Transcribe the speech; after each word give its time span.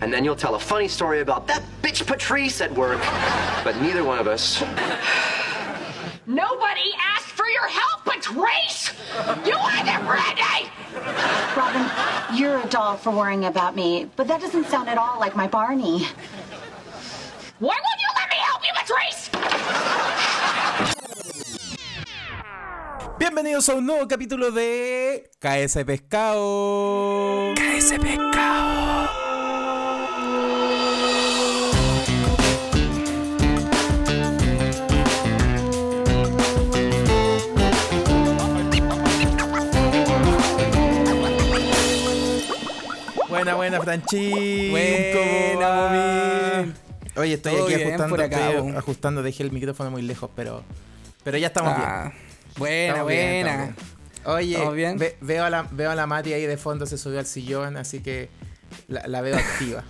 and 0.00 0.12
then 0.12 0.24
you'll 0.24 0.36
tell 0.36 0.54
a 0.54 0.60
funny 0.60 0.88
story 0.88 1.20
about 1.20 1.46
that 1.46 1.62
bitch 1.82 2.06
Patrice 2.06 2.60
at 2.60 2.72
work. 2.74 3.00
But 3.64 3.80
neither 3.80 4.04
one 4.04 4.18
of 4.18 4.26
us. 4.26 4.62
Nobody 6.26 6.90
asked 7.14 7.26
for 7.28 7.46
your 7.46 7.68
help, 7.68 8.04
Patrice! 8.04 8.92
You 9.46 9.56
wanted 9.56 9.86
it 9.86 10.00
ready! 10.08 10.68
Robin, 11.56 11.88
you're 12.36 12.58
a 12.58 12.66
doll 12.66 12.96
for 12.96 13.10
worrying 13.10 13.44
about 13.44 13.76
me, 13.76 14.10
but 14.16 14.26
that 14.26 14.40
doesn't 14.40 14.66
sound 14.66 14.88
at 14.88 14.98
all 14.98 15.20
like 15.20 15.36
my 15.36 15.46
Barney. 15.46 16.06
Why 17.58 17.76
won't 17.78 18.00
you 18.00 18.08
let 18.16 18.28
me 18.28 18.36
help 18.36 18.62
you, 18.64 18.72
Patrice? 18.74 19.30
Bienvenidos 23.18 23.68
a 23.68 23.74
un 23.74 23.86
nuevo 23.86 24.06
capítulo 24.08 24.50
de 24.50 25.30
KS 25.40 25.84
Pescado. 25.84 27.54
KS 27.54 27.98
Pescado. 27.98 28.85
Buena, 43.36 43.54
buena, 43.54 43.80
Franchi. 43.80 44.70
Buena, 44.70 46.66
Oye, 47.16 47.34
estoy 47.34 47.52
Todo 47.54 47.64
aquí 47.64 47.74
bien 47.74 47.86
ajustando, 47.88 48.16
por 48.16 48.24
acá, 48.24 48.50
estoy 48.50 48.70
bo. 48.72 48.78
ajustando, 48.78 49.22
dejé 49.22 49.42
el 49.42 49.52
micrófono 49.52 49.90
muy 49.90 50.02
lejos, 50.02 50.30
pero, 50.36 50.62
pero 51.24 51.38
ya 51.38 51.46
estamos 51.46 51.74
bien. 51.76 51.88
Ah, 51.88 52.12
buena, 52.58 52.86
Estamos 52.88 53.08
bien, 53.08 53.30
buena. 53.42 53.64
estamos 53.64 53.76
bien. 53.76 53.96
Oye, 54.36 54.52
¿Estamos 54.52 54.74
bien? 54.74 54.98
ve- 54.98 55.16
veo, 55.20 55.44
a 55.44 55.50
la, 55.50 55.62
veo 55.70 55.90
a 55.90 55.94
la 55.94 56.06
Mati 56.06 56.32
ahí 56.34 56.44
de 56.46 56.56
fondo, 56.58 56.84
se 56.84 56.98
subió 56.98 57.18
al 57.18 57.26
sillón, 57.26 57.76
así 57.78 58.00
que 58.00 58.28
la, 58.88 59.06
la 59.06 59.20
veo 59.22 59.36
activa. 59.36 59.82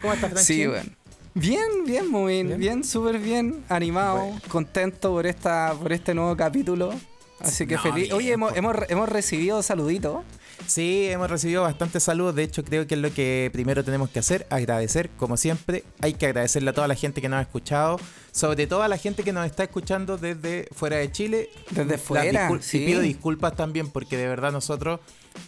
¿Cómo 0.00 0.14
estás, 0.14 0.32
Franchi? 0.32 0.54
Sí, 0.54 0.66
bueno. 0.66 0.90
Bien, 1.34 1.84
bien, 1.86 2.08
muy 2.10 2.32
bien, 2.34 2.46
Bien. 2.48 2.60
bien, 2.60 2.84
súper 2.84 3.18
bien, 3.18 3.64
animado, 3.68 4.18
Bueno. 4.18 4.40
contento 4.48 5.10
por 5.10 5.26
esta, 5.26 5.74
por 5.80 5.92
este 5.92 6.14
nuevo 6.14 6.36
capítulo. 6.36 6.92
Así 7.40 7.66
que 7.66 7.74
No, 7.76 7.82
feliz. 7.82 8.04
bien, 8.04 8.12
Oye, 8.14 8.32
hemos, 8.32 8.56
hemos, 8.56 8.76
hemos 8.88 9.08
recibido 9.08 9.62
saluditos. 9.62 10.24
Sí, 10.66 11.06
hemos 11.08 11.30
recibido 11.30 11.62
bastantes 11.62 12.02
saludos. 12.02 12.34
De 12.34 12.42
hecho, 12.42 12.64
creo 12.64 12.86
que 12.86 12.94
es 12.94 13.00
lo 13.00 13.12
que 13.12 13.50
primero 13.52 13.84
tenemos 13.84 14.08
que 14.10 14.18
hacer, 14.18 14.46
agradecer, 14.50 15.10
como 15.10 15.36
siempre. 15.36 15.84
Hay 16.00 16.14
que 16.14 16.26
agradecerle 16.26 16.70
a 16.70 16.72
toda 16.72 16.88
la 16.88 16.94
gente 16.94 17.20
que 17.20 17.28
nos 17.28 17.38
ha 17.38 17.42
escuchado, 17.42 18.00
sobre 18.32 18.66
todo 18.66 18.82
a 18.82 18.88
la 18.88 18.96
gente 18.96 19.22
que 19.24 19.32
nos 19.32 19.46
está 19.46 19.64
escuchando 19.64 20.16
desde 20.16 20.68
fuera 20.72 20.96
de 20.96 21.12
Chile. 21.12 21.50
Desde 21.70 21.98
fuera, 21.98 22.50
sí. 22.60 22.82
Y 22.82 22.86
pido 22.86 23.00
disculpas 23.00 23.54
también 23.56 23.90
porque 23.90 24.16
de 24.16 24.26
verdad 24.26 24.52
nosotros, 24.52 25.00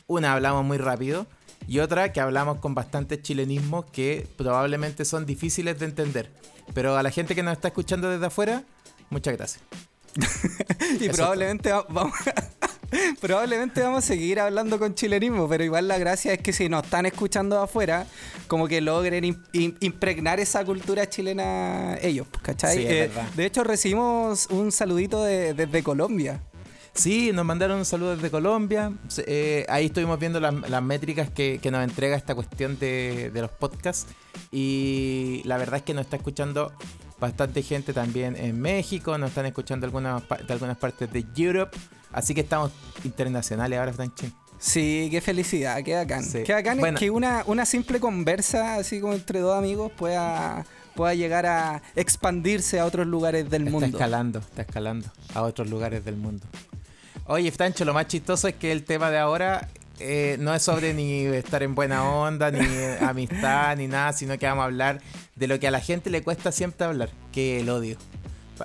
una, 0.06 0.32
hablamos 0.34 0.64
muy 0.64 0.78
rápido 0.78 1.26
y 1.66 1.78
otra, 1.78 2.12
que 2.12 2.20
hablamos 2.20 2.58
con 2.60 2.74
bastantes 2.74 3.22
chilenismos 3.22 3.86
que 3.86 4.28
probablemente 4.36 5.04
son 5.04 5.24
difíciles 5.24 5.78
de 5.78 5.86
entender. 5.86 6.30
Pero 6.74 6.96
a 6.96 7.02
la 7.02 7.10
gente 7.10 7.34
que 7.34 7.42
nos 7.42 7.52
está 7.54 7.68
escuchando 7.68 8.10
desde 8.10 8.26
afuera, 8.26 8.64
muchas 9.10 9.36
gracias. 9.36 9.62
Y 11.00 11.06
Eso 11.06 11.16
probablemente 11.16 11.72
va- 11.72 11.86
vamos, 11.88 12.12
probablemente 13.20 13.80
vamos 13.82 14.04
a 14.04 14.06
seguir 14.06 14.40
hablando 14.40 14.78
con 14.78 14.94
chilenismo, 14.94 15.48
pero 15.48 15.64
igual 15.64 15.88
la 15.88 15.98
gracia 15.98 16.32
es 16.32 16.38
que 16.40 16.52
si 16.52 16.68
nos 16.68 16.84
están 16.84 17.06
escuchando 17.06 17.56
de 17.56 17.62
afuera, 17.64 18.06
como 18.46 18.68
que 18.68 18.80
logren 18.80 19.24
im- 19.24 19.42
im- 19.52 19.76
impregnar 19.80 20.40
esa 20.40 20.64
cultura 20.64 21.08
chilena 21.08 21.96
ellos, 22.00 22.26
pues, 22.30 22.42
¿cachai? 22.42 22.76
Sí, 22.76 22.84
Eh, 22.86 23.10
de 23.34 23.46
hecho, 23.46 23.64
recibimos 23.64 24.46
un 24.50 24.70
saludito 24.72 25.22
de- 25.24 25.54
desde 25.54 25.82
Colombia. 25.82 26.40
Sí, 26.94 27.30
nos 27.34 27.44
mandaron 27.44 27.76
un 27.78 27.84
saludo 27.84 28.16
desde 28.16 28.30
Colombia. 28.30 28.90
Eh, 29.26 29.66
ahí 29.68 29.86
estuvimos 29.86 30.18
viendo 30.18 30.40
las, 30.40 30.54
las 30.70 30.82
métricas 30.82 31.28
que, 31.28 31.58
que 31.62 31.70
nos 31.70 31.84
entrega 31.84 32.16
esta 32.16 32.34
cuestión 32.34 32.78
de, 32.78 33.30
de 33.34 33.40
los 33.42 33.50
podcasts. 33.50 34.06
Y 34.50 35.42
la 35.44 35.58
verdad 35.58 35.76
es 35.76 35.82
que 35.82 35.92
nos 35.92 36.06
está 36.06 36.16
escuchando 36.16 36.72
bastante 37.20 37.62
gente 37.62 37.92
también 37.92 38.34
en 38.36 38.58
México. 38.58 39.18
Nos 39.18 39.28
están 39.28 39.44
escuchando 39.44 39.84
algunas, 39.84 40.22
de 40.26 40.50
algunas 40.52 40.78
partes 40.78 41.12
de 41.12 41.22
Europe. 41.36 41.76
Así 42.12 42.34
que 42.34 42.40
estamos 42.42 42.72
internacionales 43.04 43.78
ahora, 43.78 43.92
Franchi. 43.92 44.32
Sí, 44.58 45.08
qué 45.10 45.20
felicidad, 45.20 45.82
qué 45.84 45.94
bacán. 45.94 46.24
Sí. 46.24 46.42
Qué 46.44 46.52
bacán 46.54 46.78
Bueno. 46.78 46.96
es 46.96 47.00
que 47.00 47.10
una, 47.10 47.42
una 47.46 47.66
simple 47.66 48.00
conversa, 48.00 48.76
así 48.76 49.00
como 49.00 49.12
entre 49.12 49.40
dos 49.40 49.56
amigos, 49.56 49.92
pueda, 49.92 50.64
pueda 50.94 51.12
llegar 51.14 51.44
a 51.44 51.82
expandirse 51.94 52.80
a 52.80 52.86
otros 52.86 53.06
lugares 53.06 53.50
del 53.50 53.62
Está 53.66 53.70
mundo. 53.70 53.86
escalando, 53.98 54.38
está 54.38 54.62
escalando 54.62 55.08
a 55.34 55.42
otros 55.42 55.68
lugares 55.68 56.04
del 56.06 56.16
mundo. 56.16 56.46
Oye, 57.26 57.50
Francho, 57.52 57.84
lo 57.84 57.92
más 57.92 58.06
chistoso 58.06 58.48
es 58.48 58.54
que 58.54 58.72
el 58.72 58.84
tema 58.84 59.10
de 59.10 59.18
ahora 59.18 59.68
eh, 59.98 60.36
no 60.40 60.54
es 60.54 60.62
sobre 60.62 60.94
ni 60.94 61.24
estar 61.26 61.62
en 61.62 61.74
buena 61.74 62.04
onda, 62.08 62.50
ni 62.50 62.60
amistad, 63.06 63.76
ni 63.76 63.88
nada, 63.88 64.14
sino 64.14 64.38
que 64.38 64.46
vamos 64.46 64.62
a 64.62 64.66
hablar 64.66 65.00
de 65.34 65.48
lo 65.48 65.60
que 65.60 65.68
a 65.68 65.70
la 65.70 65.80
gente 65.80 66.08
le 66.08 66.22
cuesta 66.22 66.50
siempre 66.50 66.86
hablar, 66.86 67.10
que 67.30 67.56
es 67.56 67.62
el 67.62 67.68
odio. 67.68 67.98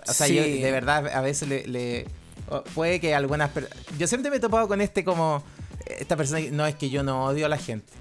O 0.08 0.14
sea, 0.14 0.28
Sí. 0.28 0.36
yo 0.36 0.44
de 0.44 0.72
verdad 0.72 1.06
a 1.10 1.20
veces 1.20 1.50
le... 1.50 1.68
le- 1.68 2.06
o 2.52 2.64
puede 2.64 3.00
que 3.00 3.16
algunas... 3.16 3.50
Yo 3.98 4.08
siempre 4.08 4.30
me 4.30 4.38
he 4.38 4.40
topado 4.40 4.68
con 4.68 4.82
este 4.82 5.04
como... 5.04 5.44
Esta 5.86 6.16
persona, 6.16 6.40
no 6.52 6.66
es 6.66 6.76
que 6.76 6.90
yo 6.90 7.04
no 7.04 7.26
odio 7.26 7.46
a 7.48 7.50
la 7.50 7.58
gente. 7.58 7.92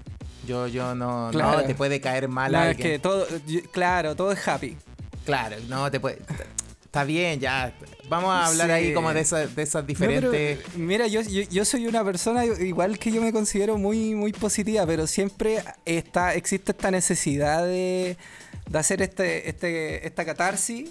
Yo, 0.47 0.67
yo 0.67 0.95
no, 0.95 1.25
no, 1.27 1.31
Claro. 1.31 1.63
te 1.63 1.75
puede 1.75 1.99
caer 2.01 2.27
mal 2.27 2.51
No, 2.51 2.61
es 2.61 2.69
alguien. 2.69 2.87
que 2.91 2.99
todo, 2.99 3.27
yo- 3.47 3.61
claro, 3.71 4.15
todo 4.15 4.31
es 4.31 4.47
happy. 4.47 4.77
Claro, 5.25 5.57
no 5.67 5.89
te 5.91 5.99
puede. 5.99 6.19
Está 6.85 7.03
bien, 7.03 7.39
ya. 7.39 7.73
Vamos 8.09 8.29
a 8.31 8.47
hablar 8.47 8.67
Sí. 8.67 8.73
ahí 8.73 8.93
como 8.93 9.13
de 9.13 9.21
esas, 9.21 9.55
de 9.55 9.63
esas 9.63 9.83
No, 9.83 9.87
diferentes. 9.87 10.59
mira, 10.75 11.07
yo, 11.07 11.21
yo, 11.21 11.43
yo 11.43 11.63
soy 11.63 11.87
una 11.87 12.03
persona 12.03 12.45
igual 12.45 12.97
que 12.99 13.11
yo 13.11 13.21
me 13.21 13.31
considero 13.31 13.77
muy, 13.77 14.13
muy 14.15 14.33
positiva, 14.33 14.85
pero 14.85 15.07
siempre 15.07 15.63
está, 15.85 16.33
existe 16.35 16.71
esta 16.71 16.91
necesidad 16.91 17.63
de, 17.65 18.17
de 18.69 18.77
hacer 18.79 19.01
este, 19.01 19.47
este, 19.49 20.05
esta 20.05 20.25
catarsis, 20.25 20.89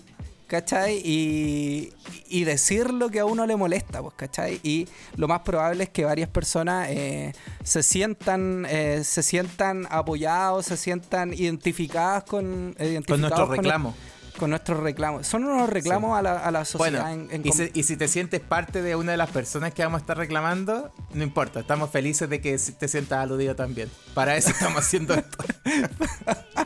¿cachai? 0.50 1.00
Y, 1.04 1.92
y 2.28 2.42
decir 2.42 2.92
lo 2.92 3.08
que 3.08 3.20
a 3.20 3.24
uno 3.24 3.46
le 3.46 3.54
molesta, 3.54 4.02
pues, 4.02 4.14
¿cachai? 4.16 4.58
Y 4.64 4.88
lo 5.14 5.28
más 5.28 5.40
probable 5.42 5.84
es 5.84 5.90
que 5.90 6.04
varias 6.04 6.28
personas 6.28 6.88
eh, 6.90 7.32
se 7.62 7.84
sientan 7.84 8.66
eh, 8.68 9.02
se 9.04 9.22
sientan 9.22 9.86
apoyados, 9.90 10.66
se 10.66 10.76
sientan 10.76 11.32
identificadas 11.32 12.24
con, 12.24 12.74
eh, 12.78 12.88
identificados 12.88 13.06
con 13.06 13.20
nuestro 13.20 13.46
reclamo. 13.46 13.94
con 14.38 14.50
nuestros 14.50 14.80
reclamos. 14.80 15.26
Son 15.28 15.44
unos 15.44 15.70
reclamos 15.70 16.10
Sí. 16.14 16.18
a, 16.18 16.22
la, 16.22 16.38
a 16.38 16.50
la 16.50 16.64
sociedad 16.64 17.04
Bueno, 17.04 17.24
en, 17.30 17.34
en 17.42 17.46
y, 17.46 17.52
si, 17.52 17.70
y 17.72 17.82
si 17.84 17.96
te 17.96 18.08
sientes 18.08 18.40
parte 18.40 18.82
de 18.82 18.96
una 18.96 19.12
de 19.12 19.18
las 19.18 19.30
personas 19.30 19.72
que 19.72 19.84
vamos 19.84 19.98
a 19.98 20.02
estar 20.02 20.16
reclamando, 20.18 20.92
no 21.14 21.22
importa, 21.22 21.60
estamos 21.60 21.90
felices 21.90 22.28
de 22.28 22.40
que 22.40 22.58
te 22.58 22.88
sientas 22.88 23.20
aludido 23.20 23.54
también. 23.54 23.88
Para 24.14 24.36
eso 24.36 24.50
estamos 24.50 24.78
haciendo 24.84 25.14
esto. 25.14 25.38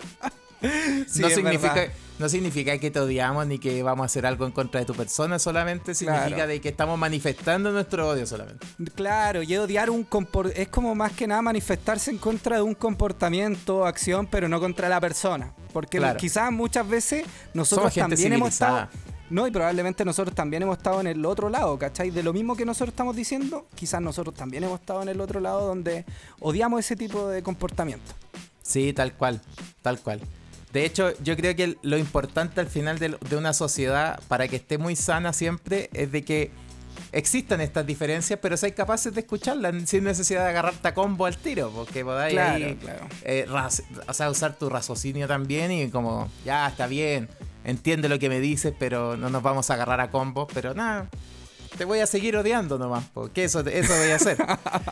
Sí, 1.07 1.21
no, 1.21 1.27
es 1.29 1.35
significa, 1.35 1.75
verdad. 1.75 1.95
No 2.19 2.29
significa 2.29 2.79
que 2.79 2.91
te 2.91 3.01
odiamos 3.01 3.47
ni 3.47 3.59
que 3.59 3.83
vamos 3.83 4.05
a 4.05 4.07
hacer 4.07 4.25
algo 4.27 4.47
en 4.47 4.53
contra 4.53 4.81
de 4.81 4.87
tu 4.87 4.95
persona, 4.95 5.39
solamente 5.39 5.95
significa 5.95 6.29
Claro. 6.29 6.49
de 6.49 6.61
que 6.61 6.69
estamos 6.69 6.99
manifestando 6.99 7.73
nuestro 7.73 8.09
odio 8.09 8.27
solamente. 8.27 8.65
Claro, 8.95 9.43
y 9.43 9.57
odiar 9.57 9.91
un 9.91 10.07
es 10.55 10.69
como 10.69 10.95
más 10.95 11.13
que 11.13 11.27
nada 11.27 11.43
manifestarse 11.43 12.11
en 12.11 12.19
contra 12.19 12.57
de 12.57 12.63
un 12.63 12.75
comportamiento, 12.75 13.85
acción, 13.87 14.27
pero 14.27 14.49
no 14.49 14.61
contra 14.61 14.89
la 14.89 15.01
persona. 15.01 15.53
Porque 15.73 15.99
Claro. 15.99 16.17
quizás 16.19 16.53
muchas 16.53 16.89
veces 16.89 17.25
nosotros 17.53 17.93
Somos 17.93 18.11
también 18.11 18.33
hemos 18.33 18.51
estado. 18.51 18.89
No, 19.31 19.47
y 19.49 19.51
probablemente 19.51 20.05
nosotros 20.05 20.35
también 20.37 20.63
hemos 20.63 20.77
estado 20.77 21.01
en 21.01 21.07
el 21.09 21.25
otro 21.25 21.49
lado, 21.49 21.77
¿cachai? 21.79 22.11
De 22.11 22.23
lo 22.23 22.33
mismo 22.33 22.55
que 22.55 22.65
nosotros 22.65 22.91
estamos 22.93 23.17
diciendo, 23.17 23.67
quizás 23.75 24.01
nosotros 24.01 24.35
también 24.37 24.63
hemos 24.65 24.79
estado 24.81 25.03
en 25.03 25.09
el 25.09 25.21
otro 25.21 25.41
lado 25.41 25.67
donde 25.67 26.05
odiamos 26.41 26.81
ese 26.81 26.95
tipo 26.95 27.27
de 27.29 27.43
comportamiento. 27.43 28.13
Sí, 28.63 28.93
tal 28.93 29.15
cual, 29.15 29.41
tal 29.83 29.99
cual. 29.99 30.21
De 30.75 30.85
hecho, 30.85 31.13
yo 31.23 31.37
creo 31.37 31.55
que 31.57 31.79
lo 31.83 31.97
importante 31.97 32.61
al 32.61 32.67
final 32.67 32.99
de, 32.99 33.17
de 33.31 33.37
una 33.37 33.53
sociedad, 33.55 34.21
para 34.29 34.49
que 34.49 34.57
esté 34.57 34.77
muy 34.77 34.97
sana 34.97 35.33
siempre, 35.33 35.89
es 35.95 36.11
de 36.13 36.23
que 36.25 36.51
existan 37.13 37.61
estas 37.61 37.87
diferencias, 37.87 38.39
pero 38.43 38.57
seáis 38.57 38.75
capaces 38.75 39.15
de 39.15 39.21
escucharlas 39.21 39.73
sin 39.89 40.03
necesidad 40.03 40.43
de 40.43 40.51
agarrarte 40.51 40.89
a 40.89 40.93
combo 40.95 41.27
al 41.27 41.37
tiro, 41.37 41.71
porque 41.71 42.05
podáis 42.05 42.35
Claro, 42.35 42.67
ahí, 42.67 42.75
claro. 42.75 43.07
eh, 43.23 43.47
o 44.09 44.13
sea, 44.13 44.31
usar 44.31 44.59
tu 44.59 44.69
raciocinio 44.69 45.29
también 45.29 45.71
y 45.71 45.91
como, 45.91 46.29
ya, 46.45 46.67
está 46.67 46.89
bien, 46.89 47.29
entiende 47.65 48.09
lo 48.09 48.19
que 48.19 48.29
me 48.29 48.41
dices, 48.41 48.75
pero 48.77 49.17
no 49.17 49.31
nos 49.31 49.43
vamos 49.45 49.71
a 49.71 49.75
agarrar 49.75 50.01
a 50.01 50.11
combos, 50.11 50.49
pero 50.53 50.75
nada, 50.75 51.09
te 51.77 51.85
voy 51.85 51.99
a 52.01 52.07
seguir 52.07 52.37
odiando 52.37 52.79
nomás, 52.79 53.05
porque 53.13 53.45
eso, 53.45 53.61
eso 53.61 53.93
voy 53.97 54.11
a 54.11 54.17
hacer. 54.17 54.37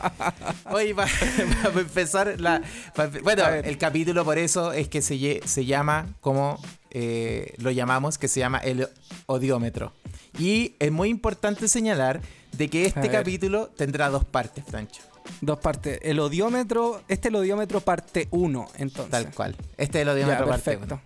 Hoy 0.71 0.93
va, 0.93 1.05
va 1.05 1.71
a 1.77 1.81
empezar 1.81 2.41
la... 2.41 2.63
va 2.99 3.09
bueno, 3.23 3.47
el 3.49 3.79
capítulo 3.79 4.25
por 4.25 4.39
eso 4.39 4.73
es 4.73 4.89
que 4.89 5.03
se, 5.03 5.41
se 5.45 5.65
llama 5.65 6.07
como 6.21 6.61
eh, 6.91 7.55
lo 7.59 7.71
llamamos, 7.71 8.19
que 8.19 8.29
se 8.29 8.41
llama 8.41 8.59
el 8.59 8.89
odiómetro. 9.27 9.93
Y 10.39 10.75
es 10.79 10.91
muy 10.91 11.09
importante 11.09 11.69
señalar 11.69 12.21
de 12.53 12.69
que 12.69 12.87
este 12.87 13.09
capítulo 13.11 13.69
tendrá 13.69 14.09
dos 14.09 14.25
partes, 14.25 14.65
Francho. 14.67 15.03
Dos 15.41 15.59
partes. 15.59 16.01
El 16.03 16.19
odiómetro, 16.21 17.03
este 17.09 17.29
es 17.29 17.35
el 17.35 17.37
odiómetro 17.37 17.81
parte 17.81 18.29
1, 18.31 18.69
entonces. 18.79 19.11
Tal 19.11 19.33
cual. 19.33 19.57
Este 19.77 19.99
es 19.99 20.03
el 20.03 20.09
Ya, 20.09 20.13
odiómetro 20.15 20.47
parte 20.49 20.63
perfecto. 20.71 20.95
uno. 20.95 21.03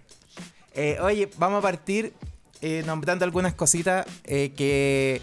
Eh, 0.75 0.99
oye, 1.01 1.31
vamos 1.39 1.59
a 1.59 1.63
partir 1.63 2.13
eh, 2.61 2.83
nombrando 2.87 3.25
algunas 3.25 3.55
cositas 3.55 4.07
eh, 4.25 4.53
que. 4.57 5.21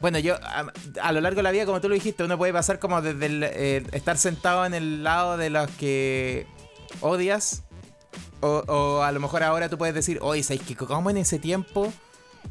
Bueno, 0.00 0.18
yo 0.18 0.36
a, 0.42 0.72
a 1.02 1.12
lo 1.12 1.20
largo 1.20 1.36
de 1.38 1.42
la 1.42 1.50
vida, 1.50 1.66
como 1.66 1.80
tú 1.80 1.88
lo 1.88 1.94
dijiste, 1.94 2.24
uno 2.24 2.38
puede 2.38 2.52
pasar 2.52 2.78
como 2.78 3.02
desde 3.02 3.26
el, 3.26 3.42
eh, 3.42 3.84
estar 3.92 4.16
sentado 4.16 4.64
en 4.64 4.74
el 4.74 5.04
lado 5.04 5.36
de 5.36 5.50
los 5.50 5.70
que 5.72 6.46
odias 7.00 7.64
O, 8.40 8.62
o 8.66 9.02
a 9.02 9.12
lo 9.12 9.20
mejor 9.20 9.42
ahora 9.42 9.68
tú 9.68 9.76
puedes 9.76 9.94
decir, 9.94 10.18
oye, 10.22 10.42
¿sabes 10.42 10.62
que 10.62 10.74
cómo 10.74 11.10
en 11.10 11.18
ese 11.18 11.38
tiempo 11.38 11.92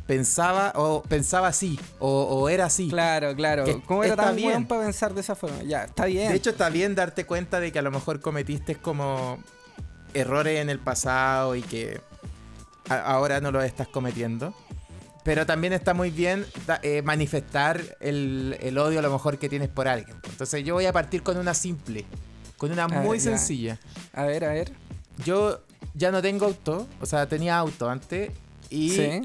pensaba 0.06 0.72
o 0.76 1.02
pensaba 1.02 1.48
así 1.48 1.80
o, 1.98 2.24
o 2.24 2.48
era 2.50 2.66
así? 2.66 2.90
Claro, 2.90 3.36
claro. 3.36 3.66
Que 3.66 3.82
¿Cómo 3.82 4.04
era 4.04 4.16
tan 4.16 4.36
bien. 4.36 4.68
para 4.68 4.84
pensar 4.84 5.16
de 5.16 5.22
esa 5.22 5.34
forma? 5.36 5.64
Ya, 5.64 5.86
está 5.86 6.06
bien. 6.06 6.30
De 6.30 6.36
hecho, 6.36 6.52
está 6.52 6.70
bien 6.70 6.94
darte 6.94 7.26
cuenta 7.26 7.60
de 7.60 7.72
que 7.72 7.80
a 7.80 7.82
lo 7.82 7.90
mejor 7.90 8.20
cometiste 8.22 8.76
como 8.76 9.40
errores 10.14 10.60
en 10.62 10.70
el 10.70 10.78
pasado 10.80 11.56
y 11.56 11.64
que 11.64 12.02
ahora 12.88 13.42
no 13.42 13.52
los 13.52 13.64
estás 13.64 13.88
cometiendo. 13.88 14.54
Pero 15.24 15.46
también 15.46 15.74
está 15.74 15.94
muy 15.94 16.10
bien 16.10 16.46
eh, 16.82 17.02
manifestar 17.02 17.82
el, 18.00 18.58
el 18.62 18.78
odio 18.78 19.00
a 19.00 19.02
lo 19.02 19.12
mejor 19.12 19.38
que 19.38 19.50
tienes 19.50 19.68
por 19.70 19.88
alguien. 19.88 20.16
Entonces 20.30 20.64
yo 20.64 20.74
voy 20.76 20.86
a 20.86 20.94
partir 20.94 21.24
con 21.24 21.38
una 21.38 21.54
simple, 21.54 22.06
con 22.58 22.72
una 22.72 22.88
muy 22.88 23.20
sencilla. 23.20 23.78
A 24.14 24.24
ver, 24.24 24.46
a 24.46 24.54
ver. 24.54 24.72
Yo 25.26 25.62
ya 25.94 26.12
no 26.12 26.22
tengo 26.22 26.46
auto, 26.46 26.88
o 27.02 27.06
sea, 27.06 27.28
tenía 27.28 27.58
auto 27.58 27.90
antes 27.90 28.32
y 28.70 28.90
Sí. 28.92 29.22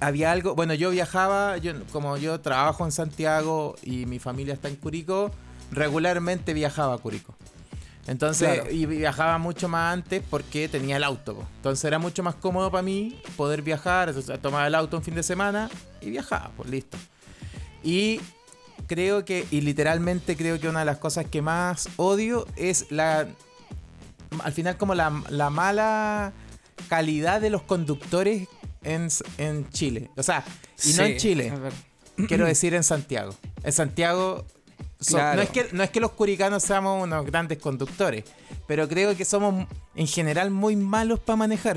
había 0.00 0.30
algo, 0.30 0.54
bueno, 0.54 0.74
yo 0.74 0.90
viajaba, 0.90 1.56
yo 1.58 1.72
como 1.92 2.16
yo 2.16 2.40
trabajo 2.40 2.84
en 2.84 2.92
Santiago 2.92 3.74
y 3.82 4.06
mi 4.06 4.18
familia 4.20 4.54
está 4.54 4.68
en 4.68 4.76
Curicó, 4.76 5.32
regularmente 5.72 6.54
viajaba 6.54 6.94
a 6.94 6.98
Curicó. 6.98 7.34
Entonces, 8.08 8.54
Claro. 8.54 8.70
y 8.70 8.86
viajaba 8.86 9.38
mucho 9.38 9.68
más 9.68 9.92
antes 9.92 10.22
porque 10.28 10.68
tenía 10.68 10.96
el 10.96 11.04
auto. 11.04 11.34
po. 11.36 11.46
Entonces 11.56 11.84
era 11.84 11.98
mucho 11.98 12.22
más 12.22 12.34
cómodo 12.34 12.70
para 12.70 12.82
mí 12.82 13.20
poder 13.36 13.62
viajar, 13.62 14.08
o 14.08 14.20
sea, 14.22 14.38
tomaba 14.38 14.66
el 14.66 14.74
auto 14.74 14.96
un 14.96 15.04
fin 15.04 15.14
de 15.14 15.22
semana 15.22 15.68
y 16.00 16.10
viajaba, 16.10 16.50
pues 16.56 16.70
listo. 16.70 16.96
Y 17.84 18.20
creo 18.86 19.24
que, 19.24 19.46
y 19.50 19.60
literalmente 19.60 20.36
creo 20.36 20.58
que 20.58 20.68
una 20.68 20.80
de 20.80 20.86
las 20.86 20.98
cosas 20.98 21.26
que 21.26 21.42
más 21.42 21.88
odio 21.96 22.46
es 22.56 22.86
la, 22.90 23.28
al 24.42 24.52
final 24.52 24.76
como 24.78 24.94
la, 24.94 25.22
la 25.28 25.50
mala 25.50 26.32
calidad 26.88 27.40
de 27.40 27.50
los 27.50 27.62
conductores 27.62 28.48
en, 28.84 29.08
en 29.36 29.68
Chile. 29.70 30.10
O 30.16 30.22
sea, 30.22 30.44
y 30.84 30.92
no 30.94 31.04
en 31.04 31.16
Chile, 31.18 31.52
quiero 32.26 32.46
decir 32.46 32.72
en 32.74 32.82
Santiago. 32.84 33.34
En 33.62 33.72
Santiago 33.72 34.46
so- 35.00 35.16
no, 35.36 35.42
es 35.42 35.50
que, 35.50 35.68
no 35.72 35.82
es 35.82 35.90
que 35.90 36.00
los 36.00 36.12
curicanos 36.12 36.62
seamos 36.62 37.02
unos 37.02 37.24
grandes 37.26 37.58
conductores, 37.58 38.24
pero 38.66 38.88
creo 38.88 39.16
que 39.16 39.24
somos 39.24 39.66
en 39.94 40.06
general 40.06 40.50
muy 40.50 40.76
malos 40.76 41.20
para 41.20 41.36
manejar. 41.36 41.76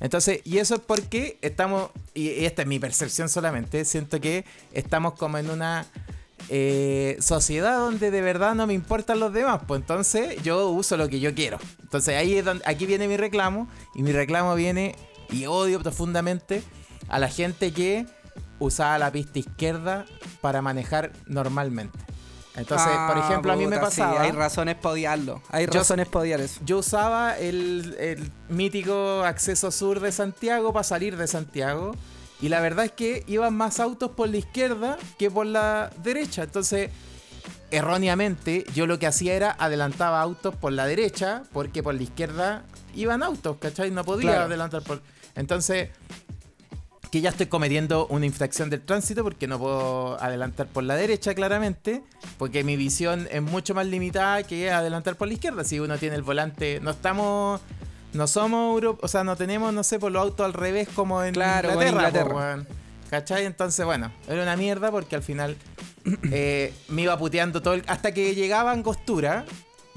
Entonces, 0.00 0.40
y 0.44 0.58
eso 0.58 0.74
es 0.76 0.80
porque 0.80 1.38
estamos, 1.42 1.90
y 2.14 2.44
esta 2.44 2.62
es 2.62 2.68
mi 2.68 2.78
percepción 2.78 3.28
solamente, 3.28 3.84
siento 3.84 4.20
que 4.20 4.44
estamos 4.72 5.14
como 5.14 5.38
en 5.38 5.50
una 5.50 5.86
eh, 6.48 7.16
sociedad 7.20 7.78
donde 7.78 8.10
de 8.10 8.20
verdad 8.20 8.54
no 8.54 8.66
me 8.66 8.74
importan 8.74 9.20
los 9.20 9.32
demás, 9.32 9.60
pues 9.66 9.80
entonces 9.80 10.42
yo 10.42 10.68
uso 10.70 10.96
lo 10.96 11.08
que 11.08 11.20
yo 11.20 11.34
quiero. 11.34 11.58
Entonces 11.82 12.16
ahí 12.16 12.34
es 12.34 12.44
donde, 12.44 12.64
aquí 12.66 12.86
viene 12.86 13.06
mi 13.06 13.16
reclamo, 13.16 13.68
y 13.94 14.02
mi 14.02 14.12
reclamo 14.12 14.54
viene, 14.54 14.96
y 15.30 15.46
odio 15.46 15.80
profundamente, 15.80 16.62
a 17.08 17.18
la 17.18 17.28
gente 17.28 17.72
que 17.72 18.06
usaba 18.58 18.98
la 18.98 19.10
pista 19.12 19.38
izquierda 19.38 20.04
para 20.40 20.62
manejar 20.62 21.12
normalmente. 21.26 21.98
Entonces, 22.54 22.86
por 22.86 23.16
Ah, 23.18 23.22
ejemplo, 23.26 23.52
a 23.52 23.56
mí 23.56 23.66
me 23.66 23.78
puta, 23.78 23.90
sí, 23.90 24.00
pasaba... 24.02 24.20
hay 24.22 24.30
razones 24.32 24.74
para 24.76 24.92
odiarlo. 24.92 25.42
Hay 25.48 25.66
Yo- 25.66 25.72
razones 25.72 26.06
para 26.06 26.22
odiar 26.24 26.40
eso. 26.40 26.60
Yo 26.64 26.78
usaba 26.78 27.38
el, 27.38 27.96
el 27.98 28.30
mítico 28.50 29.22
acceso 29.24 29.70
sur 29.70 30.00
de 30.00 30.12
Santiago 30.12 30.72
para 30.72 30.84
salir 30.84 31.16
de 31.16 31.26
Santiago. 31.26 31.92
Y 32.42 32.48
la 32.50 32.60
verdad 32.60 32.84
es 32.84 32.92
que 32.92 33.24
iban 33.26 33.54
más 33.54 33.80
autos 33.80 34.10
por 34.10 34.28
la 34.28 34.36
izquierda 34.36 34.98
que 35.18 35.30
por 35.30 35.46
la 35.46 35.90
derecha. 36.02 36.42
Entonces, 36.42 36.90
erróneamente, 37.70 38.64
yo 38.74 38.86
lo 38.86 38.98
que 38.98 39.06
hacía 39.06 39.34
era 39.34 39.56
adelantaba 39.58 40.20
autos 40.20 40.54
por 40.54 40.72
la 40.72 40.86
derecha 40.86 41.42
porque 41.52 41.82
por 41.82 41.94
la 41.94 42.02
izquierda 42.02 42.64
iban 42.94 43.22
autos, 43.22 43.56
¿cachai? 43.58 43.90
No 43.90 44.04
podía 44.04 44.30
Claro. 44.30 44.44
adelantar 44.44 44.82
por... 44.82 45.00
Entonces, 45.34 45.88
que 47.12 47.20
ya 47.20 47.28
estoy 47.28 47.46
cometiendo 47.46 48.06
una 48.08 48.24
infracción 48.26 48.70
del 48.70 48.80
tránsito 48.80 49.22
porque 49.22 49.46
no 49.46 49.58
puedo 49.58 50.20
adelantar 50.20 50.66
por 50.66 50.82
la 50.82 50.96
derecha 50.96 51.34
claramente, 51.34 52.02
porque 52.38 52.64
mi 52.64 52.76
visión 52.76 53.28
es 53.30 53.42
mucho 53.42 53.74
más 53.74 53.86
limitada 53.86 54.42
que 54.44 54.70
adelantar 54.70 55.16
por 55.16 55.28
la 55.28 55.34
izquierda. 55.34 55.62
Si 55.62 55.78
uno 55.78 55.98
tiene 55.98 56.16
el 56.16 56.22
volante, 56.22 56.80
no 56.80 56.90
estamos, 56.92 57.60
no 58.14 58.26
somos 58.26 58.72
Euro, 58.74 58.98
o 59.02 59.08
sea, 59.08 59.24
no 59.24 59.36
tenemos, 59.36 59.74
no 59.74 59.82
sé, 59.84 59.98
por 59.98 60.10
los 60.10 60.22
autos 60.22 60.46
al 60.46 60.54
revés 60.54 60.88
como 60.94 61.22
en 61.22 61.34
Claro, 61.34 61.68
Inglaterra. 61.74 61.90
Inglaterra. 62.08 62.64
¿Cachai? 63.10 63.44
Entonces, 63.44 63.84
bueno, 63.84 64.10
era 64.26 64.42
una 64.42 64.56
mierda 64.56 64.90
porque 64.90 65.14
al 65.14 65.22
final 65.22 65.54
eh, 66.32 66.72
me 66.88 67.02
iba 67.02 67.18
puteando 67.18 67.60
todo 67.60 67.74
el- 67.74 67.84
hasta 67.88 68.12
que 68.12 68.34
llegaba 68.34 68.70
a 68.70 68.72
Angostura, 68.72 69.44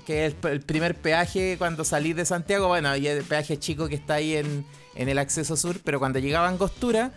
que 0.05 0.25
es 0.25 0.35
el, 0.43 0.51
el 0.51 0.59
primer 0.59 0.95
peaje 0.95 1.55
cuando 1.57 1.85
salí 1.85 2.11
de 2.11 2.25
Santiago, 2.25 2.67
bueno, 2.67 2.93
y 2.97 3.07
el 3.07 3.23
peaje 3.23 3.57
chico 3.57 3.87
que 3.87 3.95
está 3.95 4.15
ahí 4.15 4.35
en, 4.35 4.65
en 4.95 5.09
el 5.09 5.17
acceso 5.17 5.55
sur, 5.57 5.79
pero 5.83 5.99
cuando 5.99 6.19
llegaba 6.19 6.47
a 6.47 6.49
Angostura, 6.49 7.11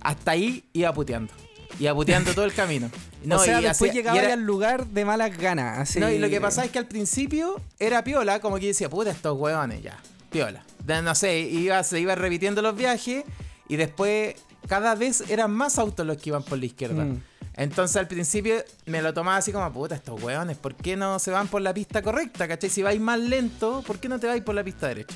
hasta 0.00 0.32
ahí 0.32 0.64
iba 0.72 0.92
puteando. 0.92 1.32
Iba 1.78 1.94
puteando 1.94 2.32
todo 2.34 2.44
el 2.44 2.52
camino. 2.52 2.90
o 3.30 3.38
sea, 3.38 3.60
y 3.60 3.64
después 3.64 3.92
y 3.92 3.94
llegaba 3.94 4.18
era- 4.18 4.34
al 4.34 4.42
lugar 4.42 4.86
de 4.86 5.04
malas 5.04 5.36
ganas. 5.36 5.78
Así... 5.78 6.00
no, 6.00 6.10
y 6.10 6.18
lo 6.18 6.28
que 6.28 6.40
pasa 6.40 6.64
es 6.64 6.70
que 6.70 6.78
al 6.78 6.86
principio 6.86 7.60
era 7.78 8.02
piola, 8.04 8.40
como 8.40 8.58
que 8.58 8.66
decía, 8.66 8.90
puta, 8.90 9.10
estos 9.10 9.38
huevones 9.38 9.82
ya, 9.82 9.98
piola. 10.30 10.64
De- 10.84 11.02
no 11.02 11.14
sé, 11.14 11.40
iba, 11.40 11.82
se 11.84 12.00
iba 12.00 12.14
repitiendo 12.14 12.60
los 12.62 12.76
viajes 12.76 13.24
y 13.68 13.76
después 13.76 14.34
cada 14.68 14.94
vez 14.94 15.24
eran 15.30 15.52
más 15.52 15.78
autos 15.78 16.04
los 16.06 16.16
que 16.16 16.30
iban 16.30 16.42
por 16.42 16.58
la 16.58 16.66
izquierda. 16.66 17.04
Mm. 17.04 17.22
Entonces 17.56 17.96
al 17.96 18.08
principio 18.08 18.54
me 18.86 19.02
lo 19.02 19.12
tomaba 19.12 19.36
así 19.36 19.52
como, 19.52 19.70
puta, 19.72 19.94
estos 19.94 20.20
huevones, 20.22 20.56
¿por 20.56 20.74
qué 20.74 20.96
no 20.96 21.18
se 21.18 21.30
van 21.30 21.46
por 21.48 21.60
la 21.60 21.74
pista 21.74 22.00
correcta? 22.00 22.48
¿Cachai? 22.48 22.70
Si 22.70 22.82
vais 22.82 23.00
más 23.00 23.18
lento, 23.18 23.82
¿por 23.86 23.98
qué 23.98 24.08
no 24.08 24.18
te 24.18 24.26
vais 24.26 24.42
por 24.42 24.54
la 24.54 24.64
pista 24.64 24.88
derecha? 24.88 25.14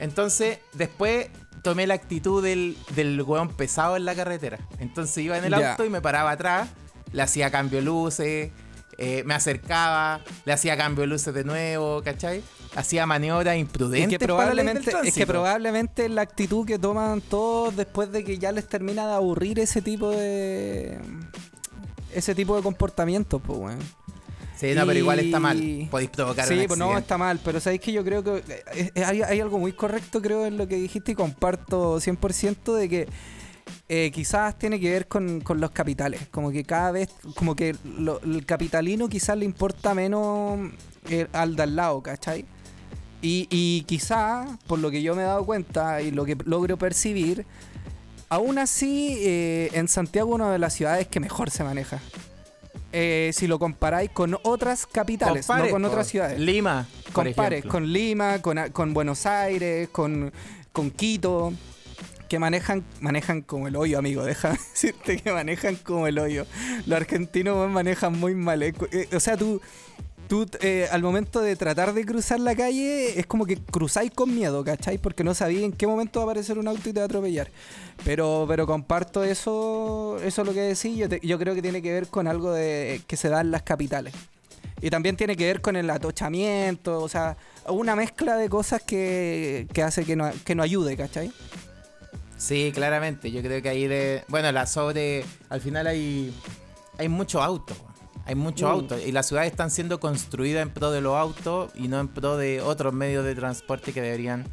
Entonces, 0.00 0.58
después 0.72 1.28
tomé 1.62 1.86
la 1.86 1.94
actitud 1.94 2.42
del, 2.42 2.76
del 2.96 3.20
hueón 3.22 3.48
pesado 3.48 3.96
en 3.96 4.04
la 4.04 4.14
carretera. 4.14 4.58
Entonces 4.78 5.18
iba 5.18 5.38
en 5.38 5.44
el 5.44 5.54
auto 5.54 5.84
y 5.84 5.90
me 5.90 6.00
paraba 6.00 6.32
atrás, 6.32 6.68
le 7.12 7.22
hacía 7.22 7.50
cambio 7.50 7.78
de 7.78 7.84
luces, 7.84 8.50
eh, 8.98 9.22
me 9.24 9.34
acercaba, 9.34 10.20
le 10.44 10.52
hacía 10.52 10.76
cambio 10.76 11.02
de 11.02 11.06
luces 11.06 11.32
de 11.32 11.44
nuevo, 11.44 12.02
¿cachai? 12.02 12.42
Hacía 12.74 13.06
maniobras 13.06 13.56
imprudentes 13.56 14.06
que 14.06 14.10
ley 14.10 14.18
del 14.18 14.26
probablemente, 14.26 14.92
es 15.04 15.14
que 15.14 15.26
probablemente 15.26 16.04
es 16.04 16.10
la 16.10 16.22
actitud 16.22 16.66
que 16.66 16.78
toman 16.78 17.20
todos 17.20 17.76
después 17.76 18.12
de 18.12 18.24
que 18.24 18.38
ya 18.38 18.52
les 18.52 18.68
termina 18.68 19.06
de 19.06 19.14
aburrir 19.14 19.58
ese 19.58 19.82
tipo 19.82 20.10
de 20.10 20.98
ese 22.14 22.34
tipo 22.34 22.56
de 22.56 22.62
comportamiento, 22.62 23.38
pues 23.38 23.58
weón. 23.58 23.78
Sí, 24.60 24.74
no, 24.74 24.86
pero 24.86 24.98
igual 24.98 25.18
está 25.20 25.40
mal. 25.40 25.88
Podéis 25.90 26.10
provocar 26.10 26.46
Sí, 26.46 26.54
un 26.54 26.66
pues 26.66 26.78
no, 26.78 26.98
está 26.98 27.16
mal, 27.16 27.40
pero 27.44 27.60
sabéis 27.60 27.80
que 27.80 27.92
yo 27.92 28.04
creo 28.04 28.22
que 28.22 28.36
eh, 28.74 28.90
eh, 28.94 29.04
hay, 29.04 29.22
hay 29.22 29.40
algo 29.40 29.58
muy 29.58 29.72
correcto, 29.72 30.20
creo, 30.20 30.44
en 30.44 30.58
lo 30.58 30.68
que 30.68 30.76
dijiste 30.76 31.12
y 31.12 31.14
comparto 31.14 31.98
100% 31.98 32.74
de 32.74 32.88
que 32.88 33.08
eh, 33.88 34.10
quizás 34.12 34.58
tiene 34.58 34.78
que 34.78 34.90
ver 34.90 35.08
con, 35.08 35.40
con 35.40 35.60
los 35.60 35.70
capitales. 35.70 36.28
Como 36.30 36.50
que 36.50 36.64
cada 36.64 36.90
vez, 36.90 37.08
como 37.36 37.56
que 37.56 37.74
lo- 37.84 38.20
el 38.22 38.44
capitalino 38.44 39.08
quizás 39.08 39.36
le 39.38 39.44
importa 39.46 39.94
menos 39.94 40.58
al 41.32 41.56
de 41.56 41.62
al 41.62 41.76
lado, 41.76 42.02
¿cachai? 42.02 42.44
Y, 43.22 43.46
y 43.50 43.82
quizás, 43.84 44.48
por 44.66 44.78
lo 44.78 44.90
que 44.90 45.02
yo 45.02 45.14
me 45.14 45.22
he 45.22 45.24
dado 45.26 45.44
cuenta 45.46 46.02
y 46.02 46.10
lo 46.10 46.24
que 46.24 46.36
logro 46.44 46.76
percibir, 46.78 47.44
aún 48.28 48.58
así 48.58 49.16
eh, 49.20 49.70
en 49.72 49.88
Santiago 49.88 50.34
una 50.34 50.50
de 50.52 50.58
las 50.58 50.74
ciudades 50.74 51.06
que 51.08 51.20
mejor 51.20 51.50
se 51.50 51.64
maneja. 51.64 51.98
Eh, 52.92 53.30
si 53.34 53.46
lo 53.46 53.58
comparáis 53.58 54.10
con 54.10 54.36
otras 54.42 54.86
capitales, 54.86 55.48
no 55.48 55.68
con 55.68 55.84
otras 55.84 56.08
ciudades. 56.08 56.38
Lima, 56.40 56.86
Compares 57.12 57.64
con 57.64 57.92
Lima, 57.92 58.40
con, 58.42 58.58
con 58.72 58.92
Buenos 58.94 59.26
Aires, 59.26 59.88
con, 59.90 60.32
con 60.72 60.90
Quito, 60.90 61.52
que 62.28 62.38
manejan 62.38 62.84
manejan 63.00 63.42
como 63.42 63.68
el 63.68 63.76
hoyo, 63.76 63.98
amigo. 63.98 64.24
Déjame 64.24 64.56
decirte 64.72 65.16
que 65.18 65.32
manejan 65.32 65.76
como 65.76 66.06
el 66.06 66.18
hoyo. 66.18 66.46
Los 66.86 66.96
argentinos 66.96 67.68
manejan 67.70 68.18
muy 68.18 68.34
mal. 68.34 68.62
eh. 68.62 68.72
Eh, 68.92 69.08
o 69.14 69.20
sea, 69.20 69.36
tú, 69.36 69.60
tú 70.30 70.46
eh, 70.60 70.86
al 70.92 71.02
momento 71.02 71.40
de 71.40 71.56
tratar 71.56 71.92
de 71.92 72.06
cruzar 72.06 72.38
la 72.38 72.54
calle, 72.54 73.18
es 73.18 73.26
como 73.26 73.46
que 73.46 73.56
cruzáis 73.56 74.12
con 74.12 74.32
miedo, 74.32 74.62
¿cachai? 74.62 74.96
Porque 74.96 75.24
no 75.24 75.34
sabéis 75.34 75.62
en 75.62 75.72
qué 75.72 75.88
momento 75.88 76.20
va 76.20 76.22
a 76.22 76.26
aparecer 76.26 76.56
un 76.56 76.68
auto 76.68 76.88
y 76.88 76.92
te 76.92 77.00
va 77.00 77.02
a 77.02 77.06
atropellar. 77.06 77.50
Pero, 78.04 78.44
pero 78.46 78.64
comparto 78.64 79.24
eso, 79.24 80.18
eso 80.22 80.42
es 80.42 80.46
lo 80.46 80.54
que 80.54 80.60
decís. 80.60 80.96
Yo, 80.96 81.08
yo 81.08 81.36
creo 81.36 81.56
que 81.56 81.62
tiene 81.62 81.82
que 81.82 81.92
ver 81.92 82.06
con 82.06 82.28
algo 82.28 82.52
de 82.52 83.02
que 83.08 83.16
se 83.16 83.28
da 83.28 83.40
en 83.40 83.50
las 83.50 83.62
capitales. 83.62 84.14
Y 84.80 84.88
también 84.88 85.16
tiene 85.16 85.34
que 85.36 85.46
ver 85.46 85.60
con 85.60 85.74
el 85.74 85.90
atochamiento, 85.90 87.00
o 87.00 87.08
sea, 87.08 87.36
una 87.66 87.96
mezcla 87.96 88.36
de 88.36 88.48
cosas 88.48 88.80
que, 88.82 89.66
que 89.74 89.82
hace 89.82 90.04
que 90.04 90.14
no, 90.14 90.30
que 90.44 90.54
no 90.54 90.62
ayude, 90.62 90.96
¿cachai? 90.96 91.32
Sí, 92.38 92.70
claramente. 92.72 93.32
Yo 93.32 93.42
creo 93.42 93.60
que 93.60 93.68
ahí 93.68 93.88
de. 93.88 94.22
Bueno, 94.28 94.52
la 94.52 94.66
sobre. 94.66 95.24
Al 95.48 95.60
final 95.60 95.88
hay. 95.88 96.32
Hay 96.98 97.08
muchos 97.08 97.42
autos. 97.42 97.76
Hay 98.30 98.36
muchos 98.36 98.68
Mm. 98.68 98.72
autos. 98.72 99.00
Y 99.04 99.10
las 99.10 99.26
ciudades 99.26 99.50
están 99.50 99.70
siendo 99.72 99.98
construidas 99.98 100.62
en 100.62 100.70
pro 100.70 100.92
de 100.92 101.00
los 101.00 101.16
autos 101.16 101.72
y 101.74 101.88
no 101.88 101.98
en 101.98 102.06
pro 102.06 102.36
de 102.36 102.60
otros 102.60 102.92
medios 102.94 103.24
de 103.24 103.34
transporte 103.34 103.92
que 103.92 104.00
deberían 104.00 104.46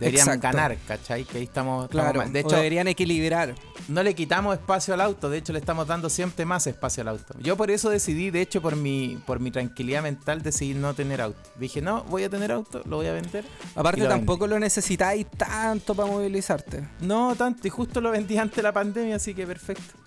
Deberían 0.00 0.28
Exacto. 0.28 0.56
ganar, 0.56 0.78
¿cachai? 0.88 1.24
Que 1.24 1.36
ahí 1.36 1.44
estamos, 1.44 1.84
estamos 1.84 2.04
Claro, 2.06 2.20
mal. 2.20 2.32
De 2.32 2.38
o 2.40 2.42
hecho, 2.46 2.56
deberían 2.56 2.88
equilibrar. 2.88 3.54
no 3.88 4.02
le 4.02 4.14
quitamos 4.14 4.54
espacio 4.54 4.94
al 4.94 5.02
auto, 5.02 5.28
de 5.28 5.36
hecho 5.36 5.52
le 5.52 5.58
estamos 5.58 5.86
dando 5.86 6.08
siempre 6.08 6.46
más 6.46 6.66
espacio 6.66 7.02
al 7.02 7.08
auto. 7.08 7.34
Yo 7.38 7.54
por 7.54 7.70
eso 7.70 7.90
decidí, 7.90 8.30
de 8.30 8.40
hecho 8.40 8.62
por 8.62 8.76
mi, 8.76 9.20
por 9.26 9.40
mi 9.40 9.50
tranquilidad 9.50 10.02
mental, 10.02 10.40
decidí 10.40 10.72
no 10.72 10.94
tener 10.94 11.20
auto. 11.20 11.38
Dije, 11.56 11.82
no, 11.82 12.04
voy 12.04 12.24
a 12.24 12.30
tener 12.30 12.50
auto, 12.50 12.80
lo 12.88 12.96
voy 12.96 13.08
a 13.08 13.12
vender. 13.12 13.44
Aparte 13.74 14.00
lo 14.00 14.08
tampoco 14.08 14.46
lo 14.46 14.58
necesitáis 14.58 15.26
tanto 15.36 15.94
para 15.94 16.10
movilizarte. 16.10 16.82
No 17.02 17.36
tanto, 17.36 17.66
y 17.66 17.70
justo 17.70 18.00
lo 18.00 18.10
vendí 18.10 18.38
antes 18.38 18.56
de 18.56 18.62
la 18.62 18.72
pandemia, 18.72 19.16
así 19.16 19.34
que 19.34 19.46
perfecto. 19.46 19.98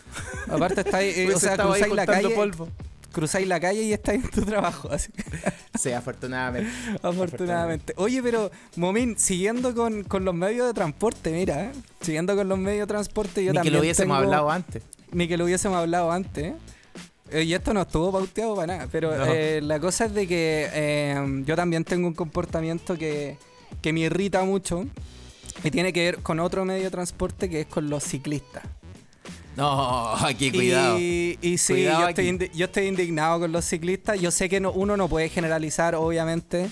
Aparte 0.49 0.81
estáis, 0.81 1.15
eh, 1.17 1.23
o 1.25 1.27
Hubiese 1.27 1.39
sea, 1.49 1.55
cruzáis 1.57 1.93
la 1.93 2.05
calle, 2.07 2.29
polvo. 2.31 2.67
Cruzáis 3.13 3.47
la 3.47 3.59
calle 3.61 3.83
y 3.83 3.93
estáis 3.93 4.23
en 4.25 4.29
tu 4.31 4.41
trabajo, 4.41 4.89
así 4.91 5.11
que, 5.13 5.23
Sí, 5.79 5.91
afortunadamente. 5.91 6.69
afortunadamente. 7.01 7.93
Oye, 7.97 8.21
pero 8.21 8.51
Momín, 8.75 9.17
siguiendo 9.17 9.73
con, 9.73 10.03
con 10.03 10.25
los 10.25 10.33
medios 10.35 10.67
de 10.67 10.73
transporte, 10.73 11.31
mira, 11.31 11.65
¿eh? 11.65 11.71
siguiendo 12.01 12.35
con 12.35 12.47
los 12.49 12.57
medios 12.57 12.81
de 12.81 12.93
transporte, 12.93 13.43
yo 13.43 13.51
Ni 13.51 13.53
que 13.53 13.59
también 13.59 13.73
lo 13.75 13.79
hubiésemos 13.79 14.15
tengo- 14.17 14.23
hablado 14.25 14.51
antes. 14.51 14.83
Ni 15.11 15.27
que 15.27 15.37
lo 15.37 15.45
hubiésemos 15.45 15.77
hablado 15.77 16.11
antes. 16.11 16.43
¿eh? 16.45 16.55
Eh, 17.31 17.43
Y 17.43 17.53
esto 17.53 17.73
no 17.73 17.81
estuvo 17.83 18.11
pauteado 18.11 18.55
para 18.55 18.77
nada, 18.77 18.89
pero 18.91 19.15
No. 19.15 19.25
eh, 19.27 19.61
la 19.61 19.79
cosa 19.79 20.05
es 20.05 20.13
de 20.13 20.27
que 20.27 20.67
eh, 20.73 21.43
yo 21.45 21.55
también 21.55 21.83
tengo 21.83 22.07
un 22.07 22.13
comportamiento 22.13 22.97
que, 22.97 23.37
que 23.81 23.93
me 23.93 24.01
irrita 24.01 24.43
mucho 24.43 24.85
y 25.63 25.71
tiene 25.71 25.93
que 25.93 26.01
ver 26.03 26.17
con 26.19 26.39
otro 26.39 26.65
medio 26.65 26.83
de 26.85 26.89
transporte 26.91 27.49
que 27.49 27.61
es 27.61 27.67
con 27.67 27.89
los 27.89 28.03
ciclistas. 28.03 28.63
No, 29.55 30.15
aquí 30.15 30.51
cuidado. 30.51 30.97
Y, 30.99 31.37
y 31.41 31.57
sí, 31.57 31.73
Cuidado 31.73 32.01
yo 32.01 32.07
estoy, 32.09 32.27
aquí. 32.29 32.37
indi- 32.37 32.51
yo 32.53 32.65
estoy 32.65 32.87
indignado 32.87 33.39
con 33.39 33.51
los 33.51 33.65
ciclistas. 33.65 34.19
Yo 34.19 34.31
sé 34.31 34.49
que 34.49 34.59
no- 34.59 34.71
uno 34.71 34.97
no 34.97 35.07
puede 35.07 35.29
generalizar, 35.29 35.93
obviamente, 35.95 36.69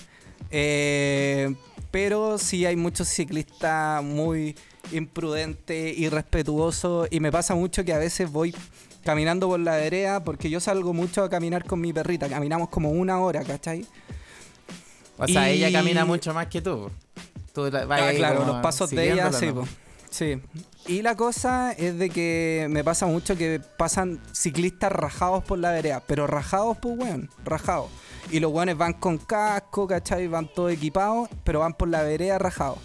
eh, 0.50 1.54
pero 1.90 2.38
sí 2.38 2.66
hay 2.66 2.76
muchos 2.76 3.08
ciclistas 3.08 4.02
muy 4.02 4.56
imprudentes, 4.90 5.96
irrespetuosos, 5.96 7.06
y 7.10 7.20
me 7.20 7.30
pasa 7.30 7.54
mucho 7.54 7.84
que 7.84 7.92
a 7.92 7.98
veces 7.98 8.30
voy 8.30 8.54
caminando 9.04 9.48
por 9.48 9.60
la 9.60 9.76
vereda, 9.76 10.24
porque 10.24 10.50
yo 10.50 10.58
salgo 10.60 10.92
mucho 10.92 11.22
a 11.22 11.30
caminar 11.30 11.64
con 11.64 11.80
mi 11.80 11.92
perrita, 11.92 12.28
caminamos 12.28 12.68
como 12.68 12.90
una 12.90 13.18
hora, 13.20 13.42
¿cachai? 13.44 13.86
O 15.18 15.26
sea, 15.28 15.52
y- 15.52 15.56
ella 15.62 15.70
camina 15.78 16.04
mucho 16.04 16.34
más 16.34 16.46
que 16.48 16.60
tú. 16.60 16.90
Tú 17.54 17.70
la- 17.70 17.84
vas 17.84 18.00
Ah, 18.02 18.12
claro, 18.16 18.40
como 18.40 18.52
los 18.54 18.62
pasos 18.62 18.90
de 18.90 19.12
ella, 19.12 19.30
sí, 19.32 19.46
po. 19.52 19.66
Sí. 20.12 20.40
Y 20.86 21.02
la 21.02 21.16
cosa 21.16 21.72
es 21.72 21.98
de 21.98 22.10
que 22.10 22.66
me 22.70 22.84
pasa 22.84 23.06
mucho 23.06 23.36
que 23.36 23.60
pasan 23.76 24.20
ciclistas 24.32 24.92
rajados 24.92 25.42
por 25.44 25.58
la 25.58 25.72
vereda, 25.72 26.02
pero 26.06 26.26
rajados, 26.26 26.76
pues, 26.80 26.98
weón, 26.98 27.30
rajados. 27.44 27.90
Y 28.30 28.40
los 28.40 28.52
weones 28.52 28.76
van 28.76 28.92
con 28.92 29.18
casco, 29.18 29.86
¿cachai? 29.86 30.28
Van 30.28 30.48
todos 30.52 30.72
equipados, 30.72 31.28
pero 31.44 31.60
van 31.60 31.74
por 31.74 31.88
la 31.88 32.02
vereda 32.02 32.38
rajados. 32.38 32.78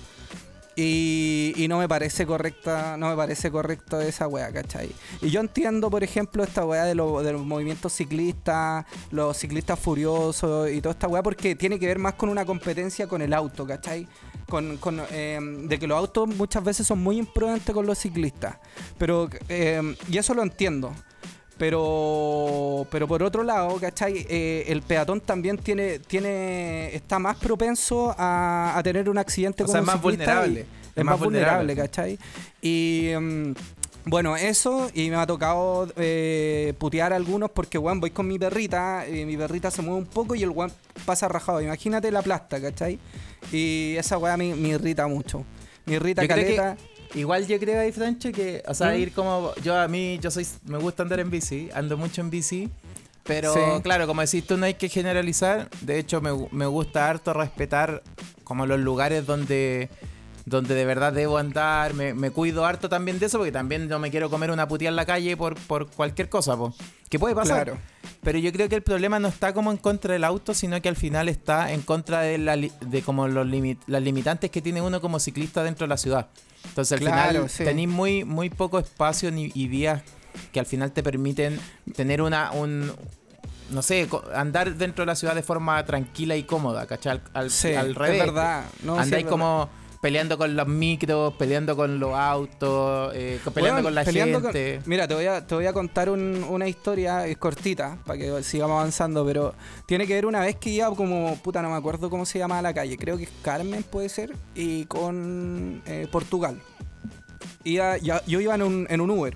Y, 0.79 1.53
y 1.57 1.67
no 1.67 1.79
me 1.79 1.89
parece 1.89 2.27
correcta, 2.27 2.97
no 2.97 3.09
me 3.09 3.15
parece 3.15 3.49
correcto 3.49 3.99
esa 3.99 4.27
weá, 4.27 4.51
¿cachai? 4.53 4.91
Y 5.23 5.31
yo 5.31 5.41
entiendo, 5.41 5.89
por 5.89 6.03
ejemplo, 6.03 6.43
esta 6.43 6.63
weá 6.65 6.83
de, 6.85 6.93
lo- 6.93 7.23
de 7.23 7.33
los 7.33 7.43
movimientos 7.43 7.93
ciclistas, 7.93 8.85
los 9.09 9.35
ciclistas 9.35 9.79
furiosos 9.79 10.69
y 10.69 10.79
toda 10.79 10.93
esta 10.93 11.07
weá, 11.07 11.23
porque 11.23 11.55
tiene 11.55 11.79
que 11.79 11.87
ver 11.87 11.97
más 11.97 12.13
con 12.13 12.29
una 12.29 12.45
competencia 12.45 13.07
con 13.07 13.23
el 13.23 13.33
auto, 13.33 13.65
¿cachai? 13.65 14.07
Con, 14.47 14.77
con, 14.77 15.01
eh, 15.09 15.39
de 15.63 15.79
que 15.79 15.87
los 15.87 15.97
autos 15.97 16.27
muchas 16.29 16.63
veces 16.63 16.85
son 16.85 17.01
muy 17.01 17.17
imprudentes 17.17 17.73
con 17.73 17.87
los 17.87 17.97
ciclistas. 17.97 18.57
Pero, 18.99 19.29
eh, 19.49 19.95
y 20.11 20.17
eso 20.19 20.35
lo 20.35 20.43
entiendo. 20.43 20.93
Pero, 21.57 22.85
pero 22.91 23.07
por 23.07 23.23
otro 23.23 23.43
lado, 23.43 23.77
¿cachai? 23.79 24.25
Eh, 24.29 24.65
el 24.67 24.81
peatón 24.81 25.21
también 25.21 25.57
tiene, 25.57 25.99
tiene, 25.99 26.93
está 26.95 27.17
más 27.19 27.37
propenso 27.37 28.13
a, 28.17 28.73
a 28.77 28.83
tener 28.83 29.09
un 29.09 29.17
accidente 29.17 29.63
O 29.63 29.65
con 29.65 29.73
sea, 29.73 29.81
es 29.81 29.87
más 29.87 30.01
vulnerable. 30.01 30.65
Es 30.95 31.03
más 31.03 31.19
vulnerable, 31.19 31.75
¿cachai? 31.75 32.17
Y 32.61 33.11
mm, 33.19 33.53
bueno, 34.05 34.35
eso, 34.37 34.89
y 34.93 35.09
me 35.09 35.15
ha 35.17 35.25
tocado 35.27 35.91
eh, 35.97 36.73
putear 36.77 37.11
a 37.13 37.15
algunos 37.15 37.49
porque, 37.51 37.77
weón, 37.77 37.99
voy 37.99 38.11
con 38.11 38.27
mi 38.27 38.37
perrita, 38.39 39.05
y 39.07 39.25
mi 39.25 39.35
perrita 39.35 39.69
se 39.71 39.81
mueve 39.81 39.99
un 39.99 40.07
poco 40.07 40.33
y 40.35 40.43
el 40.43 40.49
weón 40.49 40.71
pasa 41.05 41.27
rajado. 41.27 41.61
Imagínate 41.61 42.11
la 42.11 42.21
plasta, 42.21 42.61
¿cachai? 42.61 42.99
Y 43.51 43.95
esa 43.97 44.17
weá 44.17 44.37
me, 44.37 44.55
me 44.55 44.69
irrita 44.69 45.07
mucho. 45.07 45.43
Me 45.85 45.95
irrita 45.95 46.21
Yo 46.21 46.27
creo 46.29 46.47
que- 46.47 46.55
caleta. 46.55 46.77
Igual 47.17 47.47
yo 47.47 47.59
creo 47.59 47.81
ahí, 47.81 47.91
Francho, 47.91 48.31
que, 48.31 48.63
o 48.67 48.73
sea, 48.73 48.91
¿Mm? 48.91 48.99
ir 48.99 49.11
como. 49.13 49.53
Yo 49.63 49.75
a 49.75 49.87
mí, 49.87 50.19
yo 50.21 50.31
soy. 50.31 50.45
Me 50.65 50.77
gusta 50.77 51.03
andar 51.03 51.19
en 51.19 51.29
bici, 51.29 51.69
ando 51.73 51.97
mucho 51.97 52.21
en 52.21 52.29
bici. 52.29 52.69
Pero 53.23 53.53
Sí. 53.53 53.59
claro, 53.83 54.07
como 54.07 54.21
decís 54.21 54.45
tú, 54.47 54.55
no 54.55 54.65
hay 54.65 54.75
que 54.75 54.87
generalizar. 54.87 55.69
De 55.81 55.99
hecho, 55.99 56.21
me, 56.21 56.31
me 56.51 56.65
gusta 56.65 57.09
harto 57.09 57.33
respetar 57.33 58.01
como 58.43 58.65
los 58.65 58.79
lugares 58.79 59.25
donde. 59.25 59.89
Donde 60.45 60.75
de 60.75 60.85
verdad 60.85 61.11
debo 61.11 61.37
andar, 61.37 61.93
me, 61.93 62.13
me 62.13 62.31
cuido 62.31 62.65
harto 62.65 62.87
también 62.87 63.19
de 63.19 63.25
eso, 63.25 63.37
porque 63.37 63.51
también 63.51 63.89
no 63.89 63.99
me 63.99 64.09
quiero 64.11 64.29
comer 64.29 64.49
una 64.49 64.65
putía 64.65 64.87
en 64.87 64.95
la 64.95 65.05
calle 65.05 65.35
por, 65.35 65.55
por 65.55 65.91
cualquier 65.91 66.29
cosa, 66.29 66.55
po. 66.55 66.73
que 67.09 67.19
puede 67.19 67.35
pasar. 67.35 67.65
Claro. 67.65 67.79
Pero 68.23 68.39
yo 68.39 68.53
creo 68.53 68.69
que 68.69 68.75
el 68.75 68.81
problema 68.81 69.19
no 69.19 69.27
está 69.27 69.51
como 69.53 69.71
en 69.71 69.77
contra 69.77 70.13
del 70.13 70.23
auto, 70.23 70.53
sino 70.53 70.81
que 70.81 70.87
al 70.87 70.95
final 70.95 71.27
está 71.27 71.73
en 71.73 71.81
contra 71.81 72.21
de, 72.21 72.37
la, 72.37 72.55
li- 72.55 72.71
de 72.79 73.01
como 73.01 73.27
los 73.27 73.45
limit- 73.45 73.79
las 73.87 74.01
limitantes 74.01 74.49
que 74.49 74.61
tiene 74.61 74.81
uno 74.81 75.01
como 75.01 75.19
ciclista 75.19 75.63
dentro 75.65 75.83
de 75.85 75.89
la 75.89 75.97
ciudad. 75.97 76.27
Entonces 76.67 76.93
al 76.93 76.99
Claro, 76.99 77.29
final 77.31 77.49
sí. 77.49 77.63
tenéis 77.63 77.89
muy, 77.89 78.23
muy 78.23 78.49
poco 78.49 78.79
espacio 78.79 79.31
ni, 79.31 79.51
y 79.53 79.67
vías 79.67 80.01
que 80.51 80.59
al 80.59 80.65
final 80.65 80.91
te 80.91 81.01
permiten 81.03 81.59
tener 81.95 82.21
una, 82.21 82.51
un, 82.51 82.91
no 83.71 83.81
sé, 83.81 84.07
andar 84.35 84.75
dentro 84.75 85.01
de 85.03 85.07
la 85.07 85.15
ciudad 85.15 85.33
de 85.35 85.41
forma 85.43 85.83
tranquila 85.85 86.35
y 86.35 86.43
cómoda, 86.43 86.85
¿cachai? 86.85 87.13
Al, 87.13 87.21
al- 87.33 87.51
Sí, 87.51 87.73
al 87.73 87.89
es 87.91 87.95
revés. 87.95 88.19
verdad. 88.19 88.63
No, 88.83 88.97
Andáis 88.99 89.25
es 89.25 89.29
como 89.29 89.69
peleando 90.01 90.37
con 90.37 90.55
los 90.55 90.67
micros, 90.67 91.33
peleando 91.35 91.75
con 91.75 91.99
los 91.99 92.13
autos, 92.13 93.11
eh, 93.15 93.39
peleando 93.53 93.83
con 93.83 93.95
la 93.95 94.03
con- 94.41 94.51
gente. 94.51 94.79
mira, 94.85 95.07
te 95.07 95.15
voy 95.15 95.25
a, 95.25 95.45
te 95.45 95.55
voy 95.55 95.65
a 95.65 95.73
contar 95.73 96.09
un- 96.09 96.45
una 96.49 96.67
historia 96.67 97.25
es 97.27 97.37
cortita 97.37 97.97
para 98.05 98.19
que 98.19 98.43
sigamos 98.43 98.79
avanzando, 98.79 99.25
pero 99.25 99.53
tiene 99.85 100.05
que 100.07 100.13
ver 100.13 100.25
una 100.25 100.41
vez 100.41 100.55
que 100.57 100.69
iba 100.69 100.93
como, 100.95 101.35
puta, 101.43 101.61
no 101.61 101.69
me 101.69 101.75
acuerdo 101.75 102.09
cómo 102.09 102.25
se 102.25 102.39
llama 102.39 102.61
la 102.61 102.73
calle, 102.73 102.97
creo 102.97 103.17
que 103.17 103.23
es 103.23 103.29
Carmen 103.41 103.83
puede 103.83 104.09
ser, 104.09 104.33
y 104.55 104.85
con 104.85 105.81
eh, 105.85 106.07
Portugal. 106.11 106.59
Iba- 107.63 107.97
ya- 107.97 108.23
yo 108.25 108.39
iba 108.39 108.55
en 108.55 108.61
un, 108.61 108.87
en 108.89 109.01
un 109.01 109.09
Uber, 109.11 109.35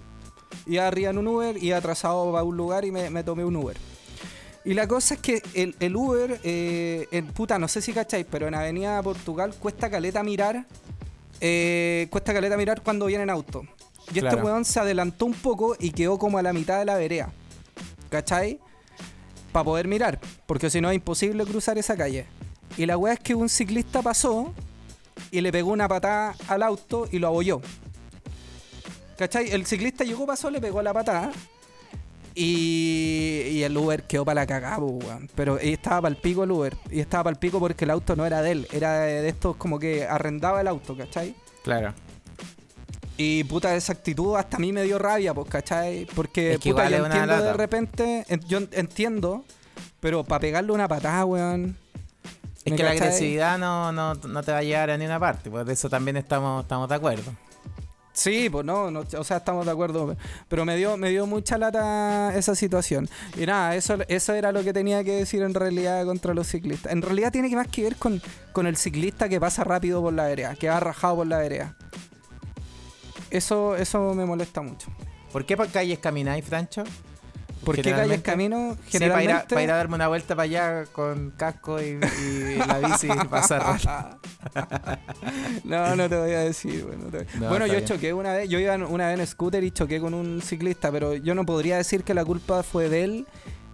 iba 0.65 0.87
arriba 0.87 1.09
en 1.09 1.17
un 1.17 1.27
Uber, 1.27 1.61
iba 1.61 1.77
atrasado 1.77 2.37
a 2.37 2.43
un 2.43 2.55
lugar 2.55 2.85
y 2.85 2.91
me, 2.91 3.09
me 3.09 3.23
tomé 3.23 3.43
un 3.43 3.55
Uber. 3.55 3.77
Y 4.63 4.73
la 4.75 4.87
cosa 4.87 5.15
es 5.15 5.21
que 5.21 5.41
el, 5.55 5.75
el 5.79 5.95
Uber, 5.95 6.39
eh, 6.43 7.07
en, 7.11 7.27
puta, 7.27 7.57
no 7.57 7.67
sé 7.67 7.81
si 7.81 7.93
cacháis, 7.93 8.25
pero 8.29 8.47
en 8.47 8.53
Avenida 8.53 9.01
Portugal 9.01 9.53
cuesta 9.59 9.89
caleta 9.89 10.21
mirar. 10.23 10.65
eh, 11.39 12.07
cuesta 12.11 12.33
caleta 12.33 12.55
mirar 12.57 12.81
cuando 12.81 13.07
viene 13.07 13.23
en 13.23 13.31
auto. 13.31 13.63
Y 14.13 14.19
este 14.19 14.35
weón 14.35 14.65
se 14.65 14.79
adelantó 14.79 15.25
un 15.25 15.33
poco 15.33 15.75
y 15.79 15.91
quedó 15.91 16.19
como 16.19 16.37
a 16.37 16.41
la 16.41 16.53
mitad 16.53 16.77
de 16.79 16.85
la 16.85 16.95
vereda. 16.95 17.31
¿Cachai? 18.09 18.59
Para 19.51 19.63
poder 19.63 19.87
mirar. 19.87 20.19
Porque 20.45 20.69
si 20.69 20.81
no 20.81 20.89
es 20.89 20.95
imposible 20.95 21.45
cruzar 21.45 21.77
esa 21.77 21.95
calle. 21.95 22.25
Y 22.77 22.85
la 22.85 22.97
weá 22.97 23.13
es 23.13 23.19
que 23.19 23.33
un 23.35 23.49
ciclista 23.49 24.01
pasó 24.01 24.53
y 25.31 25.41
le 25.41 25.51
pegó 25.51 25.71
una 25.71 25.87
patada 25.87 26.35
al 26.47 26.61
auto 26.61 27.07
y 27.11 27.19
lo 27.19 27.27
abolló. 27.27 27.61
¿Cachai? 29.17 29.51
El 29.51 29.65
ciclista 29.65 30.03
llegó, 30.03 30.25
pasó, 30.25 30.49
le 30.49 30.59
pegó 30.59 30.81
la 30.81 30.93
patada. 30.93 31.31
Y, 32.33 33.41
y 33.51 33.63
el 33.63 33.75
Uber 33.75 34.03
quedó 34.03 34.23
para 34.25 34.41
la 34.41 34.47
cagada, 34.47 34.77
weón. 34.79 35.29
Pero 35.35 35.57
estaba 35.57 36.01
para 36.03 36.15
el 36.15 36.21
pico 36.21 36.43
el 36.43 36.51
Uber. 36.51 36.75
Y 36.89 36.99
estaba 36.99 37.25
para 37.25 37.33
el 37.33 37.39
pico 37.39 37.59
porque 37.59 37.85
el 37.85 37.91
auto 37.91 38.15
no 38.15 38.25
era 38.25 38.41
de 38.41 38.51
él. 38.51 38.67
Era 38.71 38.99
de 39.01 39.21
de 39.21 39.29
estos 39.29 39.55
como 39.57 39.79
que 39.79 40.05
arrendaba 40.05 40.61
el 40.61 40.67
auto, 40.67 40.95
¿cachai? 40.95 41.35
Claro. 41.63 41.93
Y 43.17 43.43
puta, 43.43 43.75
esa 43.75 43.93
actitud 43.93 44.35
hasta 44.35 44.57
a 44.57 44.59
mí 44.59 44.71
me 44.73 44.83
dio 44.83 44.97
rabia, 44.97 45.33
pues, 45.33 45.47
¿cachai? 45.47 46.07
Porque 46.15 46.53
Es 46.53 46.59
que 46.59 46.71
puta, 46.71 46.89
yo 46.89 47.05
entiendo 47.05 47.35
de 47.35 47.41
lata. 47.41 47.53
repente, 47.53 48.25
en- 48.29 48.39
yo 48.47 48.59
entiendo, 48.71 49.43
pero 49.99 50.23
para 50.23 50.39
pegarle 50.39 50.71
una 50.71 50.87
patada, 50.87 51.25
weón. 51.25 51.77
Es 52.63 52.71
¿me 52.71 52.77
que 52.77 52.83
la 52.83 52.91
agresividad 52.91 53.57
no, 53.57 53.91
no, 53.91 54.13
no 54.15 54.43
te 54.43 54.51
va 54.51 54.59
a 54.59 54.63
llevar 54.63 54.91
a 54.91 54.97
ninguna 54.97 55.19
parte, 55.19 55.49
pues 55.49 55.65
de 55.65 55.73
eso 55.73 55.89
también 55.89 56.15
estamos, 56.17 56.63
estamos 56.63 56.87
de 56.87 56.95
acuerdo. 56.95 57.31
Sí, 58.13 58.49
pues 58.49 58.65
no, 58.65 58.91
no, 58.91 59.05
o 59.17 59.23
sea, 59.23 59.37
estamos 59.37 59.65
de 59.65 59.71
acuerdo, 59.71 60.17
pero 60.49 60.65
me 60.65 60.75
dio, 60.75 60.97
me 60.97 61.09
dio 61.09 61.25
mucha 61.25 61.57
lata 61.57 62.35
esa 62.35 62.55
situación. 62.55 63.09
Y 63.37 63.45
nada, 63.45 63.75
eso, 63.75 63.97
eso 64.09 64.33
era 64.33 64.51
lo 64.51 64.63
que 64.63 64.73
tenía 64.73 65.03
que 65.03 65.13
decir 65.13 65.41
en 65.43 65.53
realidad 65.53 66.05
contra 66.05 66.33
los 66.33 66.47
ciclistas. 66.47 66.91
En 66.91 67.01
realidad 67.01 67.31
tiene 67.31 67.49
que 67.49 67.55
más 67.55 67.67
que 67.67 67.83
ver 67.83 67.95
con, 67.95 68.21
con 68.51 68.67
el 68.67 68.75
ciclista 68.75 69.29
que 69.29 69.39
pasa 69.39 69.63
rápido 69.63 70.01
por 70.01 70.13
la 70.13 70.25
vereda, 70.25 70.55
que 70.55 70.67
va 70.67 70.79
rajado 70.79 71.17
por 71.17 71.27
la 71.27 71.37
vereda. 71.37 71.77
Eso, 73.29 73.77
eso 73.77 74.13
me 74.13 74.25
molesta 74.25 74.61
mucho. 74.61 74.89
¿Por 75.31 75.45
qué 75.45 75.55
por 75.55 75.69
calles 75.69 75.99
camináis, 75.99 76.43
Francho? 76.43 76.83
¿Por 77.63 77.75
qué 77.75 77.81
calles 77.83 77.95
Generalmente- 78.21 78.23
camino? 78.31 78.77
Sí, 78.87 78.97
para 78.99 79.23
ir, 79.23 79.31
a, 79.31 79.47
para 79.47 79.61
ir 79.63 79.71
a 79.71 79.75
darme 79.77 79.95
una 79.95 80.07
vuelta 80.07 80.35
para 80.35 80.43
allá 80.43 80.85
con 80.91 81.31
casco 81.37 81.79
y, 81.81 81.99
y 81.99 82.55
la 82.55 82.79
bici 82.79 83.07
y 83.07 83.27
pasar. 83.27 83.61
no, 85.63 85.95
no 85.95 86.09
te 86.09 86.15
voy 86.17 86.31
a 86.31 86.39
decir. 86.39 86.83
Bueno, 86.85 87.05
no 87.05 87.09
te- 87.11 87.25
No, 87.39 87.49
bueno, 87.49 87.65
yo 87.67 87.73
bien. 87.73 87.85
choqué 87.85 88.13
una 88.13 88.33
vez, 88.33 88.49
yo 88.49 88.59
iba 88.59 88.75
una 88.75 89.07
vez 89.09 89.19
en 89.19 89.27
scooter 89.27 89.63
y 89.63 89.71
choqué 89.71 89.99
con 89.99 90.13
un 90.13 90.41
ciclista, 90.41 90.91
pero 90.91 91.15
yo 91.15 91.35
no 91.35 91.45
podría 91.45 91.77
decir 91.77 92.03
que 92.03 92.13
la 92.13 92.25
culpa 92.25 92.63
fue 92.63 92.89
de 92.89 93.03
él 93.03 93.27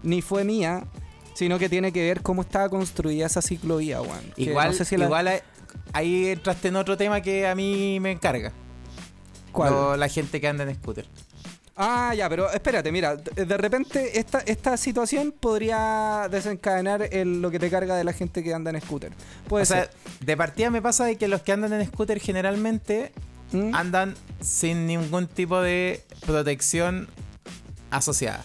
ni 0.03 0.21
fue 0.21 0.43
mía, 0.43 0.85
sino 1.33 1.57
que 1.59 1.69
tiene 1.69 1.91
que 1.91 2.01
ver 2.03 2.21
cómo 2.21 2.41
estaba 2.41 2.69
construida 2.69 3.25
esa 3.27 3.41
ciclovía. 3.41 3.99
Que 4.35 4.43
Igual, 4.43 4.67
no 4.69 4.73
sé 4.73 4.85
si 4.85 4.97
la- 4.97 5.05
igual 5.05 5.29
ahí 5.93 6.27
entraste 6.27 6.67
en 6.69 6.75
otro 6.75 6.97
tema 6.97 7.21
que 7.21 7.47
a 7.47 7.55
mí 7.55 7.99
me 7.99 8.11
encarga. 8.11 8.51
¿Cuál? 9.51 9.71
Lo- 9.71 9.97
la 9.97 10.07
gente 10.07 10.39
que 10.41 10.47
anda 10.47 10.63
en 10.63 10.75
scooter. 10.75 11.07
Ah, 11.79 12.13
ya, 12.15 12.27
pero 12.27 12.51
espérate, 12.51 12.91
mira, 12.91 13.15
de 13.15 13.57
repente 13.57 14.19
esta, 14.19 14.39
esta 14.39 14.75
situación 14.77 15.31
podría 15.39 16.27
desencadenar 16.31 17.07
el- 17.11 17.39
lo 17.41 17.51
que 17.51 17.59
te 17.59 17.69
carga 17.69 17.95
de 17.95 18.03
la 18.03 18.13
gente 18.13 18.43
que 18.43 18.53
anda 18.53 18.71
en 18.71 18.81
scooter. 18.81 19.11
Puede 19.47 19.61
o 19.63 19.65
sea, 19.65 19.87
de 20.19 20.35
partida 20.37 20.71
me 20.71 20.81
pasa 20.81 21.05
de 21.05 21.17
que 21.17 21.27
los 21.27 21.43
que 21.43 21.51
andan 21.51 21.73
en 21.73 21.85
scooter 21.85 22.19
generalmente 22.19 23.11
¿Mm? 23.51 23.75
andan 23.75 24.15
sin 24.41 24.87
ningún 24.87 25.27
tipo 25.27 25.61
de 25.61 26.03
protección 26.25 27.07
asociada. 27.91 28.43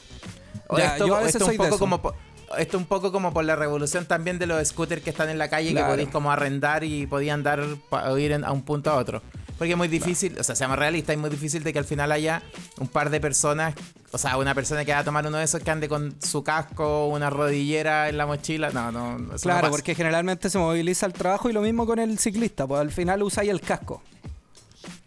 Ya, 0.76 0.92
esto, 0.92 1.06
yo 1.06 1.16
a 1.16 1.20
veces 1.20 1.36
esto 1.36 1.46
soy 1.46 1.56
un 1.56 1.64
poco 1.64 1.78
como 1.78 2.12
esto 2.58 2.76
un 2.76 2.84
poco 2.84 3.12
como 3.12 3.32
por 3.32 3.44
la 3.44 3.56
revolución 3.56 4.04
también 4.04 4.38
de 4.38 4.46
los 4.46 4.68
scooters 4.68 5.02
que 5.02 5.08
están 5.08 5.30
en 5.30 5.38
la 5.38 5.48
calle 5.48 5.70
Claro. 5.70 5.86
que 5.86 5.90
podéis 5.92 6.08
como 6.10 6.30
arrendar 6.30 6.84
y 6.84 7.06
podían 7.06 7.40
andar 7.40 7.64
para 7.88 8.18
ir 8.20 8.32
en- 8.32 8.44
a 8.44 8.52
un 8.52 8.62
punto 8.62 8.90
a 8.90 8.96
otro. 8.96 9.22
Porque 9.62 9.72
es 9.74 9.78
muy 9.78 9.86
difícil, 9.86 10.36
o 10.40 10.42
sea, 10.42 10.56
seamos 10.56 10.76
realistas, 10.76 11.14
es 11.14 11.20
muy 11.20 11.30
difícil 11.30 11.62
de 11.62 11.72
que 11.72 11.78
al 11.78 11.84
final 11.84 12.10
haya 12.10 12.42
un 12.80 12.88
par 12.88 13.10
de 13.10 13.20
personas, 13.20 13.74
o 14.10 14.18
sea, 14.18 14.36
una 14.36 14.56
persona 14.56 14.84
que 14.84 14.90
va 14.92 14.98
a 14.98 15.04
tomar 15.04 15.24
uno 15.24 15.38
de 15.38 15.44
esos 15.44 15.62
que 15.62 15.70
ande 15.70 15.88
con 15.88 16.16
su 16.20 16.42
casco, 16.42 17.06
una 17.06 17.30
rodillera 17.30 18.08
en 18.08 18.16
la 18.16 18.26
mochila. 18.26 18.70
No, 18.70 18.90
no, 18.90 19.34
eso 19.36 19.42
Claro, 19.44 19.70
porque 19.70 19.94
generalmente 19.94 20.50
se 20.50 20.58
moviliza 20.58 21.06
el 21.06 21.12
trabajo 21.12 21.48
y 21.48 21.52
lo 21.52 21.60
mismo 21.60 21.86
con 21.86 22.00
el 22.00 22.18
ciclista, 22.18 22.66
pues 22.66 22.80
al 22.80 22.90
final 22.90 23.22
usáis 23.22 23.50
el 23.50 23.60
casco. 23.60 24.02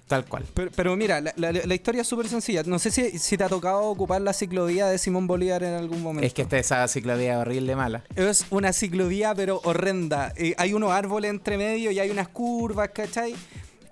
Tal 0.07 0.24
cual. 0.25 0.45
Pero, 0.53 0.69
pero 0.75 0.95
mira, 0.95 1.19
la, 1.19 1.33
la- 1.35 1.51
la 1.51 1.74
historia 1.75 2.03
es 2.03 2.07
súper 2.07 2.27
sencilla. 2.29 2.62
No 2.63 2.77
sé 2.77 2.91
si, 2.91 3.17
si 3.17 3.38
te 3.38 3.43
ha 3.43 3.50
tocado 3.50 3.81
ocupar 3.85 4.21
la 4.21 4.33
ciclovía 4.33 4.85
de 4.85 5.00
Simón 5.00 5.25
Bolívar 5.25 5.63
en 5.63 5.74
algún 5.74 6.03
momento. 6.03 6.27
Es 6.27 6.33
que 6.33 6.43
esta, 6.43 6.59
esa 6.59 6.88
ciclovía 6.88 7.39
horrible 7.39 7.75
mala. 7.75 8.03
Es 8.15 8.45
una 8.51 8.71
ciclovía, 8.71 9.33
pero 9.33 9.59
horrenda. 9.63 10.31
Eh, 10.38 10.53
hay 10.59 10.74
unos 10.75 10.91
árboles 10.91 11.31
entre 11.31 11.57
medio 11.57 11.89
y 11.89 12.00
hay 12.00 12.12
unas 12.12 12.27
curvas, 12.27 12.89
¿cachai? 12.93 13.33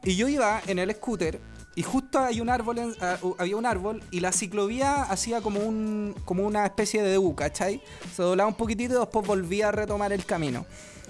Y 0.04 0.16
yo 0.16 0.28
iba 0.28 0.62
en 0.68 0.80
el 0.80 0.92
scooter 0.94 1.40
y 1.76 1.82
justo 1.84 2.20
hay 2.20 2.40
un 2.42 2.50
árbol 2.50 2.78
en- 2.78 2.96
uh, 3.22 3.36
había 3.38 3.56
un 3.58 3.66
árbol 3.66 4.04
y 4.12 4.20
la 4.20 4.32
ciclovía 4.32 5.04
hacía 5.04 5.42
como 5.42 5.60
un 5.62 6.14
como 6.26 6.46
una 6.46 6.66
especie 6.66 7.02
de 7.02 7.18
U, 7.18 7.36
¿cachai? 7.36 7.82
Se 8.16 8.22
doblaba 8.22 8.48
un 8.50 8.56
poquitito 8.56 8.96
y 8.96 9.00
después 9.00 9.26
volvía 9.26 9.70
a 9.70 9.72
retomar 9.72 10.12
el 10.14 10.26
camino. 10.26 10.66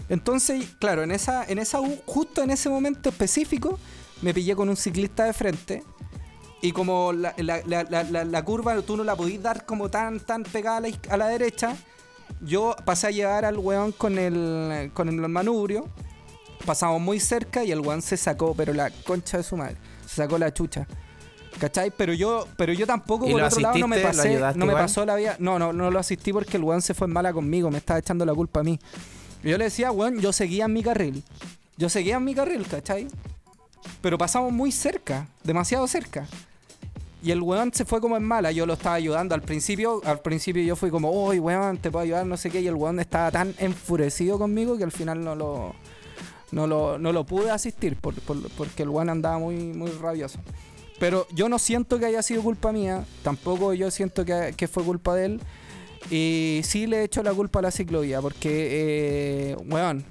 Entonces, 0.10 0.66
claro, 0.80 1.04
en 1.04 1.12
esa, 1.12 1.44
en 1.46 1.60
esa 1.60 1.82
U, 1.82 1.98
justo 2.06 2.42
en 2.44 2.50
ese 2.52 2.70
momento 2.70 3.10
específico, 3.10 3.78
me 4.22 4.34
pillé 4.34 4.56
con 4.56 4.70
un 4.70 4.78
ciclista 4.78 5.26
de 5.26 5.34
frente. 5.34 5.84
Y 6.62 6.72
como 6.72 7.12
la, 7.12 7.34
la- 7.38 7.62
la- 7.66 8.24
la- 8.24 8.46
curva 8.46 8.82
tú 8.84 8.96
no 8.96 9.04
la 9.04 9.16
podís 9.18 9.42
dar 9.42 9.66
como 9.66 9.90
tan, 9.90 10.20
tan 10.22 10.44
pegada 10.44 10.78
a 11.10 11.18
la, 11.18 11.26
a 11.26 11.30
derecha, 11.30 11.76
yo 12.42 12.74
pasé 12.86 13.08
a 13.08 13.12
llevar 13.12 13.44
al 13.44 13.58
weón 13.58 13.92
con 13.92 14.18
el, 14.18 14.90
con 14.94 15.10
el 15.10 15.16
manubrio. 15.28 15.90
Pasamos 16.66 17.02
muy 17.02 17.20
cerca 17.20 17.64
y 17.64 17.72
el 17.72 17.82
weón 17.82 18.02
se 18.02 18.18
sacó, 18.18 18.54
pero 18.56 18.74
la 18.74 18.90
concha 18.90 19.38
de 19.38 19.44
su 19.44 19.58
madre. 19.58 19.76
Se 20.06 20.16
sacó 20.18 20.38
la 20.38 20.54
chucha. 20.54 20.88
¿Cachai? 21.60 21.92
Pero 21.96 22.14
yo, 22.14 22.48
pero 22.58 22.74
yo 22.74 22.88
tampoco 22.88 23.28
¿Y 23.28 23.32
por 23.32 23.44
otro 23.44 23.60
lado 23.60 23.78
no 23.78 23.88
me 23.88 24.00
pasé, 24.00 24.40
no 24.56 24.66
me 24.66 24.72
igual? 24.72 24.84
pasó 24.84 25.06
la 25.06 25.16
vida. 25.16 25.36
No, 25.40 25.60
no, 25.60 25.72
no 25.74 25.92
lo 25.92 26.00
asistí 26.00 26.34
porque 26.34 26.58
el 26.58 26.64
weón 26.64 26.82
se 26.82 26.94
fue 26.94 27.08
en 27.08 27.14
mala 27.14 27.32
conmigo, 27.32 27.70
me 27.70 27.78
estaba 27.78 28.00
echando 28.00 28.26
la 28.26 28.34
culpa 28.34 28.62
a 28.62 28.64
mí. 28.64 28.80
Y 29.44 29.50
yo 29.50 29.58
le 29.58 29.66
decía, 29.66 29.92
weón, 29.92 30.20
yo 30.20 30.34
seguía 30.34 30.66
en 30.66 30.74
mi 30.74 30.84
carril. 30.84 31.24
Yo 31.78 31.90
seguía 31.90 32.16
en 32.16 32.24
mi 32.24 32.34
carril, 32.34 32.66
¿cachai? 32.68 33.08
Pero 34.02 34.18
pasamos 34.18 34.52
muy 34.52 34.72
cerca, 34.72 35.28
demasiado 35.44 35.88
cerca. 35.88 36.28
Y 37.22 37.32
el 37.32 37.42
weón 37.42 37.72
se 37.74 37.86
fue 37.86 38.02
como 38.02 38.18
en 38.18 38.24
mala, 38.24 38.52
yo 38.52 38.66
lo 38.66 38.74
estaba 38.74 38.96
ayudando. 38.96 39.34
Al 39.36 39.42
principio, 39.42 40.02
al 40.06 40.20
principio 40.20 40.62
yo 40.64 40.76
fui 40.76 40.90
como, 40.90 41.12
uy, 41.12 41.40
weón, 41.40 41.78
te 41.78 41.90
puedo 41.90 42.04
ayudar, 42.04 42.26
no 42.26 42.36
sé 42.36 42.50
qué. 42.50 42.62
Y 42.62 42.68
el 42.68 42.76
weón 42.76 43.00
estaba 43.00 43.32
tan 43.32 43.54
enfurecido 43.60 44.38
conmigo 44.38 44.78
que 44.78 44.84
al 44.84 44.92
final 44.92 45.24
no 45.24 45.36
lo, 45.36 45.76
no 46.54 46.68
lo, 46.68 46.98
no 47.00 47.12
lo 47.12 47.26
pude 47.26 47.52
asistir 47.52 47.98
por- 47.98 48.14
por- 48.22 48.50
porque 48.52 48.84
el 48.84 48.90
weón 48.90 49.10
andaba 49.10 49.40
muy, 49.40 49.56
muy 49.58 49.92
rabioso. 49.92 50.40
Pero 51.00 51.28
yo 51.34 51.50
no 51.50 51.60
siento 51.60 52.00
que 52.00 52.06
haya 52.06 52.22
sido 52.22 52.44
culpa 52.44 52.72
mía, 52.72 53.04
tampoco 53.24 53.74
yo 53.74 53.90
siento 53.92 54.24
que, 54.24 54.54
que 54.56 54.68
fue 54.68 54.84
culpa 54.84 55.16
de 55.16 55.26
él. 55.26 55.42
Y 56.12 56.62
sí 56.64 56.86
le 56.86 57.04
echo 57.04 57.24
la 57.24 57.34
culpa 57.34 57.60
a 57.60 57.62
la 57.62 57.72
ciclovía, 57.72 58.22
porque, 58.22 58.50
eh, 59.52 59.58
weón, 59.70 60.06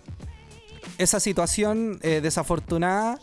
esa 0.98 1.20
situación 1.20 1.98
eh, 2.02 2.20
desafortunada, 2.22 3.18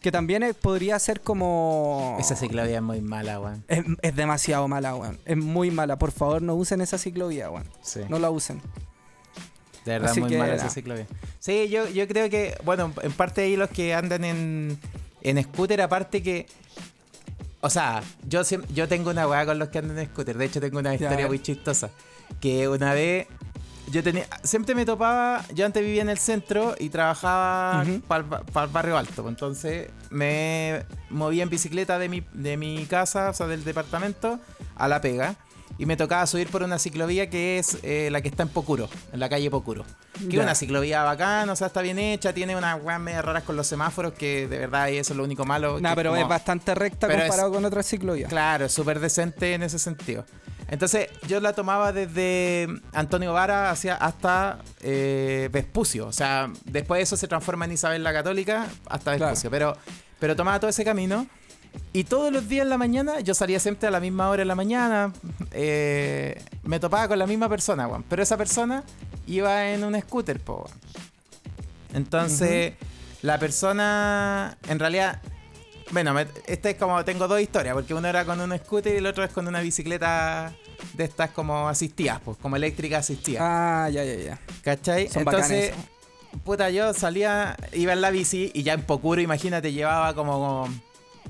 que 0.00 0.10
también 0.12 0.42
eh, 0.42 0.54
podría 0.54 0.98
ser 0.98 1.20
como... 1.20 2.16
Esa 2.18 2.34
ciclovía 2.36 2.76
es 2.76 2.82
muy 2.82 3.00
mala, 3.00 3.40
weón. 3.40 3.64
Es, 3.68 3.84
es 4.02 4.16
demasiado 4.16 4.66
mala, 4.68 4.94
weón. 4.94 5.18
Es 5.24 5.36
muy 5.36 5.70
mala. 5.70 5.98
Por 5.98 6.10
favor, 6.10 6.40
no 6.42 6.54
usen 6.54 6.80
esa 6.80 6.96
ciclovía, 6.98 7.50
weón. 7.50 7.66
Sí. 7.82 8.00
No 8.08 8.18
la 8.18 8.30
usen. 8.30 8.60
De 9.86 9.92
verdad, 9.92 10.10
Así 10.10 10.20
muy 10.20 10.30
que, 10.30 10.38
mala 10.38 10.56
esa 10.56 10.68
ciclovía. 10.68 11.06
Sí, 11.38 11.68
yo, 11.68 11.88
yo 11.88 12.08
creo 12.08 12.28
que, 12.28 12.58
bueno, 12.64 12.92
en 13.02 13.12
parte 13.12 13.42
ahí 13.42 13.56
los 13.56 13.70
que 13.70 13.94
andan 13.94 14.24
en, 14.24 14.78
en 15.22 15.42
scooter, 15.44 15.80
aparte 15.80 16.24
que. 16.24 16.46
O 17.60 17.70
sea, 17.70 18.02
yo, 18.28 18.42
yo 18.74 18.88
tengo 18.88 19.10
una 19.10 19.28
weá 19.28 19.46
con 19.46 19.60
los 19.60 19.68
que 19.68 19.78
andan 19.78 19.96
en 20.00 20.06
scooter. 20.06 20.36
De 20.36 20.44
hecho, 20.44 20.60
tengo 20.60 20.80
una 20.80 20.92
historia 20.92 21.28
muy 21.28 21.40
chistosa. 21.40 21.90
Que 22.40 22.68
una 22.68 22.94
vez. 22.94 23.28
Yo 23.92 24.02
tenía. 24.02 24.26
Siempre 24.42 24.74
me 24.74 24.84
topaba. 24.84 25.44
Yo 25.54 25.64
antes 25.64 25.84
vivía 25.84 26.02
en 26.02 26.08
el 26.08 26.18
centro 26.18 26.74
y 26.80 26.88
trabajaba 26.88 27.84
para 28.08 28.66
el 28.66 28.72
barrio 28.72 28.98
alto. 28.98 29.22
pues, 29.22 29.28
Entonces 29.28 29.88
me 30.10 30.84
movía 31.10 31.44
en 31.44 31.48
bicicleta 31.48 31.96
de 32.00 32.08
mi, 32.08 32.24
de 32.32 32.56
mi 32.56 32.86
casa, 32.86 33.30
o 33.30 33.34
sea, 33.34 33.46
del 33.46 33.62
departamento, 33.62 34.40
a 34.74 34.88
la 34.88 35.00
pega. 35.00 35.36
Y 35.78 35.84
me 35.86 35.96
tocaba 35.96 36.26
subir 36.26 36.48
por 36.48 36.62
una 36.62 36.78
ciclovía 36.78 37.28
que 37.28 37.58
es 37.58 37.78
eh, 37.82 38.08
la 38.10 38.20
que 38.22 38.28
está 38.28 38.42
en 38.42 38.48
Pocuro, 38.48 38.88
en 39.12 39.20
la 39.20 39.28
calle 39.28 39.50
Pocuro. 39.50 39.84
Que 40.30 40.36
es 40.36 40.42
una 40.42 40.54
ciclovía 40.54 41.02
bacana, 41.02 41.52
o 41.52 41.56
sea, 41.56 41.66
está 41.66 41.82
bien 41.82 41.98
hecha, 41.98 42.32
tiene 42.32 42.56
unas 42.56 42.82
weas 42.82 42.98
medio 42.98 43.20
raras 43.20 43.42
con 43.42 43.56
los 43.56 43.66
semáforos, 43.66 44.14
que 44.14 44.48
de 44.48 44.58
verdad 44.58 44.88
eso 44.88 45.12
es 45.12 45.16
lo 45.18 45.24
único 45.24 45.44
malo. 45.44 45.78
Nah, 45.80 45.94
pero 45.94 46.10
como- 46.10 46.22
es 46.22 46.28
bastante 46.28 46.74
recta 46.74 47.06
Pero 47.06 47.18
es- 47.20 47.28
comparado 47.28 47.52
con 47.52 47.64
otras 47.66 47.86
ciclovías. 47.86 48.28
Claro, 48.30 48.68
súper 48.70 49.00
decente 49.00 49.52
en 49.52 49.62
ese 49.64 49.78
sentido. 49.78 50.24
Entonces, 50.68 51.08
yo 51.28 51.38
la 51.40 51.52
tomaba 51.52 51.92
desde 51.92 52.66
Antonio 52.92 53.32
Vara 53.32 53.70
hacia 53.70 53.94
hasta 53.94 54.58
eh, 54.80 55.48
Vespucio. 55.52 56.06
O 56.08 56.12
sea, 56.12 56.50
después 56.64 56.98
de 56.98 57.02
eso 57.02 57.16
se 57.16 57.28
transforma 57.28 57.66
en 57.66 57.72
Isabel 57.72 58.02
la 58.02 58.12
Católica 58.12 58.66
hasta 58.88 59.14
Claro. 59.16 59.30
Vespucio. 59.32 59.50
Pero, 59.50 59.76
pero 60.18 60.34
tomaba 60.34 60.58
todo 60.58 60.70
ese 60.70 60.84
camino. 60.84 61.26
Y 61.92 62.04
todos 62.04 62.30
los 62.32 62.48
días 62.48 62.64
en 62.64 62.68
la 62.70 62.78
mañana, 62.78 63.20
yo 63.20 63.34
salía 63.34 63.58
siempre 63.58 63.88
a 63.88 63.90
la 63.90 64.00
misma 64.00 64.28
hora 64.28 64.42
en 64.42 64.48
la 64.48 64.54
mañana. 64.54 65.12
eh, 65.52 66.42
me 66.64 66.78
topaba 66.80 67.08
con 67.08 67.18
la 67.18 67.26
misma 67.26 67.48
persona, 67.48 67.86
weón. 67.88 68.02
Pero 68.08 68.22
esa 68.22 68.36
persona 68.36 68.82
iba 69.26 69.68
en 69.70 69.82
un 69.84 69.98
scooter, 70.00 70.38
po, 70.40 70.64
weón. 70.66 70.78
Entonces, 71.94 72.74
la 73.22 73.38
persona, 73.38 74.56
en 74.68 74.78
realidad, 74.78 75.20
bueno, 75.92 76.12
me- 76.12 76.26
este 76.46 76.70
es 76.70 76.76
como, 76.76 77.02
tengo 77.04 77.26
dos 77.28 77.40
historias, 77.40 77.74
porque 77.74 77.94
uno 77.94 78.06
era 78.08 78.24
con 78.24 78.40
un 78.40 78.56
scooter 78.58 78.94
y 78.94 78.98
el 78.98 79.06
otro 79.06 79.24
es 79.24 79.30
con 79.30 79.46
una 79.48 79.60
bicicleta 79.60 80.52
de 80.94 81.04
estas 81.04 81.30
como 81.30 81.68
asistidas, 81.68 82.20
pues, 82.24 82.36
como 82.38 82.56
eléctrica 82.56 82.98
asistida. 82.98 83.38
Ah, 83.42 83.88
ya, 83.88 84.04
ya, 84.04 84.14
ya. 84.16 84.40
¿Cachai? 84.62 85.08
Son 85.08 85.22
Entonces, 85.22 85.70
bacanes. 85.70 86.42
puta, 86.44 86.68
yo 86.70 86.92
salía, 86.92 87.56
iba 87.72 87.92
en 87.94 88.00
la 88.02 88.10
bici 88.10 88.50
y 88.52 88.62
ya 88.62 88.74
en 88.74 88.82
Pocuro, 88.82 89.20
imagínate, 89.22 89.72
llevaba 89.72 90.12
como 90.14 90.68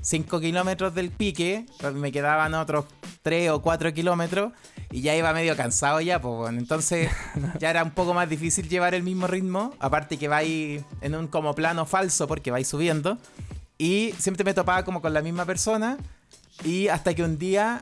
5 0.01 0.39
kilómetros 0.39 0.93
del 0.93 1.11
pique, 1.11 1.65
me 1.93 2.11
quedaban 2.11 2.53
otros 2.53 2.85
3 3.23 3.51
o 3.51 3.61
4 3.61 3.93
kilómetros 3.93 4.53
y 4.91 5.01
ya 5.01 5.15
iba 5.15 5.33
medio 5.33 5.55
cansado 5.55 5.99
ya, 6.01 6.21
pues 6.21 6.35
bueno, 6.35 6.59
entonces 6.59 7.11
ya 7.59 7.69
era 7.69 7.83
un 7.83 7.91
poco 7.91 8.13
más 8.13 8.29
difícil 8.29 8.69
llevar 8.69 8.93
el 8.93 9.03
mismo 9.03 9.27
ritmo, 9.27 9.73
aparte 9.79 10.17
que 10.17 10.27
vais 10.27 10.83
en 11.01 11.15
un 11.15 11.27
como 11.27 11.53
plano 11.55 11.85
falso 11.85 12.27
porque 12.27 12.51
vais 12.51 12.67
subiendo 12.67 13.17
y 13.77 14.13
siempre 14.17 14.43
me 14.43 14.53
topaba 14.53 14.83
como 14.83 15.01
con 15.01 15.13
la 15.13 15.21
misma 15.21 15.45
persona 15.45 15.97
y 16.63 16.87
hasta 16.87 17.13
que 17.13 17.23
un 17.23 17.37
día 17.37 17.81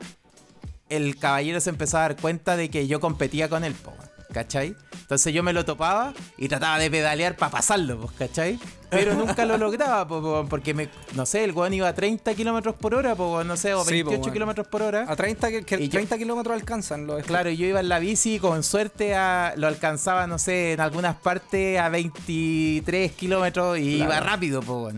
el 0.88 1.16
caballero 1.18 1.60
se 1.60 1.70
empezó 1.70 1.98
a 1.98 2.02
dar 2.02 2.16
cuenta 2.16 2.56
de 2.56 2.70
que 2.70 2.86
yo 2.86 3.00
competía 3.00 3.48
con 3.48 3.64
él, 3.64 3.74
weón, 3.84 4.15
¿cachai? 4.36 4.76
Entonces 5.00 5.32
yo 5.32 5.42
me 5.42 5.54
lo 5.54 5.64
topaba 5.64 6.12
y 6.36 6.46
trataba 6.48 6.78
de 6.78 6.90
pedalear 6.90 7.36
para 7.38 7.50
pasarlo, 7.52 7.98
pues, 7.98 8.12
¿cachai? 8.18 8.58
Pero 8.90 9.14
nunca 9.24 9.46
lo 9.46 9.56
lograba, 9.56 10.06
po, 10.06 10.20
po, 10.20 10.46
porque 10.46 10.74
me, 10.74 10.90
no 11.14 11.24
sé, 11.24 11.42
el 11.44 11.52
weón 11.52 11.72
iba 11.72 11.88
a 11.88 11.94
30 11.94 12.34
kilómetros 12.34 12.74
por 12.74 12.94
hora, 12.94 13.14
po, 13.14 13.42
no 13.44 13.56
sé, 13.56 13.72
o 13.72 13.82
Sí, 13.82 14.02
po, 14.04 14.10
28 14.10 14.20
weón. 14.20 14.32
kilómetros 14.34 14.66
por 14.68 14.82
hora. 14.82 15.06
A 15.08 15.16
30, 15.16 15.48
que, 15.48 15.64
que 15.64 15.76
Y 15.76 15.84
yo- 15.88 15.92
30 15.92 16.18
kilómetros 16.18 16.54
alcanzan 16.54 17.06
los 17.06 17.22
Claro, 17.22 17.48
yo 17.48 17.64
iba 17.66 17.80
en 17.80 17.88
la 17.88 17.98
bici 17.98 18.34
y 18.34 18.38
con 18.38 18.62
suerte 18.62 19.14
a- 19.14 19.54
lo 19.56 19.68
alcanzaba, 19.68 20.26
no 20.26 20.38
sé, 20.38 20.74
en 20.74 20.80
algunas 20.80 21.16
partes 21.16 21.78
a 21.80 21.88
23 21.88 23.12
kilómetros 23.12 23.78
y 23.78 24.02
iba 24.02 24.20
rápido, 24.20 24.60
po. 24.60 24.90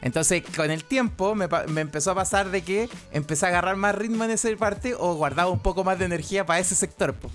Entonces, 0.00 0.42
con 0.56 0.70
el 0.70 0.84
tiempo 0.84 1.34
me 1.34 1.80
empezó 1.82 2.12
a 2.12 2.14
pasar 2.14 2.50
de 2.50 2.62
que 2.62 2.88
empecé 3.12 3.44
a 3.44 3.48
agarrar 3.50 3.76
más 3.76 3.94
ritmo 3.94 4.24
en 4.24 4.30
esa 4.30 4.48
parte 4.58 4.94
o 4.98 5.14
guardaba 5.16 5.50
un 5.50 5.58
poco 5.58 5.84
más 5.84 5.98
de 5.98 6.06
energía 6.06 6.46
para 6.46 6.60
ese 6.60 6.74
sector, 6.74 7.12
po. 7.12 7.28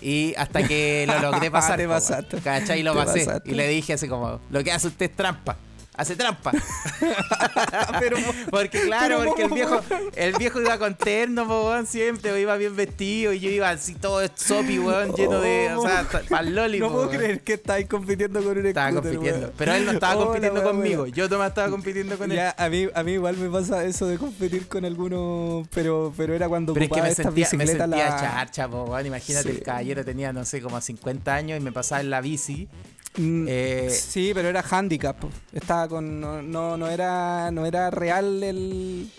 Y 0.00 0.34
hasta 0.36 0.66
que 0.66 1.04
lo 1.06 1.18
logré 1.20 1.50
pasar. 1.50 1.76
Te 1.76 1.86
pasaste. 1.88 2.38
¿Cachai? 2.38 2.80
Y 2.80 2.82
lo 2.82 2.92
Te 2.92 2.98
pasé. 3.04 3.24
pasaste. 3.24 3.50
Y 3.50 3.54
le 3.54 3.68
dije 3.68 3.92
así 3.92 4.08
como, 4.08 4.40
lo 4.50 4.64
que 4.64 4.72
hace 4.72 4.88
usted 4.88 5.10
es 5.10 5.16
trampa. 5.16 5.56
Hace 5.94 6.16
trampa. 6.16 6.52
Pero, 8.00 8.16
Porque 8.50 8.80
claro, 8.82 9.18
Pero, 9.18 9.28
porque 9.28 9.42
el 9.42 9.48
¿cómo, 9.48 9.54
viejo, 9.54 9.80
el 10.16 10.32
viejo 10.34 10.60
iba 10.60 10.78
con 10.78 10.94
terno, 10.94 11.44
weón, 11.44 11.86
siempre, 11.86 12.40
iba 12.40 12.56
bien 12.56 12.74
vestido 12.76 13.32
y 13.32 13.40
yo 13.40 13.50
iba 13.50 13.70
así 13.70 13.94
todo 13.94 14.20
sopi, 14.34 14.78
weón, 14.78 15.14
lleno 15.14 15.40
de, 15.40 15.72
o 15.74 15.82
sea, 15.82 16.06
pa'l 16.28 16.54
loli, 16.54 16.78
no 16.80 16.90
puedo 16.90 17.06
weón. 17.08 17.16
creer 17.16 17.40
que 17.40 17.54
estáis 17.54 17.86
compitiendo 17.88 18.42
con 18.42 18.58
un 18.58 18.66
Estaba 18.66 18.90
scooter, 18.90 19.12
compitiendo. 19.12 19.46
weón. 19.46 19.54
Pero 19.58 19.72
él 19.74 19.84
no 19.86 19.92
estaba 19.92 20.16
Oh, 20.16 20.24
compitiendo 20.26 20.62
conmigo. 20.62 21.00
buena. 21.02 21.16
Yo 21.16 21.28
nomás 21.28 21.48
estaba 21.48 21.70
compitiendo 21.70 22.16
con 22.18 22.32
él. 22.32 22.40
A 22.56 22.68
mí, 22.68 22.88
a 22.94 23.02
mí 23.02 23.12
igual 23.12 23.36
me 23.36 23.48
pasa 23.50 23.84
eso 23.84 24.06
de 24.06 24.18
competir 24.18 24.68
con 24.68 24.84
algunos, 24.84 25.66
pero, 25.74 26.12
pero 26.16 26.34
era 26.34 26.48
cuando 26.48 26.72
Pero 26.74 26.84
es 26.84 26.88
que 26.88 26.92
ocupaba 26.92 27.06
me 27.06 27.10
estas 27.10 27.26
sentía, 27.26 27.48
me 27.52 27.64
bicicletas 27.64 27.90
sentía 27.90 28.10
la- 28.10 28.20
charcha, 28.20 28.68
po, 28.68 28.84
weón. 28.84 29.06
Imagínate, 29.06 29.50
Sí. 29.50 29.56
el 29.58 29.62
caballero 29.62 30.04
tenía, 30.04 30.32
no 30.32 30.44
sé, 30.44 30.60
como 30.60 30.80
50 30.80 31.34
años 31.34 31.58
y 31.58 31.62
me 31.62 31.72
pasaba 31.72 32.00
en 32.00 32.10
la 32.10 32.20
bici. 32.20 32.68
Mm, 33.16 33.46
Eh, 33.48 33.90
sí, 33.90 34.32
pero 34.34 34.48
era 34.48 34.64
handicap. 34.68 35.16
Estaba 35.52 35.86
con 35.88 36.20
no, 36.20 36.40
no, 36.42 36.76
no 36.76 36.86
era 36.88 37.50
no 37.50 37.66
era 37.66 37.90
real 37.90 38.42
el 38.42 39.10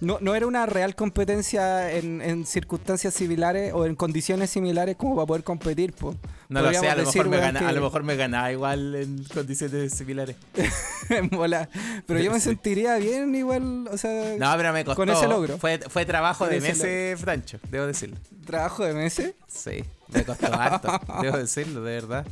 no, 0.00 0.18
no 0.20 0.34
era 0.34 0.46
una 0.46 0.66
real 0.66 0.94
competencia 0.94 1.90
en, 1.92 2.20
en 2.22 2.46
circunstancias 2.46 3.14
similares 3.14 3.72
o 3.74 3.84
en 3.86 3.94
condiciones 3.96 4.50
similares 4.50 4.96
como 4.96 5.16
para 5.16 5.26
poder 5.26 5.44
competir, 5.44 5.92
po. 5.92 6.14
No 6.48 6.62
lo 6.62 6.72
sé, 6.72 6.88
a 6.88 6.94
lo, 6.94 7.04
decir, 7.04 7.22
mejor 7.24 7.28
me 7.30 7.36
gana- 7.38 7.60
que- 7.60 7.66
a 7.66 7.72
lo 7.72 7.80
mejor 7.82 8.02
me 8.04 8.16
ganaba 8.16 8.50
igual 8.52 8.94
en 8.94 9.24
condiciones 9.24 9.92
similares. 9.92 10.36
en 11.10 11.28
bola. 11.28 11.68
Pero 12.06 12.20
yo 12.20 12.30
me 12.32 12.38
Sí. 12.40 12.44
sentiría 12.50 12.96
bien 12.96 13.34
igual, 13.34 13.88
o 13.90 13.98
sea, 13.98 14.36
No, 14.38 14.52
pero 14.56 14.72
me 14.72 14.84
costó. 14.84 14.96
Con 14.96 15.10
ese 15.10 15.26
logro. 15.28 15.58
Fue, 15.58 15.78
fue 15.88 16.06
trabajo 16.06 16.46
de 16.46 16.58
ese 16.58 16.68
meses, 16.68 17.20
Francho, 17.20 17.58
debo 17.70 17.86
decirlo. 17.86 18.16
trabajo 18.46 18.84
de 18.84 18.94
meses. 18.94 19.34
Sí, 19.46 19.84
me 20.08 20.24
costó 20.24 20.52
harto, 20.54 21.00
debo 21.22 21.36
decirlo, 21.36 21.82
de 21.82 21.94
verdad. 21.94 22.26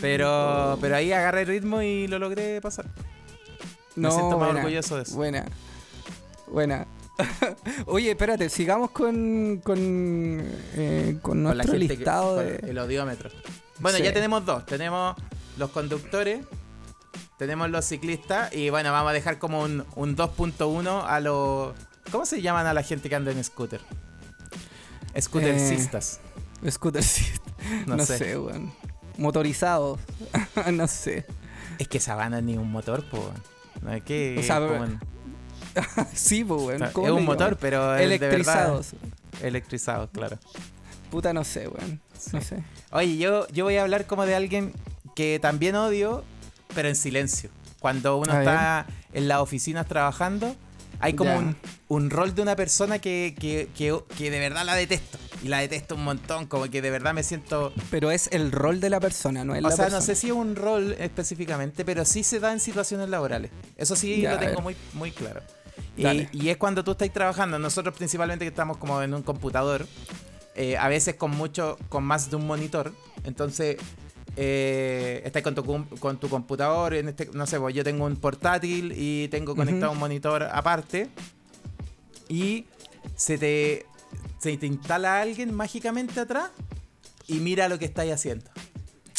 Pero, 0.00 0.78
pero 0.80 0.96
ahí 0.96 1.12
agarré 1.12 1.42
el 1.42 1.46
ritmo 1.48 1.82
y 1.82 2.06
lo 2.08 2.18
logré 2.18 2.60
pasar. 2.60 2.86
Me 3.96 4.10
siento 4.10 4.38
más 4.38 4.50
orgulloso 4.50 4.96
de 4.96 5.02
eso. 5.02 5.14
Buena. 5.14 5.44
Buena. 6.46 6.86
Oye, 7.86 8.10
espérate, 8.10 8.48
sigamos 8.48 8.90
con 8.90 9.60
con, 9.64 9.78
eh, 9.80 11.18
con 11.22 11.42
nuestro 11.42 11.72
que- 11.72 11.78
listado 11.78 12.36
con 12.36 12.46
de 12.46 12.56
el 12.70 12.78
odiómetro. 12.78 13.30
Bueno, 13.78 13.98
Sí. 13.98 14.04
ya 14.04 14.12
tenemos 14.12 14.44
dos. 14.44 14.66
Tenemos 14.66 15.16
los 15.56 15.70
conductores, 15.70 16.44
tenemos 17.38 17.70
los 17.70 17.84
ciclistas 17.84 18.52
y 18.54 18.70
bueno, 18.70 18.90
vamos 18.92 19.10
a 19.10 19.12
dejar 19.14 19.38
como 19.38 19.60
un, 19.62 19.84
un 19.96 20.16
2.1 20.16 21.04
a 21.06 21.20
los... 21.20 21.74
¿Cómo 22.10 22.26
se 22.26 22.42
llaman 22.42 22.66
a 22.66 22.74
la 22.74 22.82
gente 22.82 23.08
que 23.08 23.14
anda 23.14 23.30
en 23.30 23.42
scooter? 23.42 23.80
Scootercistas. 25.18 26.20
scooter 26.70 27.02
sí. 27.02 27.24
No 27.86 27.96
No, 27.96 28.04
sé. 28.04 28.18
sé, 28.18 28.38
weón. 28.38 28.72
Motorizados. 29.16 29.98
no 30.72 30.86
sé. 30.88 31.24
Es 31.78 31.88
que 31.88 31.98
esa 31.98 32.14
banda 32.14 32.40
ni 32.40 32.56
un 32.58 32.70
motor, 32.70 33.04
pues. 33.10 33.22
No 33.82 33.92
es 33.92 34.02
que... 34.02 34.36
O 34.38 34.42
sea, 34.42 34.60
sí, 36.14 36.44
pues, 36.44 36.60
o 36.60 36.64
weón. 36.66 36.78
sea, 36.78 36.92
¿Cómo 36.92 37.06
es 37.06 37.12
un 37.12 37.24
motor, 37.24 37.56
pero... 37.60 37.94
es 37.96 38.08
de 38.08 38.18
verdad- 38.18 38.28
Electrizados. 38.34 38.88
Electrizados, 39.42 40.10
claro. 40.12 40.38
Puta, 41.10 41.32
no 41.32 41.44
sé, 41.44 41.68
weón. 41.68 42.00
No 42.32 42.40
sé. 42.40 42.62
Oye, 42.90 43.16
yo, 43.18 43.46
yo 43.48 43.64
voy 43.64 43.76
a 43.76 43.82
hablar 43.82 44.06
como 44.06 44.24
de 44.26 44.34
alguien 44.34 44.72
que 45.14 45.38
también 45.40 45.74
odio, 45.76 46.24
pero 46.74 46.88
en 46.88 46.96
silencio. 46.96 47.50
Cuando 47.80 48.16
uno 48.16 48.32
A 48.32 48.38
está 48.40 48.86
en 49.12 49.28
las 49.28 49.38
oficinas 49.40 49.86
trabajando, 49.86 50.56
hay 51.00 51.12
como 51.12 51.36
un, 51.36 51.56
un 51.88 52.08
rol 52.10 52.34
de 52.34 52.40
una 52.42 52.56
persona 52.56 52.98
que, 52.98 53.34
que, 53.38 53.68
que, 53.76 53.94
que 54.16 54.30
de 54.30 54.38
verdad 54.38 54.64
la 54.64 54.74
detesto. 54.74 55.18
Y 55.42 55.48
la 55.48 55.58
detesto 55.58 55.94
un 55.96 56.04
montón, 56.04 56.46
como 56.46 56.64
que 56.70 56.80
de 56.80 56.90
verdad 56.90 57.12
me 57.12 57.22
siento... 57.22 57.74
Pero 57.90 58.10
es 58.10 58.28
el 58.32 58.50
rol 58.50 58.80
de 58.80 58.88
la 58.88 59.00
persona, 59.00 59.44
no 59.44 59.54
es 59.54 59.58
O 59.62 59.68
la 59.68 59.76
sea, 59.76 59.84
persona. 59.84 60.00
no 60.00 60.06
sé 60.06 60.14
si 60.14 60.28
es 60.28 60.32
un 60.32 60.56
rol 60.56 60.96
específicamente, 60.98 61.84
pero 61.84 62.06
sí 62.06 62.24
se 62.24 62.40
da 62.40 62.52
en 62.52 62.60
situaciones 62.60 63.10
laborales. 63.10 63.50
Eso 63.76 63.94
sí 63.96 64.22
lo 64.22 64.38
tengo 64.38 64.62
muy, 64.62 64.74
muy 64.94 65.10
claro. 65.10 65.42
Y, 65.96 66.28
y 66.32 66.48
es 66.48 66.56
cuando 66.56 66.82
tú 66.82 66.92
estás 66.92 67.12
trabajando, 67.12 67.58
nosotros 67.58 67.94
principalmente 67.96 68.44
que 68.44 68.48
estamos 68.48 68.76
como 68.78 69.00
en 69.02 69.14
un 69.14 69.22
computador, 69.22 69.86
eh, 70.56 70.76
a 70.76 70.88
veces 70.88 71.14
con 71.14 71.30
mucho, 71.30 71.78
con 71.88 72.04
más 72.04 72.30
de 72.30 72.36
un 72.36 72.46
monitor, 72.46 72.92
entonces 73.24 73.76
eh, 74.36 75.22
estás 75.24 75.42
con 75.42 75.54
tu, 75.54 75.64
con 75.98 76.18
tu 76.18 76.28
computador, 76.28 76.94
en 76.94 77.08
este, 77.08 77.30
no 77.32 77.46
sé, 77.46 77.60
pues 77.60 77.74
yo 77.74 77.84
tengo 77.84 78.06
un 78.06 78.16
portátil 78.16 78.92
y 78.96 79.28
tengo 79.28 79.54
conectado 79.54 79.92
un 79.92 79.98
monitor 79.98 80.42
aparte 80.42 81.08
y 82.28 82.66
se 83.14 83.38
te, 83.38 83.86
se 84.38 84.56
te 84.56 84.66
instala 84.66 85.20
alguien 85.20 85.54
mágicamente 85.54 86.18
atrás 86.20 86.50
y 87.28 87.34
mira 87.34 87.68
lo 87.68 87.78
que 87.78 87.84
estáis 87.84 88.12
haciendo. 88.12 88.50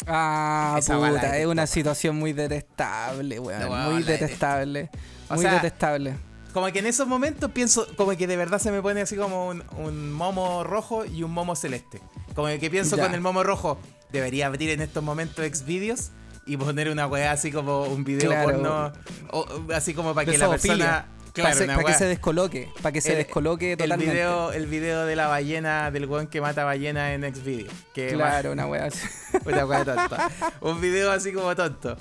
Ah, 0.06 0.76
Esa 0.78 0.96
puta, 0.98 1.36
es 1.38 1.46
una 1.46 1.66
situación 1.66 2.16
muy 2.16 2.32
detestable, 2.32 3.40
weón. 3.40 3.60
No, 3.60 3.90
muy 3.90 4.02
detestable. 4.02 4.90
O 5.28 5.34
Muy 5.34 5.42
sea, 5.42 5.54
detestable. 5.54 6.14
Como 6.56 6.72
que 6.72 6.78
en 6.78 6.86
esos 6.86 7.06
momentos 7.06 7.50
pienso, 7.50 7.86
como 7.98 8.16
que 8.16 8.26
de 8.26 8.34
verdad 8.34 8.58
se 8.58 8.70
me 8.72 8.80
pone 8.80 9.02
así 9.02 9.14
como 9.14 9.46
un, 9.48 9.62
un 9.76 10.10
momo 10.10 10.64
rojo 10.64 11.04
y 11.04 11.22
un 11.22 11.30
momo 11.30 11.54
celeste. 11.54 12.00
Como 12.34 12.48
que 12.48 12.70
pienso 12.70 12.96
Ya. 12.96 13.02
con 13.02 13.14
el 13.14 13.20
momo 13.20 13.42
rojo, 13.42 13.78
debería 14.10 14.46
abrir 14.46 14.70
en 14.70 14.80
estos 14.80 15.04
momentos 15.04 15.44
Xvideos 15.44 16.12
y 16.46 16.56
poner 16.56 16.88
una 16.88 17.06
weá 17.08 17.32
así 17.32 17.52
como 17.52 17.82
un 17.82 18.04
video 18.04 18.30
Claro. 18.30 18.52
porno, 18.52 18.92
o, 19.32 19.46
así 19.74 19.92
como 19.92 20.14
para 20.14 20.32
que 20.32 20.38
la 20.38 20.48
persona... 20.48 20.84
Para, 20.86 21.16
Claro, 21.34 21.64
una 21.64 21.76
que 21.76 21.84
weá. 21.84 21.98
se 21.98 22.06
descoloque. 22.06 22.70
Para 22.80 22.92
que 22.92 23.02
se 23.02 23.10
El- 23.10 23.18
descoloque 23.18 23.72
el 23.72 23.78
totalmente. 23.78 24.14
video, 24.14 24.52
el 24.52 24.66
video 24.66 25.04
de 25.04 25.14
la 25.14 25.26
ballena, 25.26 25.90
del 25.90 26.06
weón 26.06 26.26
que 26.28 26.40
mata 26.40 26.64
ballena 26.64 27.12
en 27.12 27.22
Xvideos. 27.34 27.70
Claro, 27.92 28.52
una 28.52 28.66
wea 28.66 28.86
así. 28.86 29.06
Una 29.44 29.66
weá 29.66 29.84
tonta. 29.84 30.30
Un 30.62 30.80
video 30.80 31.10
así 31.12 31.34
como 31.34 31.54
tonto. 31.54 31.98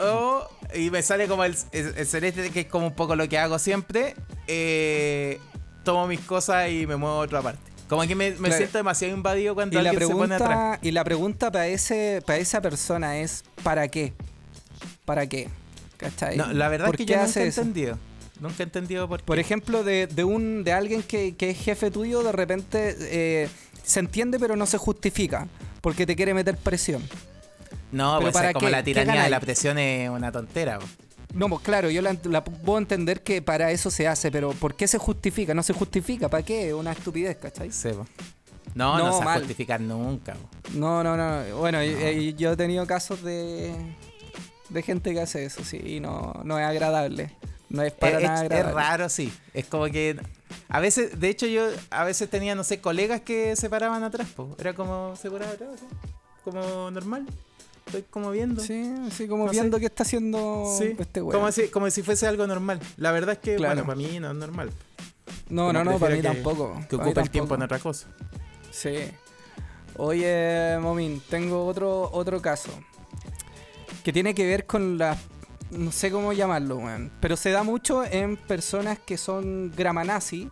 O, 0.00 0.48
y 0.74 0.90
me 0.90 1.02
sale 1.02 1.26
como 1.28 1.44
el, 1.44 1.56
el- 1.72 1.94
el 1.96 2.06
celeste, 2.06 2.50
que 2.50 2.60
es 2.60 2.66
como 2.66 2.86
un 2.88 2.94
poco 2.94 3.16
lo 3.16 3.28
que 3.28 3.38
hago 3.38 3.58
siempre. 3.58 4.14
eh, 4.46 5.38
tomo 5.84 6.06
mis 6.08 6.20
cosas 6.20 6.68
y 6.70 6.86
me 6.86 6.96
muevo 6.96 7.16
a 7.16 7.20
otra 7.20 7.42
parte. 7.42 7.60
Como 7.88 8.02
que 8.02 8.16
me, 8.16 8.30
me 8.32 8.36
Claro. 8.36 8.56
siento 8.56 8.78
demasiado 8.78 9.14
invadido 9.14 9.54
cuando 9.54 9.78
Y 9.78 9.82
la, 9.82 9.90
alguien 9.90 10.08
se 10.08 10.14
pone 10.14 10.34
atrás. 10.34 10.48
pregunta, 10.48 10.78
y 10.82 10.90
la 10.90 11.04
pregunta 11.04 11.50
para 11.52 11.66
ese 11.68 12.22
para 12.26 12.38
esa 12.40 12.60
persona 12.60 13.18
es 13.18 13.44
¿para 13.62 13.86
qué? 13.86 14.12
¿Para 15.04 15.28
qué? 15.28 15.48
¿Cachai? 15.96 16.36
No, 16.36 16.52
la 16.52 16.68
verdad 16.68 16.88
es 16.88 16.90
¿Por 16.90 16.96
que 16.96 17.06
yo 17.06 17.16
nunca 17.16 17.40
he 17.40 17.46
eso? 17.46 17.60
entendido. 17.60 17.98
Nunca 18.40 18.56
he 18.58 18.64
entendido 18.64 19.08
por 19.08 19.20
qué. 19.20 19.24
Por 19.26 19.38
ejemplo, 19.38 19.84
de, 19.84 20.08
de 20.08 20.24
un 20.24 20.64
de 20.64 20.72
alguien 20.72 21.02
que, 21.04 21.36
que 21.36 21.50
es 21.50 21.58
jefe 21.58 21.90
tuyo, 21.92 22.22
de 22.24 22.32
repente 22.32 22.96
eh, 22.98 23.48
se 23.84 24.00
entiende 24.00 24.38
pero 24.40 24.56
no 24.56 24.66
se 24.66 24.78
justifica. 24.78 25.46
Porque 25.80 26.04
te 26.04 26.16
quiere 26.16 26.34
meter 26.34 26.56
presión. 26.56 27.02
No, 27.92 28.12
pero 28.18 28.20
pues 28.22 28.34
¿para 28.34 28.48
es 28.48 28.54
como 28.54 28.66
qué? 28.66 28.72
la 28.72 28.78
¿Qué 28.78 28.84
tiranía 28.84 29.22
de 29.24 29.30
la 29.30 29.40
presión 29.40 29.78
es 29.78 30.08
una 30.10 30.32
tontera. 30.32 30.78
No, 31.34 31.48
pues 31.48 31.60
claro, 31.62 31.90
yo 31.90 32.00
la, 32.02 32.16
la 32.24 32.42
puedo 32.44 32.78
entender 32.78 33.22
que 33.22 33.42
para 33.42 33.70
eso 33.70 33.90
se 33.90 34.08
hace, 34.08 34.30
pero 34.30 34.50
¿por 34.52 34.74
qué 34.74 34.86
se 34.88 34.96
justifica? 34.98 35.52
No 35.54 35.62
se 35.62 35.72
justifica, 35.74 36.28
¿para 36.28 36.42
qué? 36.44 36.72
Una 36.72 36.92
estupidez, 36.92 37.36
¿cachai? 37.36 37.70
Sí, 37.72 37.90
po. 37.90 38.06
No, 38.74 38.96
no, 38.98 39.06
No, 39.06 39.12
se 39.12 39.18
va 39.18 39.22
a 39.22 39.24
mal. 39.24 39.38
justificar 39.40 39.80
nunca. 39.80 40.34
No, 40.74 41.02
no, 41.02 41.16
no. 41.16 41.56
Bueno, 41.58 41.82
y 41.82 42.34
yo 42.34 42.52
he 42.52 42.56
tenido 42.56 42.86
casos 42.86 43.22
de, 43.22 43.74
de 44.68 44.82
gente 44.82 45.12
que 45.12 45.20
hace 45.20 45.44
eso, 45.44 45.64
sí, 45.64 45.78
y 45.84 46.00
no, 46.00 46.40
no 46.44 46.58
es 46.58 46.64
agradable. 46.66 47.30
No 47.68 47.82
es 47.82 47.92
para 47.92 48.18
es, 48.18 48.22
nada 48.22 48.34
es- 48.36 48.40
es 48.42 48.50
agradable. 48.52 48.74
raro, 48.80 49.08
sí. 49.08 49.32
Es 49.52 49.66
como 49.66 49.86
que. 49.86 50.16
A 50.68 50.80
veces, 50.80 51.18
de 51.18 51.28
hecho, 51.28 51.46
yo 51.46 51.68
a 51.90 52.04
veces 52.04 52.30
tenía, 52.30 52.54
no 52.54 52.64
sé, 52.64 52.80
colegas 52.80 53.20
que 53.22 53.56
se 53.56 53.68
paraban 53.68 54.04
atrás, 54.04 54.28
po. 54.28 54.54
Era 54.58 54.72
como 54.74 55.16
se 55.16 55.30
paraba 55.30 55.52
atrás, 55.52 55.70
así, 55.74 55.86
como 56.44 56.90
normal. 56.90 57.26
Estoy 57.86 58.02
como 58.10 58.30
viendo. 58.32 58.60
Sí, 58.62 58.92
sí, 59.12 59.28
como 59.28 59.46
No 59.46 59.50
viendo 59.52 59.76
sé. 59.76 59.80
qué 59.80 59.86
está 59.86 60.02
haciendo 60.02 60.64
Sí, 60.78 60.96
este 60.98 61.22
weón. 61.22 61.32
como, 61.40 61.52
si, 61.52 61.68
como 61.68 61.88
si 61.90 62.02
fuese 62.02 62.26
algo 62.26 62.46
normal. 62.46 62.80
La 62.96 63.12
verdad 63.12 63.34
es 63.34 63.38
que, 63.38 63.56
Claro. 63.56 63.74
bueno, 63.84 63.86
para 63.86 63.96
mí 63.96 64.18
no 64.20 64.30
es 64.32 64.36
normal. 64.36 64.70
No, 65.48 65.72
no, 65.72 65.84
no, 65.84 65.98
para 65.98 66.16
mí 66.16 66.20
que- 66.22 66.28
tampoco. 66.28 66.80
Que 66.88 66.96
ocupe 66.96 67.20
el 67.20 67.30
tiempo 67.30 67.54
en 67.54 67.62
otra 67.62 67.78
cosa. 67.78 68.08
Sí. 68.72 68.96
Oye, 69.96 70.76
Momín, 70.80 71.22
tengo 71.30 71.64
otro, 71.64 72.10
otro 72.12 72.42
caso. 72.42 72.70
Que 74.04 74.12
tiene 74.12 74.34
que 74.34 74.46
ver 74.46 74.66
con 74.66 74.98
la. 74.98 75.16
No 75.70 75.90
sé 75.92 76.10
cómo 76.10 76.32
llamarlo, 76.32 76.76
weón. 76.78 77.10
Pero 77.20 77.36
se 77.36 77.50
da 77.50 77.62
mucho 77.62 78.04
en 78.04 78.36
personas 78.36 78.98
que 78.98 79.16
son 79.16 79.72
gramanazi. 79.76 80.48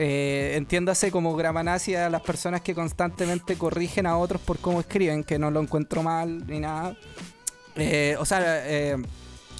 Eh, 0.00 0.52
entiéndase 0.54 1.10
como 1.10 1.34
gramanazi 1.34 1.96
a 1.96 2.08
las 2.08 2.22
personas 2.22 2.60
que 2.60 2.72
constantemente 2.72 3.56
corrigen 3.56 4.06
a 4.06 4.16
otros 4.16 4.40
por 4.40 4.60
cómo 4.60 4.78
escriben, 4.78 5.24
que 5.24 5.40
no 5.40 5.50
lo 5.50 5.60
encuentro 5.60 6.04
mal 6.04 6.46
ni 6.46 6.60
nada. 6.60 6.96
Eh, 7.74 8.14
o 8.20 8.24
sea, 8.24 8.40
eh, 8.64 8.96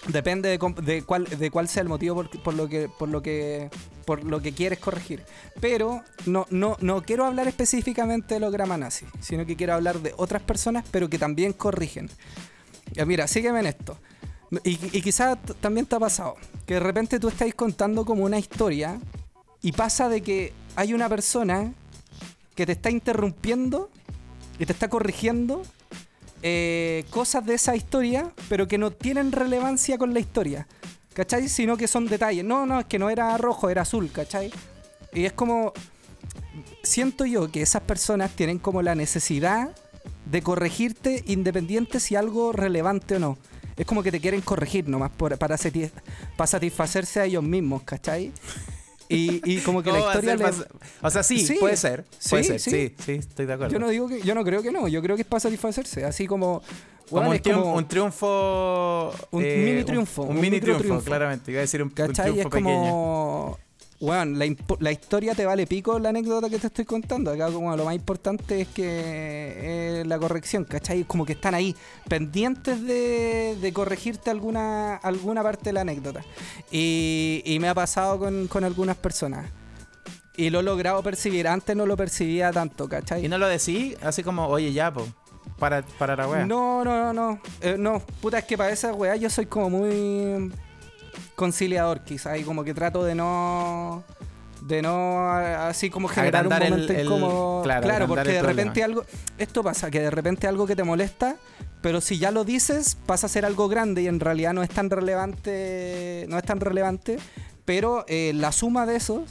depende 0.07 0.49
de, 0.49 0.75
de 0.81 1.03
cuál, 1.03 1.25
de 1.25 1.51
cuál 1.51 1.67
sea 1.67 1.83
el 1.83 1.89
motivo 1.89 2.25
por, 2.45 2.55
lo 2.55 2.69
que 2.69 2.89
por 2.89 3.09
lo 3.09 3.21
que 3.21 3.69
por 4.05 4.23
lo 4.23 4.41
que 4.41 4.53
quieres 4.53 4.79
corregir. 4.79 5.25
Pero 5.61 6.05
no, 6.25 6.47
no, 6.51 6.77
no 6.81 7.03
quiero 7.03 7.25
hablar 7.25 7.49
específicamente 7.49 8.35
de 8.35 8.41
los 8.41 8.53
gramanazi, 8.53 9.07
sino 9.19 9.45
que 9.45 9.57
quiero 9.57 9.75
hablar 9.75 9.99
de 9.99 10.15
otras 10.19 10.43
personas, 10.43 10.85
pero 10.93 11.11
que 11.11 11.19
también 11.19 11.53
corrigen. 11.53 12.09
Ya, 12.93 13.05
mira, 13.05 13.27
sígueme 13.27 13.59
en 13.59 13.67
esto. 13.67 13.99
Y, 14.63 14.79
y 14.97 15.03
quizás 15.03 15.37
también 15.61 15.85
te 15.85 15.97
ha 15.97 15.99
pasado 15.99 16.37
que 16.65 16.75
de 16.75 16.81
repente 16.81 17.19
tú 17.19 17.27
estáis 17.27 17.57
contando 17.57 18.05
como 18.05 18.23
una 18.23 18.39
historia 18.39 19.01
y 19.63 19.73
pasa 19.73 20.09
de 20.09 20.23
que 20.23 20.53
hay 20.77 20.95
una 20.95 21.09
persona 21.09 21.73
que 22.55 22.67
te 22.67 22.73
está 22.73 22.91
interrumpiendo, 22.91 23.91
que 24.59 24.67
te 24.67 24.73
está 24.73 24.89
corrigiendo 24.89 25.63
eh, 26.43 27.05
cosas 27.11 27.45
de 27.47 27.55
esa 27.55 27.75
historia, 27.75 28.33
pero 28.49 28.69
que 28.69 28.79
no 28.79 28.91
tienen 28.93 29.33
relevancia 29.33 29.99
con 29.99 30.15
la 30.15 30.21
historia. 30.21 30.67
¿Cachai? 31.15 31.49
Sino 31.49 31.77
que 31.77 31.89
son 31.89 32.07
detalles. 32.07 32.45
No, 32.45 32.65
no, 32.65 32.81
es 32.81 32.87
que 32.87 32.99
no 32.99 33.11
era 33.11 33.37
rojo, 33.39 33.71
era 33.71 33.83
azul, 33.83 34.11
¿cachai? 34.13 34.53
Y 35.13 35.25
es 35.25 35.33
como. 35.33 35.73
Siento 36.85 37.27
yo 37.27 37.51
que 37.51 37.61
esas 37.61 37.83
personas 37.83 38.31
tienen 38.31 38.59
como 38.59 38.83
la 38.83 38.95
necesidad 38.95 39.75
de 40.27 40.43
corregirte 40.43 41.25
independiente 41.27 41.99
si 41.99 42.15
algo 42.15 42.53
relevante 42.53 43.17
o 43.17 43.19
no. 43.19 43.39
Es 43.77 43.85
como 43.85 44.03
que 44.03 44.13
te 44.13 44.21
quieren 44.21 44.41
corregir 44.41 44.89
nomás 44.89 45.11
para, 45.11 45.37
para 45.37 45.57
satisfacerse 45.57 47.21
a 47.21 47.25
ellos 47.25 47.43
mismos, 47.43 47.83
¿cachai? 47.83 48.33
Y, 49.09 49.41
y 49.51 49.59
como 49.61 49.83
que 49.83 49.91
la 49.91 49.99
¿Cómo 49.99 50.07
va 50.07 50.13
a 50.13 50.15
historia 50.17 50.37
le- 50.37 50.45
pas- 50.45 50.67
O 51.03 51.11
sea, 51.11 51.23
sí, 51.23 51.39
Sí. 51.39 51.57
puede 51.59 51.77
ser. 51.77 52.05
Puede 52.29 52.43
Sí, 52.45 52.49
ser, 52.59 52.61
sí. 52.61 52.95
sí, 53.05 53.13
estoy 53.13 53.47
de 53.47 53.53
acuerdo. 53.55 53.73
Yo 53.73 53.79
no 53.79 53.89
digo 53.89 54.07
que, 54.09 54.21
yo 54.21 54.35
no 54.35 54.45
creo 54.45 54.63
que 54.63 54.71
no, 54.71 54.87
yo 54.89 55.01
creo 55.03 55.17
que 55.17 55.23
es 55.23 55.29
para 55.29 55.41
satisfacerse, 55.41 56.05
así 56.05 56.27
como, 56.27 56.63
como, 57.09 57.31
un, 57.31 57.35
es 57.37 57.43
triun- 57.43 57.61
como- 57.63 57.75
un 57.77 57.89
triunfo. 57.89 59.13
eh, 59.15 59.27
Un 59.31 59.65
mini 59.65 59.85
triunfo, 59.85 60.23
Un, 60.23 60.29
un 60.37 60.41
mini 60.41 60.61
triunfo, 60.61 60.83
triunfo. 60.83 61.05
claramente. 61.05 61.51
Iba 61.51 61.59
a 61.59 61.63
decir 61.63 61.83
un, 61.83 61.89
un 61.89 61.95
triunfo 61.95 62.23
Es 62.23 62.47
pequeño. 62.49 63.57
Weón, 64.01 64.39
la, 64.39 64.47
la 64.79 64.93
historia 64.93 65.35
te 65.35 65.45
vale 65.45 65.67
pico 65.67 65.99
la 65.99 66.11
anécdota 66.11 66.49
que 66.49 66.59
te 66.59 66.69
estoy 66.69 66.85
contando. 66.85 67.33
Acá 67.33 67.51
como 67.51 67.77
lo 67.77 67.85
más 67.85 67.97
importante 67.97 68.61
es 68.61 68.69
que 68.69 68.85
eh, 68.87 70.05
la 70.07 70.19
corrección, 70.19 70.65
¿cachai? 70.65 71.03
Como 71.05 71.27
que 71.27 71.33
están 71.33 71.55
ahí, 71.55 71.75
pendientes 72.09 72.81
de, 72.85 73.57
de 73.61 73.73
corregirte 73.73 74.31
alguna, 74.31 74.97
alguna 74.97 75.43
parte 75.43 75.65
de 75.71 75.73
la 75.73 75.81
anécdota. 75.81 76.23
Y, 76.71 77.43
y 77.45 77.59
me 77.59 77.69
ha 77.69 77.75
pasado 77.75 78.21
con, 78.21 78.47
con 78.47 78.63
algunas 78.63 78.97
personas. 78.97 79.51
Y 80.37 80.51
lo 80.51 80.61
he 80.61 80.63
logrado 80.63 81.03
percibir. 81.03 81.49
Antes 81.49 81.75
no 81.75 81.85
lo 81.85 81.97
percibía 81.97 82.53
tanto, 82.53 82.89
¿cachai? 82.89 83.25
Y 83.25 83.29
no 83.29 83.39
lo 83.39 83.49
decís 83.49 83.97
así 84.03 84.23
como, 84.23 84.47
oye, 84.47 84.73
ya, 84.73 84.93
po. 84.93 85.05
Para, 85.59 85.83
para 85.83 86.15
la 86.15 86.29
wea. 86.29 86.47
No, 86.47 86.85
no, 86.85 86.97
no, 86.97 87.13
no. 87.13 87.41
Eh, 87.61 87.75
no, 87.77 88.01
puta, 88.21 88.39
es 88.39 88.45
que 88.45 88.57
para 88.57 88.71
esa 88.71 88.95
weá 88.95 89.17
yo 89.17 89.29
soy 89.29 89.47
como 89.47 89.71
muy 89.71 90.53
conciliador, 91.39 92.01
quizás, 92.01 92.39
y 92.39 92.43
como 92.43 92.65
que 92.65 92.75
trato 92.75 93.05
de 93.05 93.15
no. 93.15 94.03
De 94.61 94.83
no 94.83 95.31
así 95.31 95.89
como 95.89 96.09
generar 96.09 96.45
Agrandar 96.45 96.63
un 96.65 96.71
momento 96.71 96.93
el- 96.93 97.07
incómodo. 97.07 97.63
claro, 97.63 98.09
porque 98.09 98.33
de 98.33 98.43
repente 98.43 98.83
algo. 98.83 99.05
Esto 99.39 99.63
pasa, 99.63 99.89
que 99.91 100.01
de 100.01 100.11
repente 100.11 100.49
algo 100.49 100.67
que 100.67 100.75
te 100.75 100.83
molesta, 100.83 101.37
pero 101.81 102.01
si 102.01 102.19
ya 102.19 102.33
lo 102.33 102.45
dices, 102.45 102.97
pasa 103.07 103.27
a 103.27 103.31
ser 103.31 103.45
algo 103.47 103.69
grande 103.69 104.03
y 104.03 104.09
en 104.09 104.19
realidad 104.19 104.53
no 104.53 104.65
es 104.65 104.69
tan 104.69 104.91
relevante. 104.91 106.27
No 106.29 106.37
es 106.39 106.45
tan 106.45 106.59
relevante. 106.61 107.19
Pero 107.65 108.05
eh, 108.09 108.33
la 108.35 108.51
suma 108.51 108.85
de 108.85 108.97
eso. 108.97 109.25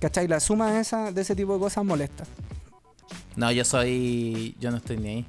¿Cachai? 0.00 0.28
La 0.28 0.38
suma 0.38 0.70
de, 0.72 0.80
esa, 0.80 1.10
de 1.10 1.20
ese 1.20 1.34
tipo 1.34 1.54
de 1.54 1.58
cosas 1.58 1.84
molesta. 1.84 2.22
No, 3.34 3.50
yo 3.50 3.64
soy. 3.64 4.54
Yo 4.60 4.70
no 4.70 4.76
estoy 4.76 4.98
ni 4.98 5.08
ahí. 5.08 5.26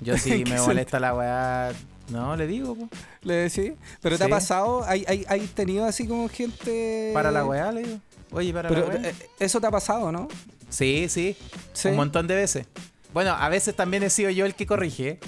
Yo 0.00 0.14
¿En 0.14 0.18
sí 0.18 0.44
me 0.44 0.60
molesta 0.60 0.98
la 0.98 1.14
weá. 1.14 1.72
No, 2.12 2.36
le 2.36 2.46
digo, 2.46 2.74
po. 2.74 2.88
¿Le 3.22 3.34
decís? 3.34 3.72
¿Pero 4.00 4.18
te 4.18 4.24
ha 4.24 4.28
pasado? 4.28 4.84
¿Hay, 4.86 5.04
hay, 5.08 5.24
hay 5.28 5.40
tenido 5.48 5.84
así 5.84 6.06
como 6.06 6.28
gente. 6.28 7.10
Para 7.14 7.30
la 7.30 7.44
weá, 7.44 7.72
le 7.72 7.82
digo. 7.82 7.98
Oye, 8.32 8.52
para 8.52 8.68
Pero 8.68 8.88
la 8.88 8.94
weá. 8.94 9.08
eh, 9.10 9.14
eso 9.40 9.60
te 9.60 9.66
ha 9.66 9.70
pasado, 9.70 10.12
¿no? 10.12 10.28
Sí, 10.68 11.06
sí, 11.08 11.36
Sí. 11.72 11.88
Un 11.88 11.96
montón 11.96 12.26
de 12.26 12.34
veces. 12.34 12.66
Bueno, 13.12 13.32
a 13.32 13.48
veces 13.48 13.74
también 13.76 14.02
he 14.02 14.10
sido 14.10 14.30
yo 14.30 14.46
el 14.46 14.54
que 14.54 14.66
corrige. 14.66 15.18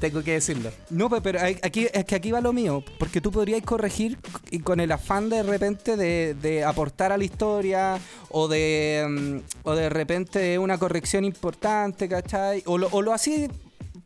Tengo 0.00 0.22
que 0.22 0.32
decirlo. 0.32 0.70
No, 0.90 1.08
pe- 1.08 1.22
pero 1.22 1.38
aquí, 1.40 1.86
es 1.94 2.04
que 2.04 2.14
aquí 2.14 2.30
va 2.30 2.42
lo 2.42 2.52
mío, 2.52 2.84
porque 2.98 3.22
tú 3.22 3.30
podrías 3.32 3.62
corregir 3.62 4.18
y 4.50 4.58
con 4.58 4.80
el 4.80 4.92
afán 4.92 5.30
de 5.30 5.42
repente 5.42 5.96
de, 5.96 6.34
de 6.34 6.62
aportar 6.62 7.10
a 7.10 7.16
la 7.16 7.24
historia 7.24 7.98
o 8.28 8.48
de, 8.48 9.06
mm, 9.08 9.38
o 9.66 9.74
de 9.74 9.88
repente 9.88 10.58
una 10.58 10.76
corrección 10.76 11.24
importante, 11.24 12.06
¿cachai? 12.06 12.62
O 12.66 12.76
lo, 12.76 12.88
o 12.90 13.00
lo 13.00 13.14
así 13.14 13.48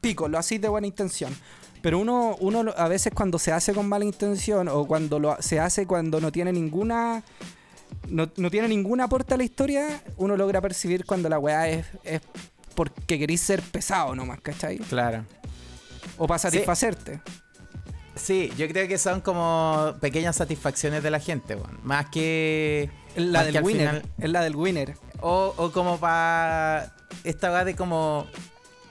pico, 0.00 0.28
lo 0.28 0.38
así 0.38 0.58
de 0.58 0.68
buena 0.68 0.86
intención. 0.86 1.34
Pero 1.86 2.00
uno, 2.00 2.34
uno 2.40 2.64
a 2.76 2.88
veces 2.88 3.12
cuando 3.14 3.38
se 3.38 3.52
hace 3.52 3.72
con 3.72 3.88
mala 3.88 4.04
intención 4.04 4.66
o 4.66 4.88
cuando 4.88 5.20
lo, 5.20 5.36
se 5.40 5.60
hace 5.60 5.86
cuando 5.86 6.20
no 6.20 6.32
tiene 6.32 6.52
ninguna... 6.52 7.22
No, 8.08 8.28
no 8.38 8.50
tiene 8.50 8.66
ningún 8.66 9.00
aporte 9.00 9.34
a 9.34 9.36
la 9.36 9.44
historia, 9.44 10.02
uno 10.16 10.36
logra 10.36 10.60
percibir 10.60 11.04
cuando 11.06 11.28
la 11.28 11.38
weá 11.38 11.68
es, 11.68 11.86
es 12.02 12.22
porque 12.74 13.20
querís 13.20 13.40
ser 13.40 13.62
pesado 13.62 14.16
nomás, 14.16 14.40
¿cachai? 14.40 14.78
Claro. 14.78 15.24
O 16.18 16.26
para 16.26 16.38
satisfacerte. 16.40 17.20
Sí, 18.16 18.50
yo 18.58 18.66
creo 18.66 18.88
que 18.88 18.98
son 18.98 19.20
como 19.20 19.94
pequeñas 20.00 20.34
satisfacciones 20.34 21.04
de 21.04 21.10
la 21.12 21.20
gente. 21.20 21.56
Más 21.84 22.06
que. 22.10 22.90
La 23.14 23.38
más 23.38 23.44
del 23.44 23.52
que 23.54 23.60
winner. 23.60 23.88
final- 23.88 24.02
Es 24.18 24.30
la 24.30 24.40
del 24.42 24.56
winner. 24.56 24.96
o, 25.20 25.54
o 25.56 25.70
como 25.70 26.00
para. 26.00 26.96
Esta 27.22 27.50
va 27.50 27.64
de 27.64 27.76
como. 27.76 28.26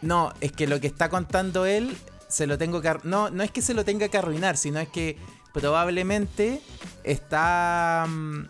No, 0.01 0.31
es 0.39 0.53
que 0.53 0.65
lo 0.65 0.79
que 0.79 0.87
está 0.87 1.09
contando 1.09 1.65
él 1.65 1.97
se 2.35 2.47
lo 2.47 2.57
tengo 2.57 2.81
que. 2.81 2.93
No, 3.03 3.29
no 3.29 3.43
es 3.43 3.51
que 3.51 3.61
se 3.61 3.73
lo 3.73 3.85
tenga 3.85 4.09
que 4.09 4.17
arruinar, 4.17 4.57
sino 4.57 4.79
es 4.79 4.89
que 4.89 5.17
probablemente 5.53 6.61
está. 7.03 8.05
mm, 8.09 8.45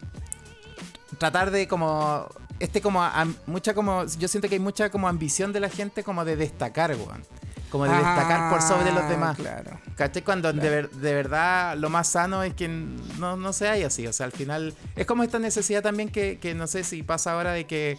tratar 1.19 1.51
de 1.51 1.67
como. 1.67 2.27
Este 2.59 2.81
como. 2.81 3.03
am- 3.03 3.35
mucha 3.45 3.73
como. 3.73 4.05
Yo 4.17 4.27
siento 4.27 4.47
que 4.49 4.55
hay 4.55 4.59
mucha 4.59 4.89
como 4.89 5.07
ambición 5.07 5.53
de 5.53 5.59
la 5.59 5.69
gente 5.69 6.03
como 6.03 6.25
de 6.25 6.35
destacar, 6.35 6.91
weón. 6.95 7.23
Como 7.69 7.83
de 7.85 7.91
destacar 7.95 8.49
por 8.49 8.61
sobre 8.61 8.91
los 8.93 9.03
Ah, 9.03 9.09
demás. 9.09 9.37
Claro. 9.37 9.79
¿Cachai? 9.97 10.23
Cuando 10.23 10.51
de, 10.53 10.69
ver- 10.69 10.89
de 10.89 11.13
verdad 11.13 11.75
lo 11.77 11.89
más 11.89 12.07
sano 12.07 12.41
es 12.41 12.53
que 12.53 12.67
no, 12.67 13.35
no 13.37 13.51
se 13.53 13.67
haya 13.67 13.87
así. 13.87 14.07
O 14.07 14.13
sea, 14.13 14.27
al 14.27 14.31
final 14.31 14.73
es 14.95 15.05
como 15.05 15.23
esta 15.23 15.39
necesidad 15.39 15.83
también 15.83 16.09
que, 16.09 16.39
que 16.39 16.53
no 16.55 16.67
sé 16.67 16.83
si 16.85 17.03
pasa 17.03 17.33
ahora 17.33 17.51
de 17.51 17.65
que, 17.67 17.97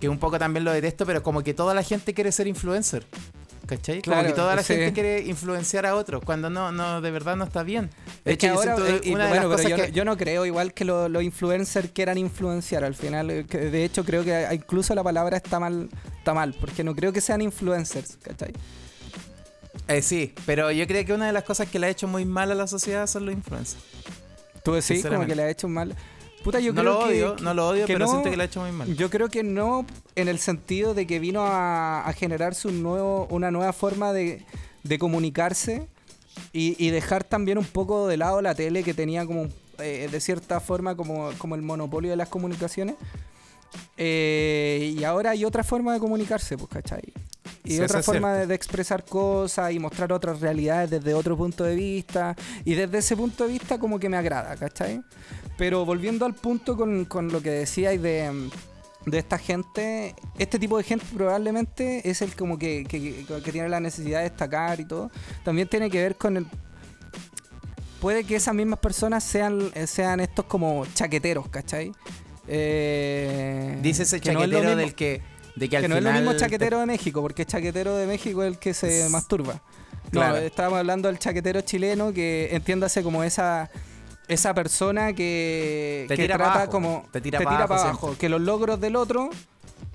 que 0.00 0.08
un 0.10 0.18
poco 0.18 0.38
también 0.38 0.64
lo 0.64 0.72
detesto, 0.72 1.06
pero 1.06 1.22
como 1.22 1.42
que 1.42 1.54
toda 1.54 1.72
la 1.72 1.82
gente 1.82 2.12
quiere 2.14 2.30
ser 2.30 2.46
influencer. 2.46 3.06
¿Cachai? 3.66 4.00
como 4.00 4.14
Claro, 4.14 4.28
que 4.28 4.34
toda 4.34 4.54
la 4.54 4.62
sí. 4.62 4.74
gente 4.74 4.92
quiere 4.92 5.20
influenciar 5.26 5.86
a 5.86 5.96
otros, 5.96 6.22
cuando 6.24 6.48
no, 6.50 6.70
no, 6.70 7.00
de 7.00 7.10
verdad 7.10 7.34
no 7.36 7.44
está 7.44 7.62
bien. 7.64 7.90
De 8.24 8.32
Es 8.32 8.38
que 8.38 8.46
hecho, 8.46 8.58
ahora, 8.58 8.76
eh, 8.86 9.00
y 9.02 9.06
de 9.06 9.16
bueno, 9.16 9.34
las 9.34 9.44
cosas 9.46 9.70
yo, 9.70 9.76
que... 9.76 9.90
yo 9.92 10.04
no 10.04 10.16
creo 10.16 10.46
igual 10.46 10.72
que 10.72 10.84
lo- 10.84 11.08
los 11.08 11.22
influencers 11.22 11.90
quieran 11.90 12.16
influenciar. 12.16 12.84
Al 12.84 12.94
final, 12.94 13.28
eh, 13.30 13.42
de 13.44 13.84
hecho, 13.84 14.04
creo 14.04 14.22
que 14.22 14.46
incluso 14.52 14.94
la 14.94 15.02
palabra 15.02 15.36
está 15.38 15.58
mal, 15.58 15.88
está 16.18 16.32
mal, 16.32 16.54
porque 16.60 16.84
no 16.84 16.94
creo 16.94 17.12
que 17.12 17.20
sean 17.20 17.42
influencers, 17.42 18.18
¿cachai? 18.22 18.52
Eh, 19.88 20.02
sí, 20.02 20.32
pero 20.46 20.70
yo 20.70 20.86
creo 20.86 21.04
que 21.04 21.12
una 21.12 21.26
de 21.26 21.32
las 21.32 21.44
cosas 21.44 21.68
que 21.68 21.78
le 21.78 21.86
ha 21.86 21.90
hecho 21.90 22.08
muy 22.08 22.24
mal 22.24 22.50
a 22.50 22.54
la 22.54 22.66
sociedad 22.66 23.06
son 23.06 23.26
los 23.26 23.34
influencers. 23.34 23.82
Tú 24.64 24.72
decís 24.74 25.04
como 25.06 25.26
que 25.26 25.34
le 25.36 25.42
ha 25.42 25.50
hecho 25.50 25.68
mal. 25.68 25.94
Puta, 26.46 26.60
yo 26.60 26.72
no 26.72 26.80
creo 26.80 26.92
lo 26.94 26.98
que- 27.00 27.04
odio, 27.06 27.36
que- 27.36 27.42
no 27.42 27.54
lo 27.54 27.68
odio, 27.68 27.86
que 27.86 27.92
pero 27.92 28.06
no- 28.06 28.10
siento 28.12 28.30
que 28.30 28.36
le 28.36 28.42
ha 28.44 28.46
hecho 28.46 28.60
muy 28.60 28.72
mal. 28.72 28.94
Yo 28.96 29.10
creo 29.10 29.28
que 29.28 29.42
no 29.42 29.84
en 30.14 30.28
el 30.28 30.38
sentido 30.38 30.94
de 30.94 31.06
que 31.06 31.18
vino 31.18 31.42
a, 31.44 32.06
a 32.06 32.12
generarse 32.12 32.68
un 32.68 32.82
nuevo, 32.82 33.26
una 33.30 33.50
nueva 33.50 33.72
forma 33.72 34.12
de, 34.12 34.44
de 34.84 34.98
comunicarse 34.98 35.86
y, 36.52 36.76
y 36.78 36.90
dejar 36.90 37.24
también 37.24 37.58
un 37.58 37.64
poco 37.66 38.06
de 38.06 38.16
lado 38.16 38.40
la 38.42 38.54
tele 38.54 38.82
que 38.82 38.94
tenía 38.94 39.26
como 39.26 39.48
eh, 39.78 40.08
de 40.10 40.20
cierta 40.20 40.60
forma 40.60 40.94
como, 40.96 41.30
como 41.38 41.54
el 41.54 41.62
monopolio 41.62 42.10
de 42.10 42.16
las 42.16 42.28
comunicaciones. 42.28 42.94
Eh, 43.96 44.94
y 44.98 45.04
ahora 45.04 45.30
hay 45.30 45.44
otra 45.44 45.64
forma 45.64 45.92
de 45.92 46.00
comunicarse, 46.00 46.56
pues, 46.56 46.70
¿cachai? 46.70 47.02
Y 47.64 47.72
Sí, 47.76 47.80
otra 47.80 48.02
forma 48.02 48.32
de, 48.34 48.46
de 48.46 48.54
expresar 48.54 49.04
cosas 49.04 49.72
y 49.72 49.78
mostrar 49.78 50.12
otras 50.12 50.40
realidades 50.40 50.90
desde 50.90 51.14
otro 51.14 51.36
punto 51.36 51.64
de 51.64 51.74
vista. 51.74 52.36
Y 52.64 52.74
desde 52.74 52.98
ese 52.98 53.16
punto 53.16 53.44
de 53.46 53.52
vista 53.52 53.78
como 53.78 53.98
que 53.98 54.08
me 54.08 54.16
agrada, 54.16 54.56
¿cachai? 54.56 55.02
Pero 55.58 55.84
volviendo 55.84 56.26
al 56.26 56.34
punto 56.34 56.76
con, 56.76 57.04
con 57.06 57.28
lo 57.32 57.40
que 57.42 57.50
decíais 57.50 58.00
de, 58.02 58.50
de 59.06 59.18
esta 59.18 59.38
gente, 59.38 60.14
este 60.38 60.58
tipo 60.58 60.76
de 60.76 60.84
gente 60.84 61.04
probablemente 61.14 62.08
es 62.08 62.20
el 62.22 62.34
como 62.36 62.58
que, 62.58 62.84
que- 62.84 63.24
tiene 63.50 63.68
la 63.68 63.80
necesidad 63.80 64.18
de 64.18 64.24
destacar 64.24 64.80
y 64.80 64.84
todo. 64.84 65.10
También 65.44 65.66
tiene 65.68 65.88
que 65.90 66.00
ver 66.02 66.16
con 66.16 66.36
el... 66.36 66.46
Puede 68.00 68.24
que 68.24 68.36
esas 68.36 68.54
mismas 68.54 68.78
personas 68.78 69.24
sean, 69.24 69.70
sean 69.86 70.20
estos 70.20 70.44
como 70.44 70.84
chaqueteros, 70.94 71.48
¿cachai? 71.48 71.92
Eh, 72.46 73.78
Dice 73.82 74.02
ese 74.02 74.20
que 74.20 74.32
no 74.32 74.40
es 74.40 74.50
chaquetero 74.50 74.68
mismo- 74.70 74.80
del 74.80 74.94
que, 74.94 75.22
de 75.56 75.68
que 75.68 75.76
al 75.78 75.82
que 75.82 75.88
no 75.88 75.96
es 75.96 76.04
lo 76.04 76.12
mismo 76.12 76.32
te- 76.32 76.38
chaquetero 76.38 76.78
de 76.80 76.86
México, 76.86 77.22
porque 77.22 77.46
chaquetero 77.46 77.96
de 77.96 78.06
México 78.06 78.42
es 78.42 78.48
el 78.52 78.58
que 78.58 78.74
se 78.74 79.08
masturba. 79.08 79.62
Claro. 80.10 80.34
No, 80.36 80.40
estábamos 80.42 80.78
hablando 80.78 81.08
del 81.08 81.18
chaquetero 81.18 81.62
chileno, 81.62 82.12
que 82.12 82.50
entiéndase 82.52 83.02
como 83.02 83.24
esa 83.24 83.70
esa 84.28 84.54
persona 84.54 85.12
que, 85.12 86.04
Te 86.08 86.16
que 86.16 86.22
tira 86.22 86.36
trata 86.36 86.52
abajo, 86.54 86.70
como 86.72 87.06
te 87.12 87.20
tira 87.20 87.38
te 87.38 87.44
pa' 87.44 87.50
tira 87.50 87.64
abajo 87.64 88.16
que 88.18 88.28
los 88.28 88.40
logros 88.40 88.80
del 88.80 88.96
otro 88.96 89.30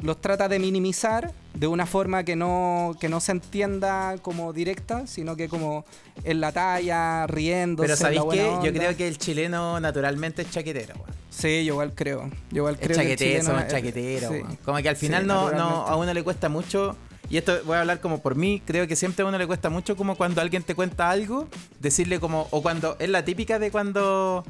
los 0.04 0.20
trata 0.22 0.48
de 0.48 0.58
minimizar 0.60 1.32
de 1.54 1.68
una 1.68 1.86
forma 1.86 2.24
que 2.24 2.36
no 2.36 2.96
que 3.00 3.10
no 3.10 3.20
se 3.20 3.34
entienda 3.34 4.16
como 4.22 4.54
directa, 4.54 5.06
sino 5.06 5.36
que 5.36 5.48
como 5.50 5.86
en 6.24 6.40
la 6.40 6.52
talla, 6.52 7.28
riéndose. 7.28 7.88
Pero 7.88 7.98
¿sabéis 7.98 8.22
qué? 8.32 8.58
Yo 8.64 8.74
creo 8.74 8.96
que 8.96 9.08
el 9.08 9.18
chileno 9.18 9.80
naturalmente 9.80 10.42
es 10.44 10.50
chaquetero, 10.50 10.96
weón. 10.96 11.12
Sí, 11.30 11.64
yo 11.66 11.74
igual 11.74 11.94
creo. 11.94 12.30
Yo 12.52 12.58
igual 12.58 12.76
Es 12.76 12.80
creo 12.88 12.98
que 12.98 13.04
el 13.04 13.10
chaquetero, 13.10 13.30
chileno 13.32 13.46
somos 13.50 13.64
es- 13.64 13.72
chaqueteros, 13.72 14.32
sí. 14.34 14.42
weón. 14.42 14.56
Como 14.66 14.78
que 14.82 14.90
al 14.90 14.98
Sí, 14.98 15.06
final 15.08 15.28
no, 15.28 15.52
no, 15.52 15.86
a 15.88 15.96
uno 15.98 16.14
le 16.14 16.24
cuesta 16.24 16.50
mucho. 16.50 16.96
Y 17.32 17.38
esto 17.38 17.60
voy 17.66 17.78
a 17.78 17.80
hablar 17.80 18.02
como 18.02 18.22
por 18.22 18.36
mí, 18.36 18.62
creo 18.66 18.88
que 18.88 18.96
siempre 18.98 19.24
a 19.24 19.28
uno 19.28 19.38
le 19.38 19.48
cuesta 19.48 19.70
mucho 19.70 19.96
como 19.96 20.16
cuando 20.16 20.42
alguien 20.42 20.64
te 20.64 20.76
cuenta 20.76 21.10
algo, 21.10 21.48
decirle 21.80 22.20
como, 22.20 22.48
o 22.52 22.62
cuando, 22.62 22.98
es 23.00 23.08
la 23.10 23.24
típica 23.24 23.58
de 23.58 23.72
cuando 23.72 24.44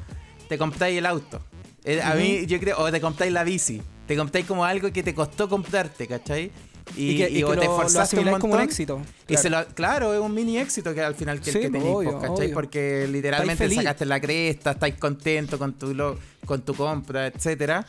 te 0.50 0.58
compráis 0.58 0.98
el 0.98 1.06
auto. 1.06 1.42
Eh, 1.84 2.02
A 2.02 2.16
mí, 2.16 2.46
yo 2.48 2.60
creo, 2.60 2.80
o 2.80 2.92
te 2.92 3.00
compráis 3.00 3.32
la 3.32 3.44
bici, 3.44 3.82
te 4.08 4.18
compráis 4.18 4.48
como 4.48 4.66
algo 4.66 4.92
que 4.92 5.04
te 5.04 5.14
costó 5.14 5.48
comprarte, 5.48 6.08
¿cachai? 6.08 6.52
Y, 6.98 7.12
Y 7.12 7.18
que- 7.18 7.30
y 7.30 7.44
o 7.44 7.50
que 7.50 7.54
te 7.58 7.66
lo- 7.66 7.72
esforzaste 7.72 8.20
un 8.20 8.40
como 8.40 8.56
un 8.56 8.60
éxito, 8.62 9.00
Y 9.28 9.38
se 9.38 9.50
lo, 9.52 9.64
claro, 9.68 10.14
es 10.16 10.20
un 10.20 10.34
mini 10.34 10.58
éxito 10.58 10.94
que 10.96 11.02
al 11.04 11.14
final 11.14 11.40
que, 11.40 11.52
Sí, 11.52 11.60
que 11.60 11.70
pues, 11.70 11.74
tenéis, 11.84 11.96
obvio, 11.96 12.12
pues, 12.18 12.22
¿cachai? 12.32 12.46
obvio. 12.48 12.54
Porque 12.56 13.08
literalmente 13.12 13.70
sacaste 13.76 14.06
la 14.08 14.20
cresta, 14.20 14.72
estáis 14.72 14.96
contento 14.96 15.60
con 15.60 15.74
tu, 15.74 15.94
lo- 15.94 16.18
con 16.46 16.62
tu 16.64 16.74
compra, 16.74 17.28
etcétera. 17.28 17.86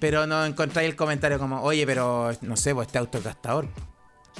Pero 0.00 0.26
no 0.26 0.44
encontráis 0.46 0.88
el 0.88 0.96
comentario 0.96 1.38
como, 1.38 1.62
oye, 1.62 1.86
pero 1.86 2.32
no 2.40 2.56
sé, 2.56 2.74
pues 2.74 2.86
este 2.86 2.98
auto 2.98 3.18
es 3.18 3.24
gastador. 3.24 3.68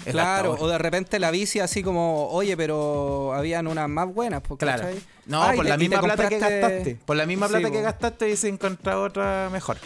Es 0.07 0.13
Claro, 0.13 0.57
o 0.59 0.69
de 0.69 0.79
repente 0.79 1.19
la 1.19 1.31
bici 1.31 1.61
así 1.61 1.83
como, 1.83 2.29
oye, 2.29 2.57
pero 2.57 3.33
habían 3.35 3.67
unas 3.67 3.89
más 3.89 4.13
buenas, 4.13 4.41
pues, 4.43 4.59
Claro. 4.59 4.83
¿cachai? 4.85 5.01
No, 5.27 5.43
Ay, 5.43 5.57
por 5.57 5.67
la 5.67 5.77
misma 5.77 6.01
plata 6.01 6.29
que 6.29 6.39
gastaste. 6.39 6.99
Por 7.05 7.17
la 7.17 7.27
misma 7.27 7.47
Sí, 7.47 7.53
plata 7.53 7.71
que 7.71 7.79
po. 7.79 7.85
gastaste 7.85 8.31
y 8.31 8.37
se 8.37 8.49
encontrado 8.49 9.03
otra 9.05 9.49
mejor. 9.53 9.77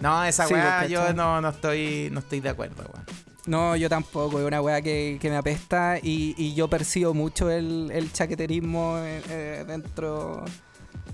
No, 0.00 0.22
esa 0.24 0.46
Sí, 0.46 0.54
weá 0.54 0.76
pues, 0.80 0.90
yo 0.90 1.00
¿cachai? 1.00 1.14
no, 1.16 1.40
no 1.40 1.48
estoy 1.48 2.08
no 2.12 2.20
estoy 2.20 2.40
de 2.40 2.48
acuerdo, 2.50 2.82
weón. 2.92 3.04
No, 3.46 3.74
yo 3.74 3.88
tampoco, 3.88 4.38
es 4.38 4.46
una 4.46 4.60
weá 4.60 4.82
que, 4.82 5.18
que 5.20 5.30
me 5.30 5.36
apesta 5.36 5.98
y, 6.00 6.34
y 6.36 6.54
yo 6.54 6.68
percibo 6.68 7.14
mucho 7.14 7.50
el, 7.50 7.90
el 7.92 8.12
chaqueterismo 8.12 8.98
eh, 8.98 9.22
eh, 9.30 9.64
dentro, 9.66 10.44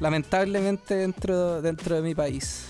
lamentablemente 0.01 0.95
dentro, 0.97 1.63
dentro 1.63 1.97
de 1.97 2.03
mi 2.03 2.15
país. 2.15 2.65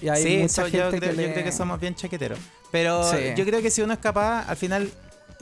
Y 0.00 0.08
hay 0.08 0.22
sí, 0.22 0.28
mucha 0.38 0.44
eso 0.46 0.62
gente 0.62 0.78
yo, 0.78 0.88
creo, 0.88 1.00
que 1.00 1.06
yo 1.16 1.22
le- 1.22 1.32
creo 1.32 1.44
que 1.44 1.52
somos 1.52 1.78
bien 1.80 1.94
chaqueteros. 1.94 2.38
Pero 2.70 3.02
Sí. 3.10 3.16
yo 3.36 3.44
creo 3.44 3.60
que 3.60 3.70
si 3.70 3.82
uno 3.82 3.92
es 3.92 3.98
capaz, 3.98 4.48
al 4.48 4.56
final, 4.56 4.90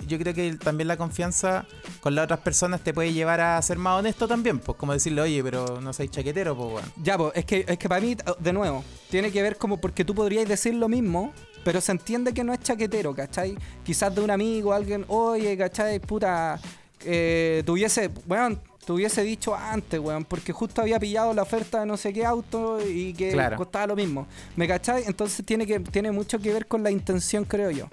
yo 0.07 0.19
creo 0.19 0.35
que 0.35 0.55
también 0.55 0.89
la 0.89 0.97
confianza 0.97 1.67
con 2.01 2.15
las 2.15 2.25
otras 2.25 2.41
personas 2.41 2.81
te 2.83 2.93
puede 2.95 3.13
llevar 3.13 3.41
a 3.41 3.61
ser 3.63 3.79
más 3.79 3.99
honesto 3.99 4.29
también. 4.29 4.59
Pues 4.59 4.77
como 4.79 4.93
decirle, 4.93 5.21
oye, 5.23 5.43
pero 5.43 5.81
no 5.81 5.93
sois 5.93 6.11
chaquetero, 6.11 6.57
pues 6.57 6.69
weón. 6.75 6.93
Ya, 7.03 7.17
pues, 7.19 7.33
es 7.35 7.45
que, 7.45 7.65
es 7.67 7.79
que 7.79 7.89
para 7.89 8.01
mí, 8.01 8.17
de 8.39 8.53
nuevo, 8.53 8.85
tiene 9.11 9.31
que 9.33 9.43
ver 9.43 9.57
como 9.57 9.81
porque 9.81 10.05
tú 10.05 10.15
podrías 10.15 10.47
decir 10.49 10.75
lo 10.75 10.89
mismo, 10.89 11.33
pero 11.65 11.81
se 11.81 11.93
entiende 11.93 12.33
que 12.33 12.45
no 12.45 12.53
es 12.53 12.61
chaquetero, 12.61 13.15
¿cachai? 13.15 13.57
Quizás 13.85 14.15
de 14.15 14.21
un 14.21 14.31
amigo, 14.31 14.73
alguien, 14.73 15.05
oye, 15.09 15.57
¿cachai? 15.57 15.99
Puta, 16.01 16.61
eh, 17.05 17.63
tuviese, 17.67 18.11
weón, 18.27 18.61
te 18.85 18.93
hubiese 18.93 19.23
dicho 19.23 19.55
antes, 19.55 20.01
weón, 20.01 20.25
porque 20.25 20.53
justo 20.53 20.81
había 20.81 20.99
pillado 20.99 21.35
la 21.35 21.43
oferta 21.43 21.81
de 21.81 21.87
no 21.87 21.97
sé 21.99 22.13
qué 22.13 22.25
auto 22.25 22.79
y 22.87 23.13
que 23.13 23.33
Claro. 23.33 23.57
costaba 23.59 23.89
lo 23.89 23.97
mismo. 23.97 24.27
¿Me 24.57 24.67
cachai? 24.67 25.05
Entonces 25.07 25.45
tiene, 25.45 25.67
que, 25.67 25.79
tiene 25.81 26.11
mucho 26.11 26.39
que 26.39 26.53
ver 26.53 26.67
con 26.67 26.83
la 26.83 26.91
intención, 26.91 27.45
creo 27.45 27.71
yo. 27.71 27.87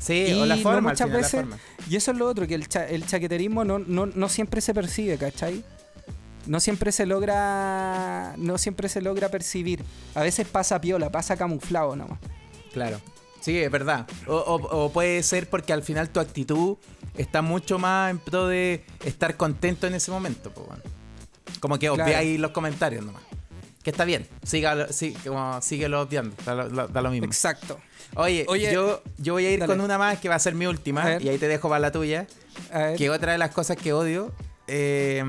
Sí, 0.00 0.26
y 0.28 0.32
o 0.40 0.46
la 0.46 0.56
forma, 0.56 0.90
muchas 0.90 0.98
final, 1.06 1.10
la 1.12 1.16
veces, 1.18 1.40
forma. 1.40 1.58
y 1.88 1.96
eso 1.96 2.10
es 2.12 2.16
lo 2.18 2.26
otro, 2.26 2.46
que 2.46 2.54
el, 2.54 2.68
cha- 2.68 2.86
el 2.86 3.04
chaqueterismo 3.06 3.64
no, 3.64 3.78
no, 3.78 4.06
no 4.06 4.28
siempre 4.28 4.60
se 4.60 4.72
percibe, 4.74 5.18
¿cachai? 5.18 5.64
No 6.46 6.60
siempre 6.60 6.92
se 6.92 7.04
logra. 7.04 8.34
No 8.38 8.56
siempre 8.58 8.88
se 8.88 9.02
logra 9.02 9.28
percibir. 9.28 9.82
A 10.14 10.22
veces 10.22 10.46
pasa 10.46 10.80
piola, 10.80 11.10
pasa 11.10 11.36
camuflado 11.36 11.94
nomás. 11.96 12.18
Claro. 12.72 13.00
Sí, 13.40 13.56
es 13.58 13.70
verdad. 13.70 14.06
O, 14.26 14.34
o- 14.36 14.84
o 14.86 14.92
puede 14.92 15.22
ser 15.22 15.48
porque 15.50 15.72
al 15.72 15.82
final 15.82 16.08
tu 16.10 16.20
actitud 16.20 16.76
está 17.16 17.42
mucho 17.42 17.78
más 17.78 18.10
en 18.10 18.18
pro 18.18 18.46
de 18.46 18.84
estar 19.04 19.36
contento 19.36 19.86
en 19.86 19.94
ese 19.94 20.10
momento. 20.10 20.50
pues, 20.52 20.66
bueno. 20.68 20.82
Como 21.60 21.78
que 21.78 21.86
Claro. 21.88 22.04
obviáis 22.04 22.38
los 22.40 22.52
comentarios 22.52 23.04
nomás. 23.04 23.22
Que 23.82 23.90
está 23.90 24.04
bien. 24.04 24.26
Sígalo, 24.44 24.92
sí, 24.92 25.14
como, 25.26 25.60
síguelo 25.62 26.00
obviando. 26.02 26.34
Da 26.44 26.54
lo, 26.54 26.88
da 26.88 27.00
lo 27.02 27.10
mismo. 27.10 27.26
Exacto. 27.26 27.78
Oye, 28.16 28.44
Oye, 28.48 28.72
yo, 28.72 29.02
yo 29.18 29.34
voy 29.34 29.46
a 29.46 29.50
ir 29.50 29.60
dale. 29.60 29.72
con 29.72 29.80
una 29.80 29.98
más 29.98 30.18
que 30.18 30.28
va 30.28 30.34
a 30.34 30.38
ser 30.38 30.54
mi 30.54 30.66
última. 30.66 31.18
Y 31.20 31.28
ahí 31.28 31.38
te 31.38 31.46
dejo 31.48 31.68
para 31.68 31.78
la 31.80 31.92
tuya. 31.92 32.26
Que 32.96 33.10
otra 33.10 33.32
de 33.32 33.38
las 33.38 33.50
cosas 33.50 33.76
que 33.76 33.92
odio. 33.92 34.32
eh, 34.66 35.22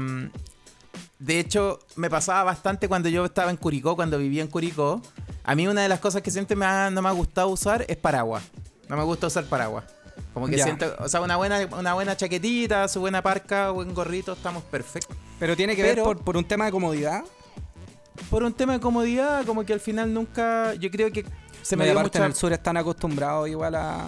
de 1.19 1.37
hecho, 1.39 1.79
me 1.97 2.09
pasaba 2.09 2.43
bastante 2.43 2.87
cuando 2.87 3.09
yo 3.09 3.25
estaba 3.25 3.51
en 3.51 3.57
Curicó, 3.57 3.95
cuando 3.97 4.17
vivía 4.17 4.41
en 4.41 4.47
Curicó. 4.47 5.01
A 5.43 5.53
mí 5.53 5.67
una 5.67 5.81
de 5.81 5.89
las 5.89 5.99
cosas 5.99 6.21
que 6.21 6.31
siempre 6.31 6.55
me 6.55 6.65
ha- 6.65 6.89
no 6.89 7.01
me 7.01 7.09
ha 7.09 7.11
gustado 7.11 7.49
usar 7.49 7.83
es 7.89 7.97
paraguas. 7.97 8.41
No 8.87 8.95
me 8.95 9.03
gusta 9.03 9.27
usar 9.27 9.43
paraguas. 9.45 9.83
Como 10.33 10.47
que 10.47 10.55
Ya. 10.57 10.63
siento, 10.63 10.95
o 10.99 11.09
sea, 11.09 11.19
una 11.21 11.35
buena, 11.35 11.67
una 11.77 11.93
buena 11.93 12.15
chaquetita, 12.15 12.87
su 12.87 13.01
buena 13.01 13.21
parca, 13.21 13.71
buen 13.71 13.93
gorrito, 13.93 14.31
estamos 14.33 14.63
perfectos. 14.63 15.15
Pero 15.39 15.57
tiene 15.57 15.75
que 15.75 15.83
ver 15.83 16.01
por, 16.01 16.19
por 16.23 16.37
un 16.37 16.45
tema 16.45 16.65
de 16.65 16.71
comodidad. 16.71 17.23
Por 18.29 18.43
un 18.43 18.53
tema 18.53 18.73
de 18.73 18.79
comodidad, 18.79 19.45
como 19.45 19.65
que 19.65 19.73
al 19.73 19.79
final 19.79 20.13
nunca, 20.13 20.73
yo 20.75 20.89
creo 20.91 21.11
que 21.11 21.25
se 21.61 21.75
me 21.75 21.85
y 21.85 21.89
dio 21.91 21.99
mucha... 21.99 22.19
en 22.19 22.25
el 22.25 22.35
sur 22.35 22.53
están 22.53 22.77
acostumbrados 22.77 23.47
igual 23.49 23.75
a, 23.75 24.07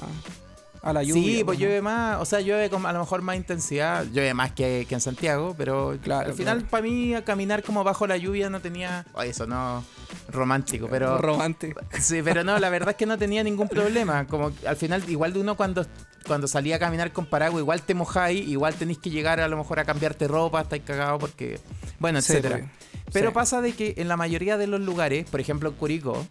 a 0.84 0.93
la 0.93 1.04
lluvia. 1.04 1.24
Sí, 1.24 1.43
pues 1.43 1.58
¿no? 1.60 1.65
llueve 1.65 1.82
más, 1.82 2.21
o 2.21 2.26
sea, 2.26 2.39
llueve 2.41 2.69
con 2.69 2.86
a 2.86 2.93
lo 2.93 3.00
mejor 3.00 3.21
más 3.21 3.36
intensidad, 3.36 4.06
llueve 4.06 4.34
más 4.34 4.52
que, 4.52 4.86
que 4.88 4.95
en 4.95 5.02
Santiago, 5.02 5.54
pero 5.58 5.97
Claro, 6.04 6.30
al 6.30 6.36
final 6.36 6.58
claro. 6.60 6.69
para 6.71 6.84
mí 6.84 7.13
a 7.15 7.24
caminar 7.24 7.63
como 7.63 7.84
bajo 7.84 8.06
la 8.08 8.17
lluvia 8.17 8.50
no 8.50 8.60
tenía, 8.62 9.06
Ay, 9.13 9.30
eso 9.30 9.45
no 9.47 9.84
romántico, 10.32 10.88
pero 10.89 11.17
Romántico. 11.21 11.82
sí, 12.00 12.21
pero 12.24 12.43
no, 12.43 12.58
la 12.60 12.69
verdad 12.69 12.89
es 12.91 12.95
que 12.95 13.06
no 13.06 13.17
tenía 13.17 13.43
ningún 13.43 13.67
problema, 13.69 14.26
como 14.28 14.54
que 14.56 14.67
al 14.67 14.76
final 14.76 15.04
igual 15.10 15.34
de 15.34 15.39
uno 15.39 15.56
cuando 15.56 15.86
cuando 16.28 16.47
salía 16.47 16.76
a 16.76 16.80
caminar 16.80 17.12
con 17.12 17.26
paraguas 17.26 17.62
igual 17.62 17.82
te 17.82 17.95
mojáis, 17.95 18.47
igual 18.47 18.76
tenéis 18.76 19.00
que 19.00 19.10
llegar 19.10 19.39
a 19.39 19.47
lo 19.47 19.58
mejor 19.58 19.80
a 19.80 19.86
cambiarte 19.86 20.28
ropa, 20.28 20.62
estáis 20.62 20.84
cagados 20.84 21.19
porque 21.19 21.60
bueno, 22.00 22.21
Sí, 22.21 22.34
etcétera. 22.34 22.60
pues. 22.60 22.91
Pero 23.13 23.30
Sí. 23.30 23.34
pasa 23.34 23.62
de 23.62 23.74
que 23.74 23.93
en 23.97 24.08
la 24.08 24.17
mayoría 24.17 24.58
de 24.58 24.67
los 24.67 24.80
lugares, 24.82 25.30
por 25.30 25.39
ejemplo 25.39 25.69
en 25.69 25.76
Curicó, 25.76 26.26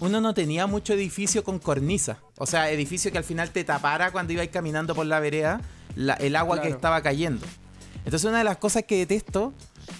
uno 0.00 0.20
no 0.20 0.32
tenía 0.34 0.66
mucho 0.66 0.92
edificio 0.92 1.42
con 1.44 1.58
cornisa. 1.58 2.18
O 2.36 2.46
sea, 2.46 2.70
edificio 2.70 3.10
que 3.10 3.18
al 3.18 3.24
final 3.24 3.50
te 3.50 3.64
tapara 3.64 4.12
cuando 4.12 4.32
ibais 4.32 4.50
caminando 4.50 4.94
por 4.94 5.06
la 5.06 5.18
vereda 5.20 5.60
la- 5.96 6.14
el 6.14 6.36
agua 6.36 6.60
que 6.62 6.68
estaba 6.68 7.02
cayendo. 7.02 7.44
Entonces 8.04 8.24
una 8.28 8.38
de 8.38 8.44
las 8.44 8.56
cosas 8.58 8.84
que 8.84 8.96
detesto 8.98 9.52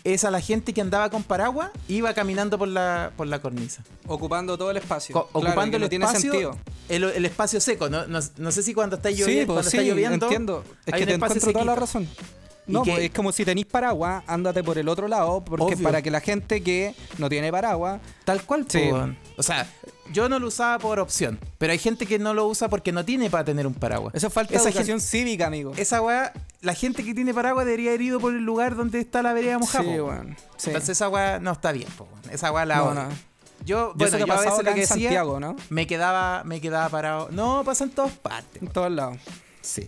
es 0.04 0.24
a 0.24 0.30
la 0.30 0.40
gente 0.40 0.72
que 0.72 0.80
andaba 0.80 1.10
con 1.10 1.22
paraguas 1.24 1.70
iba 1.88 2.12
caminando 2.14 2.58
por 2.58 2.68
la, 2.68 3.10
por 3.16 3.26
la 3.26 3.40
cornisa. 3.40 3.82
Ocupando 4.06 4.56
todo 4.56 4.70
el 4.70 4.76
espacio. 4.76 5.12
Co- 5.14 5.26
Claro, 5.32 5.46
ocupando 5.48 5.76
el 5.78 5.82
no 5.82 5.88
tiene 5.88 6.04
espacio, 6.04 6.30
sentido. 6.30 6.58
El, 6.88 7.04
el 7.04 7.24
espacio 7.24 7.60
seco. 7.60 7.88
No, 7.88 8.06
no- 8.06 8.20
no 8.36 8.52
sé 8.52 8.62
si 8.62 8.74
cuando 8.74 8.96
está 8.96 9.08
Sí, 9.08 9.16
lloviendo, 9.16 9.54
pues 9.54 9.64
cuando 9.64 9.70
sí, 9.70 9.76
está 9.78 9.88
lloviendo 9.88 10.26
entiendo. 10.26 10.64
Es 10.86 10.94
hay 10.94 10.98
que 11.00 11.04
un 11.04 11.08
te 11.08 11.14
encuentro 11.26 11.52
toda 11.52 11.64
la 11.64 11.74
razón. 11.74 12.08
No, 12.68 12.82
que- 12.82 12.92
pues 12.92 13.04
es 13.04 13.10
como 13.10 13.32
si 13.32 13.44
tenéis 13.44 13.66
paraguas, 13.66 14.22
ándate 14.26 14.62
por 14.62 14.78
el 14.78 14.88
otro 14.88 15.08
lado, 15.08 15.44
porque 15.44 15.64
Obvio. 15.74 15.82
para 15.82 16.02
que 16.02 16.10
la 16.10 16.20
gente 16.20 16.62
que 16.62 16.94
no 17.18 17.28
tiene 17.28 17.50
paraguas, 17.50 18.00
Tal 18.24 18.42
cual, 18.44 18.66
Sí. 18.68 18.90
O 19.38 19.42
sea, 19.42 19.66
yo 20.12 20.28
no 20.28 20.38
lo 20.38 20.48
usaba 20.48 20.78
por 20.78 20.98
opción, 20.98 21.38
pero 21.58 21.72
hay 21.72 21.78
gente 21.78 22.04
que 22.06 22.18
no 22.18 22.34
lo 22.34 22.46
usa 22.46 22.68
porque 22.68 22.92
no 22.92 23.04
tiene 23.04 23.30
para 23.30 23.44
tener 23.44 23.66
un 23.66 23.72
paraguas. 23.74 24.14
eso 24.14 24.26
es 24.26 24.32
falta 24.32 24.54
Esa 24.54 24.64
de 24.64 24.70
educación 24.70 25.00
cívica, 25.00 25.46
amigo. 25.46 25.70
gente- 25.70 25.82
esa 25.82 26.02
weá, 26.02 26.32
la 26.60 26.74
gente 26.74 27.02
que 27.04 27.14
tiene 27.14 27.32
paraguas 27.32 27.64
debería 27.64 27.90
haber 27.90 28.02
ido 28.02 28.20
por 28.20 28.34
el 28.34 28.44
lugar 28.44 28.76
donde 28.76 29.00
está 29.00 29.22
la 29.22 29.32
vereda 29.32 29.58
mojada. 29.58 29.84
Sí, 29.84 30.00
weón. 30.00 30.36
Sí. 30.58 30.68
Entonces 30.70 30.90
esa 30.90 31.08
weá 31.08 31.38
no 31.38 31.52
está 31.52 31.72
bien, 31.72 31.88
po, 31.96 32.06
weón. 32.12 32.34
Esa 32.34 32.52
weá 32.52 32.64
la 32.66 32.76
No. 32.76 33.08
Yo, 33.64 33.92
bueno, 33.96 34.18
yo 34.18 34.32
ha 34.32 34.36
a 34.36 34.40
veces 34.40 34.58
lo 34.64 34.72
que 34.74 34.80
decía, 34.80 34.86
Santiago, 34.86 35.40
¿no? 35.40 35.56
me 35.68 35.86
quedaba, 35.86 36.42
me 36.44 36.60
quedaba 36.60 36.88
parado. 36.90 37.28
No, 37.32 37.64
pasa 37.64 37.84
en 37.84 37.90
todas 37.90 38.12
partes. 38.12 38.62
En 38.62 38.68
todos 38.68 38.90
lados. 38.90 39.18
Sí. 39.62 39.86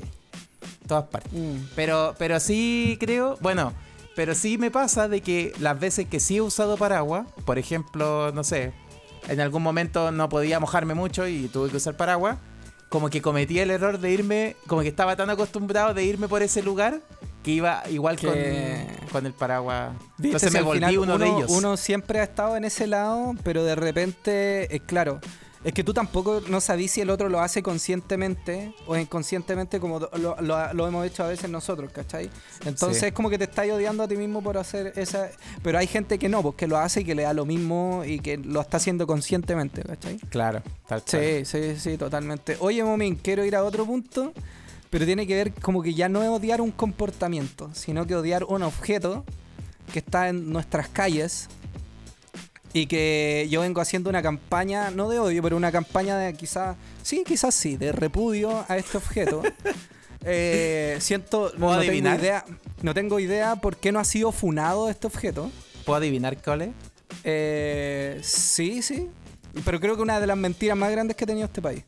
Todas 0.87 1.05
partes. 1.05 1.33
Mm. 1.33 1.57
Pero, 1.75 2.15
pero 2.19 2.41
sí 2.41 2.97
creo, 3.01 3.37
bueno, 3.41 3.73
pero 4.17 4.35
sí 4.35 4.59
me 4.59 4.71
pasa 4.71 5.09
de 5.09 5.21
que 5.21 5.53
las 5.61 5.79
veces 5.79 6.07
que 6.09 6.21
sí 6.21 6.37
he 6.39 6.41
usado 6.43 6.77
paraguas, 6.77 7.27
por 7.45 7.59
ejemplo, 7.59 8.33
no 8.33 8.45
sé, 8.45 8.73
en 9.29 9.41
algún 9.41 9.63
momento 9.63 10.11
no 10.11 10.29
podía 10.29 10.59
mojarme 10.61 10.95
mucho 10.95 11.27
y 11.27 11.49
tuve 11.49 11.71
que 11.71 11.77
usar 11.77 11.97
paraguas, 11.97 12.39
como 12.89 13.09
que 13.09 13.23
cometí 13.23 13.61
el 13.61 13.71
error 13.71 13.99
de 14.01 14.11
irme, 14.11 14.57
como 14.67 14.83
que 14.83 14.89
estaba 14.89 15.15
tan 15.17 15.31
acostumbrado 15.31 15.95
de 15.95 16.05
irme 16.05 16.27
por 16.29 16.43
ese 16.43 16.63
lugar 16.63 17.01
que 17.45 17.53
iba 17.53 17.83
igual 17.89 18.17
Que- 18.17 18.87
con, 18.99 19.09
con 19.11 19.27
el 19.27 19.33
paraguas. 19.33 19.93
¿Viste? 20.19 20.27
Entonces 20.29 20.53
me 20.53 20.61
volví 20.63 20.79
final 20.81 20.99
uno, 20.99 21.17
de 21.19 21.27
ellos. 21.29 21.51
Uno 21.51 21.77
siempre 21.77 22.19
ha 22.21 22.25
estado 22.25 22.57
en 22.57 22.65
ese 22.65 22.87
lado, 22.87 23.35
pero 23.45 23.63
de 23.65 23.77
repente, 23.77 24.75
es 24.75 24.83
claro, 24.83 25.21
es 25.63 25.75
que 25.75 25.85
tú 25.85 25.93
tampoco 25.93 26.41
no 26.49 26.61
sabís 26.61 26.93
si 26.93 27.01
el 27.03 27.11
otro 27.11 27.29
lo 27.29 27.41
hace 27.41 27.63
conscientemente 27.63 28.75
o 28.87 28.97
inconscientemente 28.97 29.79
como 29.79 30.01
lo, 30.01 30.37
lo- 30.41 30.73
lo 30.73 30.89
hemos 30.89 31.07
hecho 31.07 31.23
a 31.25 31.29
veces 31.29 31.51
nosotros, 31.51 31.91
¿cachai? 31.93 32.31
Entonces 32.65 33.01
Sí. 33.01 33.07
es 33.07 33.13
como 33.13 33.29
que 33.29 33.37
te 33.37 33.45
estás 33.45 33.69
odiando 33.71 34.03
a 34.03 34.09
ti 34.09 34.17
mismo 34.17 34.43
por 34.43 34.57
hacer 34.57 34.93
esa... 34.97 35.29
Pero 35.63 35.79
hay 35.79 35.87
gente 35.87 36.19
que 36.19 36.29
no, 36.31 36.43
pues 36.43 36.55
que 36.57 36.67
lo 36.67 36.79
hace 36.79 37.03
y 37.03 37.05
que 37.05 37.15
le 37.15 37.25
da 37.25 37.35
lo 37.35 37.45
mismo 37.45 38.03
y 38.07 38.21
que 38.21 38.39
lo 38.39 38.61
está 38.63 38.79
haciendo 38.79 39.07
conscientemente, 39.07 39.83
¿cachai? 39.83 40.17
Claro, 40.31 40.63
tal. 40.89 41.03
Sí, 41.05 41.45
sí, 41.45 41.77
sí, 41.79 41.97
totalmente. 41.99 42.57
Oye, 42.61 42.83
Momín, 42.83 43.17
quiero 43.17 43.45
ir 43.45 43.55
a 43.55 43.63
otro 43.63 43.85
punto, 43.85 44.33
pero 44.89 45.05
tiene 45.05 45.27
que 45.27 45.35
ver 45.35 45.53
como 45.53 45.83
que 45.83 45.93
ya 45.93 46.09
no 46.09 46.23
es 46.23 46.29
odiar 46.31 46.61
un 46.63 46.71
comportamiento, 46.71 47.71
sino 47.75 48.07
que 48.07 48.17
odiar 48.17 48.45
un 48.45 48.63
objeto 48.63 49.25
que 49.93 49.99
está 49.99 50.29
en 50.31 50.51
nuestras 50.53 50.89
calles 50.89 51.49
y 52.73 52.87
que 52.87 53.49
yo 53.51 53.63
vengo 53.63 53.81
haciendo 53.81 54.11
una 54.11 54.23
campaña, 54.23 54.91
no 54.91 55.09
de 55.09 55.19
odio, 55.19 55.43
pero 55.43 55.57
una 55.57 55.73
campaña 55.73 56.17
de 56.17 56.33
quizás, 56.35 56.77
sí, 57.03 57.25
quizás 57.27 57.55
sí, 57.55 57.77
de 57.77 57.93
repudio 57.93 58.65
a 58.69 58.77
este 58.77 58.97
objeto. 58.97 59.43
Eh, 60.23 60.99
siento, 61.01 61.51
no, 61.55 61.69
¿Puedo 61.69 61.77
no 61.77 61.81
tengo 61.81 62.15
idea, 62.15 62.45
no 62.83 62.93
tengo 62.93 63.21
idea 63.21 63.57
por 63.57 63.79
qué 63.79 63.91
no 63.91 64.01
ha 64.01 64.05
sido 64.05 64.33
funado 64.33 64.91
este 64.91 65.07
objeto. 65.07 65.51
¿Puedo 65.87 65.97
adivinar 65.97 66.37
cuál 66.43 66.61
es? 66.61 66.71
Eh, 67.25 68.21
sí, 68.23 68.83
sí, 68.83 69.09
pero 69.65 69.81
creo 69.81 69.97
que 69.97 70.03
una 70.03 70.21
de 70.21 70.27
las 70.27 70.37
mentiras 70.37 70.77
más 70.77 70.91
grandes 70.91 71.17
que 71.17 71.25
ha 71.25 71.27
tenido 71.27 71.47
este 71.47 71.63
país. 71.63 71.85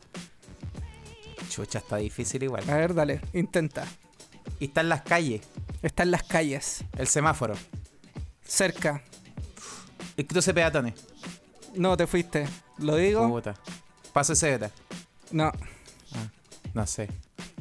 Chucha, 1.51 1.81
está 1.81 1.99
difícil 1.99 2.43
igual. 2.43 2.65
A 2.71 2.77
ver, 2.77 2.95
dale, 2.95 3.21
intenta. 3.35 3.85
Y 4.59 4.65
está 4.65 4.81
en 4.81 4.89
las 4.89 5.03
calles, 5.03 5.43
Está 5.83 6.05
en 6.05 6.13
las 6.13 6.23
calles, 6.23 6.85
el 6.97 7.09
semáforo. 7.09 7.53
cerca. 8.47 9.03
El 10.23 10.29
cruce 10.29 10.51
de 10.51 10.55
peatones. 10.55 10.95
No, 11.75 11.97
te 11.97 12.07
fuiste. 12.07 12.47
¿Lo 12.79 12.95
digo? 12.95 13.29
Puta. 13.29 13.57
Paso 14.13 14.35
ese 14.35 14.51
beta. 14.51 14.71
No. 15.33 15.51
No 16.75 16.87
sé. 16.87 17.09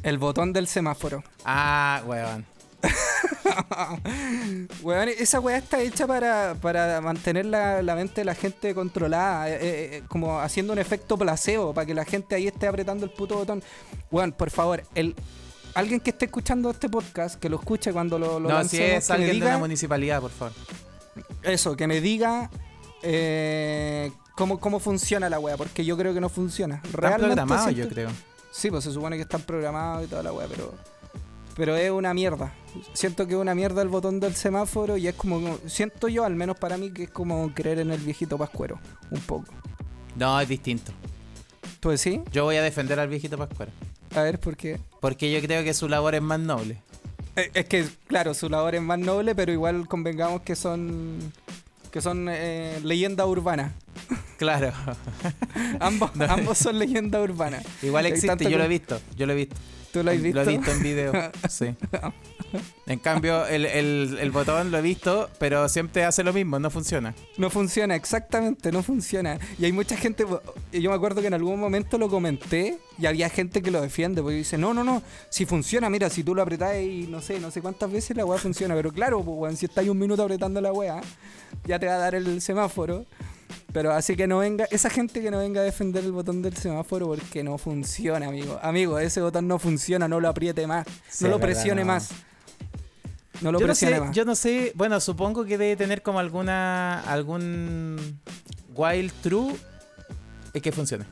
El 0.03 0.19
botón 0.19 0.53
del 0.53 0.67
semáforo. 0.67 1.23
Ah, 1.43 2.03
weón. 2.05 2.45
Weón, 4.83 5.09
esa 5.09 5.39
weá 5.39 5.57
está 5.57 5.81
hecha 5.81 6.05
para, 6.05 6.55
para 6.61 7.01
mantener 7.01 7.47
la, 7.47 7.81
la 7.81 7.95
mente 7.95 8.21
de 8.21 8.25
la 8.25 8.35
gente 8.35 8.75
controlada, 8.75 9.49
eh, 9.49 9.53
eh, 9.53 9.59
eh, 9.61 10.03
como 10.07 10.39
haciendo 10.39 10.71
un 10.73 10.79
efecto 10.79 11.17
placebo, 11.17 11.73
para 11.73 11.87
que 11.87 11.95
la 11.95 12.05
gente 12.05 12.35
ahí 12.35 12.47
esté 12.47 12.67
apretando 12.67 13.05
el 13.05 13.11
puto 13.11 13.35
botón. 13.37 13.63
Weón, 14.11 14.33
por 14.33 14.51
favor, 14.51 14.83
el 14.93 15.15
alguien 15.73 15.99
que 15.99 16.11
esté 16.11 16.25
escuchando 16.25 16.69
este 16.69 16.89
podcast, 16.89 17.39
que 17.39 17.49
lo 17.49 17.57
escuche 17.57 17.91
cuando 17.91 18.19
lo, 18.19 18.39
lo 18.39 18.49
No, 18.49 18.63
si 18.63 18.77
lancemos, 18.77 19.03
es 19.03 19.09
alguien 19.11 19.39
de 19.39 19.45
una 19.47 19.57
municipalidad, 19.57 20.21
por 20.21 20.31
favor. 20.31 20.53
Eso, 21.43 21.75
que 21.75 21.87
me 21.87 22.01
diga 22.01 22.49
eh, 23.03 24.11
cómo, 24.35 24.59
cómo 24.59 24.79
funciona 24.79 25.29
la 25.29 25.39
weá, 25.39 25.57
porque 25.57 25.83
yo 25.85 25.97
creo 25.97 26.13
que 26.13 26.21
no 26.21 26.29
funciona. 26.29 26.75
Están 26.75 26.93
Realmente 26.93 27.27
programados, 27.27 27.65
siento- 27.73 27.83
yo 27.83 27.89
creo. 27.93 28.09
Sí, 28.51 28.69
pues 28.69 28.83
se 28.83 28.91
supone 28.91 29.15
que 29.15 29.21
están 29.23 29.41
programados 29.41 30.05
y 30.05 30.07
toda 30.07 30.23
la 30.23 30.33
weá, 30.33 30.47
pero. 30.47 30.73
Pero 31.55 31.75
es 31.75 31.91
una 31.91 32.13
mierda. 32.13 32.53
Siento 32.93 33.27
que 33.27 33.33
es 33.33 33.39
una 33.39 33.53
mierda 33.53 33.81
el 33.81 33.89
botón 33.89 34.19
del 34.19 34.35
semáforo 34.35 34.97
y 34.97 35.07
es 35.07 35.15
como. 35.15 35.57
Siento 35.67 36.07
yo, 36.07 36.23
al 36.25 36.35
menos 36.35 36.57
para 36.57 36.77
mí, 36.77 36.91
que 36.91 37.03
es 37.03 37.09
como 37.09 37.53
creer 37.53 37.79
en 37.79 37.91
el 37.91 37.99
viejito 37.99 38.37
pascuero. 38.37 38.79
Un 39.09 39.19
poco. 39.21 39.53
No, 40.15 40.39
es 40.39 40.47
distinto. 40.49 40.91
¿Tú 41.79 41.89
decís? 41.89 42.19
Yo 42.31 42.43
voy 42.43 42.57
a 42.57 42.61
defender 42.63 42.99
al 42.99 43.07
viejito 43.09 43.37
Pascuero. 43.37 43.71
A 44.15 44.21
ver, 44.21 44.39
¿por 44.39 44.55
qué? 44.55 44.79
Porque 44.99 45.31
yo 45.31 45.39
creo 45.41 45.63
que 45.63 45.73
su 45.73 45.89
labor 45.89 46.13
es 46.13 46.21
más 46.21 46.39
noble. 46.39 46.81
Eh, 47.35 47.51
Es 47.53 47.65
que, 47.65 47.85
claro, 48.07 48.33
su 48.33 48.49
labor 48.49 48.75
es 48.75 48.81
más 48.81 48.99
noble, 48.99 49.35
pero 49.35 49.51
igual 49.51 49.87
convengamos 49.87 50.41
que 50.41 50.55
son. 50.55 51.31
que 51.91 52.01
son 52.01 52.27
eh, 52.29 52.79
leyendas 52.83 53.25
urbanas. 53.27 53.71
Claro. 54.41 54.73
Ambos, 55.79 56.09
ambos 56.27 56.57
son 56.57 56.79
leyendas 56.79 57.21
urbanas. 57.21 57.63
Igual 57.83 58.07
existe, 58.07 58.49
yo 58.49 58.57
lo 58.57 58.63
he 58.63 58.67
visto. 58.67 58.99
Yo 59.15 59.27
lo 59.27 59.33
he 59.33 59.35
visto. 59.35 59.55
¿Tú 59.91 60.03
lo 60.03 60.11
has 60.11 60.21
visto? 60.21 60.43
Lo 60.43 60.49
he 60.49 60.57
visto 60.57 60.71
en 60.71 60.83
video. 60.83 61.11
Sí. 61.49 61.75
En 62.85 62.99
cambio, 62.99 63.45
el, 63.45 63.65
el- 63.65 64.17
el 64.19 64.31
botón 64.31 64.71
lo 64.71 64.77
he 64.77 64.81
visto, 64.81 65.29
pero 65.39 65.69
siempre 65.69 66.03
hace 66.03 66.23
lo 66.23 66.33
mismo, 66.33 66.59
no 66.59 66.69
funciona. 66.69 67.13
No 67.37 67.49
funciona, 67.49 67.95
exactamente, 67.95 68.71
no 68.73 68.83
funciona. 68.83 69.39
Y 69.57 69.63
hay 69.65 69.71
mucha 69.71 69.95
gente, 69.95 70.25
yo 70.73 70.89
me 70.89 70.95
acuerdo 70.95 71.21
que 71.21 71.27
en 71.27 71.33
algún 71.33 71.59
momento 71.59 71.97
lo 71.97 72.09
comenté 72.09 72.77
y 72.99 73.05
había 73.05 73.29
gente 73.29 73.61
que 73.61 73.71
lo 73.71 73.81
defiende, 73.81 74.21
porque 74.21 74.35
dice, 74.37 74.57
no, 74.57 74.73
no, 74.73 74.83
no, 74.83 75.01
si 75.29 75.45
funciona, 75.45 75.89
mira, 75.89 76.09
si 76.09 76.23
tú 76.23 76.35
lo 76.35 76.41
apretás 76.41 76.75
y 76.81 77.07
no 77.09 77.21
sé, 77.21 77.39
no 77.39 77.51
sé 77.51 77.61
cuántas 77.61 77.89
veces 77.91 78.17
la 78.17 78.25
weá 78.25 78.37
funciona, 78.37 78.75
pero 78.75 78.91
claro, 78.91 79.23
pues 79.23 79.37
weón, 79.37 79.55
si 79.57 79.65
estás 79.67 79.87
un 79.87 79.97
minuto 79.97 80.23
apretando 80.23 80.59
la 80.59 80.73
weá, 80.73 80.99
ya 81.65 81.79
te 81.79 81.85
va 81.85 81.93
a 81.95 81.97
dar 81.99 82.15
el 82.15 82.41
semáforo. 82.41 83.05
Pero 83.73 83.91
así 83.93 84.15
que 84.15 84.27
no 84.27 84.39
venga, 84.39 84.65
esa 84.71 84.89
gente 84.89 85.21
que 85.21 85.31
no 85.31 85.39
venga 85.39 85.61
a 85.61 85.63
defender 85.63 86.03
el 86.03 86.11
botón 86.11 86.41
del 86.41 86.55
semáforo 86.57 87.07
porque 87.07 87.43
no 87.43 87.57
funciona, 87.57 88.27
amigo. 88.27 88.59
Amigo, 88.61 88.99
ese 88.99 89.21
botón 89.21 89.47
no 89.47 89.59
funciona, 89.59 90.07
no 90.07 90.19
lo 90.19 90.27
apriete 90.29 90.67
más, 90.67 90.85
Sí, 91.09 91.23
no 91.23 91.29
lo 91.31 91.35
es 91.35 91.41
verdad, 91.41 91.53
presione 91.55 91.81
no. 91.81 91.87
más. 91.87 92.09
No 93.41 93.51
lo 93.51 93.59
yo, 93.59 93.65
no 93.65 93.67
presione 93.73 93.95
sé, 93.95 94.01
más. 94.01 94.15
yo 94.15 94.25
no 94.25 94.35
sé, 94.35 94.71
bueno, 94.75 94.99
supongo 94.99 95.45
que 95.45 95.57
debe 95.57 95.75
tener 95.75 96.01
como 96.03 96.19
alguna, 96.19 96.99
algún 97.01 98.19
wild 98.75 99.11
true 99.23 99.55
y 100.53 100.61
que 100.61 100.71
funcione. 100.71 101.05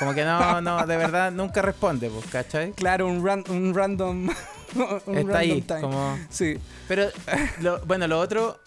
Como 0.00 0.14
que 0.14 0.24
no, 0.24 0.60
no, 0.62 0.84
de 0.86 0.96
verdad 0.96 1.30
nunca 1.30 1.62
responde, 1.62 2.10
pues, 2.10 2.26
¿cachai? 2.26 2.72
Claro, 2.72 3.06
un, 3.06 3.22
ran- 3.24 3.48
un 3.50 3.72
random. 3.74 4.30
un 5.06 5.18
Está 5.18 5.38
ahí, 5.38 5.60
time. 5.62 5.80
como... 5.82 6.18
Sí. 6.28 6.58
Pero, 6.88 7.06
lo- 7.60 7.80
bueno, 7.86 8.08
lo 8.08 8.18
otro, 8.18 8.58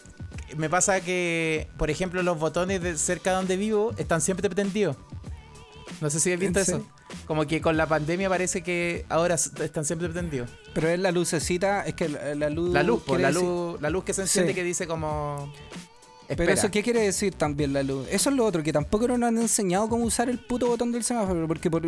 me 0.56 0.68
pasa 0.70 1.00
que, 1.00 1.68
por 1.76 1.90
ejemplo, 1.90 2.22
los 2.22 2.38
botones 2.38 2.82
de 2.82 2.96
cerca 2.98 3.30
de 3.30 3.36
donde 3.36 3.56
vivo 3.56 3.92
están 3.98 4.20
siempre 4.20 4.48
prendidos. 4.50 4.96
No 6.00 6.10
sé 6.10 6.20
si 6.20 6.32
has 6.32 6.38
visto 6.38 6.58
¿En 6.58 6.62
eso. 6.62 6.86
Como 7.26 7.46
que 7.46 7.60
con 7.60 7.76
la 7.76 7.86
pandemia 7.86 8.28
parece 8.28 8.62
que 8.62 9.06
ahora 9.08 9.34
están 9.36 9.84
siempre 9.84 10.08
prendidos. 10.08 10.50
Pero 10.74 10.88
es 10.88 10.98
la 10.98 11.10
lucecita, 11.12 11.82
es 11.86 11.94
que 11.94 12.08
la, 12.08 12.34
la 12.34 12.50
luz. 12.50 12.72
La 12.72 12.82
luz, 12.82 12.98
pues, 13.06 13.16
quiere 13.18 13.22
la 13.22 13.28
decir- 13.30 13.42
luz, 13.48 13.80
la 13.80 13.90
luz 13.90 14.04
que 14.04 14.12
se 14.12 14.22
enciende 14.22 14.52
Sí. 14.52 14.54
que 14.56 14.64
dice 14.64 14.86
como... 14.86 15.52
Pero 16.28 16.52
eso, 16.52 16.70
¿qué 16.70 16.82
quiere 16.82 17.00
decir 17.00 17.34
también 17.34 17.72
la 17.72 17.82
luz? 17.82 18.06
Eso 18.10 18.30
es 18.30 18.36
lo 18.36 18.44
otro, 18.44 18.62
que 18.62 18.72
tampoco 18.72 19.06
nos 19.06 19.22
han 19.22 19.38
enseñado 19.38 19.88
cómo 19.88 20.04
usar 20.04 20.28
el 20.28 20.38
puto 20.38 20.66
botón 20.66 20.90
del 20.92 21.04
semáforo. 21.04 21.46
Porque 21.46 21.70
por- 21.70 21.82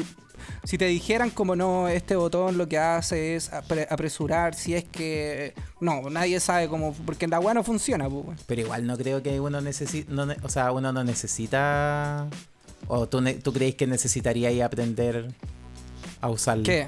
si 0.65 0.79
te 0.79 0.87
dijeran 0.87 1.31
como 1.31 1.57
no, 1.57 1.89
este 1.89 2.15
botón 2.17 2.57
lo 2.59 2.69
que 2.69 2.79
hace 2.79 3.35
es 3.37 3.51
apre- 3.53 3.87
apresurar, 3.91 4.55
si 4.55 4.75
es 4.75 4.85
que. 4.85 5.55
No, 5.81 6.09
nadie 6.11 6.39
sabe 6.41 6.69
cómo. 6.69 6.95
Porque 7.07 7.25
en 7.25 7.33
la 7.33 7.39
agua 7.39 7.55
no 7.55 7.65
funciona, 7.65 8.09
pues. 8.09 8.41
Pero 8.47 8.61
igual 8.61 8.87
no 8.87 8.97
creo 8.97 9.23
que 9.23 9.41
uno 9.41 9.61
necesite, 9.61 10.13
no 10.13 10.27
o 10.43 10.49
sea, 10.49 10.71
uno 10.73 10.93
no 10.93 11.03
necesita, 11.05 12.29
o 12.87 13.09
tú, 13.09 13.21
ne- 13.21 13.35
tú 13.35 13.53
crees 13.53 13.75
que 13.75 13.87
necesitaría 13.87 14.65
aprender 14.65 15.29
a 16.21 16.29
usarlo. 16.29 16.65
¿Qué? 16.65 16.87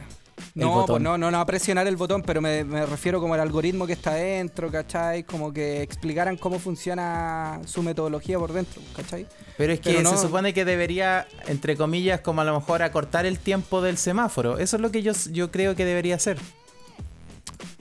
No, 0.55 0.71
botón. 0.71 0.87
pues 0.87 1.03
no, 1.03 1.19
no, 1.19 1.31
no 1.31 1.41
a 1.41 1.47
presionar 1.47 1.87
el 1.87 1.97
botón, 1.97 2.23
pero 2.23 2.41
me, 2.41 2.65
me 2.65 2.85
refiero 2.87 3.21
como 3.21 3.35
al 3.35 3.41
algoritmo 3.41 3.87
que 3.87 3.93
está 3.93 4.15
dentro, 4.15 4.71
¿cachai? 4.71 5.23
Como 5.25 5.53
que 5.53 5.83
explicaran 5.83 6.37
cómo 6.37 6.59
funciona 6.59 7.61
su 7.67 7.83
metodología 7.83 8.39
por 8.39 8.53
dentro, 8.53 8.81
¿cachai? 8.97 9.27
Pero 9.57 9.73
es 9.73 9.81
que 9.81 9.91
Pero 9.91 10.03
no- 10.03 10.11
se 10.11 10.19
supone 10.19 10.53
que 10.55 10.65
debería, 10.65 11.27
entre 11.47 11.77
comillas, 11.77 12.21
como 12.21 12.41
a 12.41 12.45
lo 12.45 12.55
mejor 12.59 12.83
acortar 12.83 13.27
el 13.27 13.39
tiempo 13.39 13.83
del 13.83 13.97
semáforo. 13.99 14.59
Eso 14.59 14.77
es 14.77 14.83
lo 14.83 14.91
que 14.91 15.03
yo, 15.03 15.13
yo 15.31 15.51
creo 15.51 15.77
que 15.77 15.85
debería 15.85 16.17
hacer. 16.17 16.39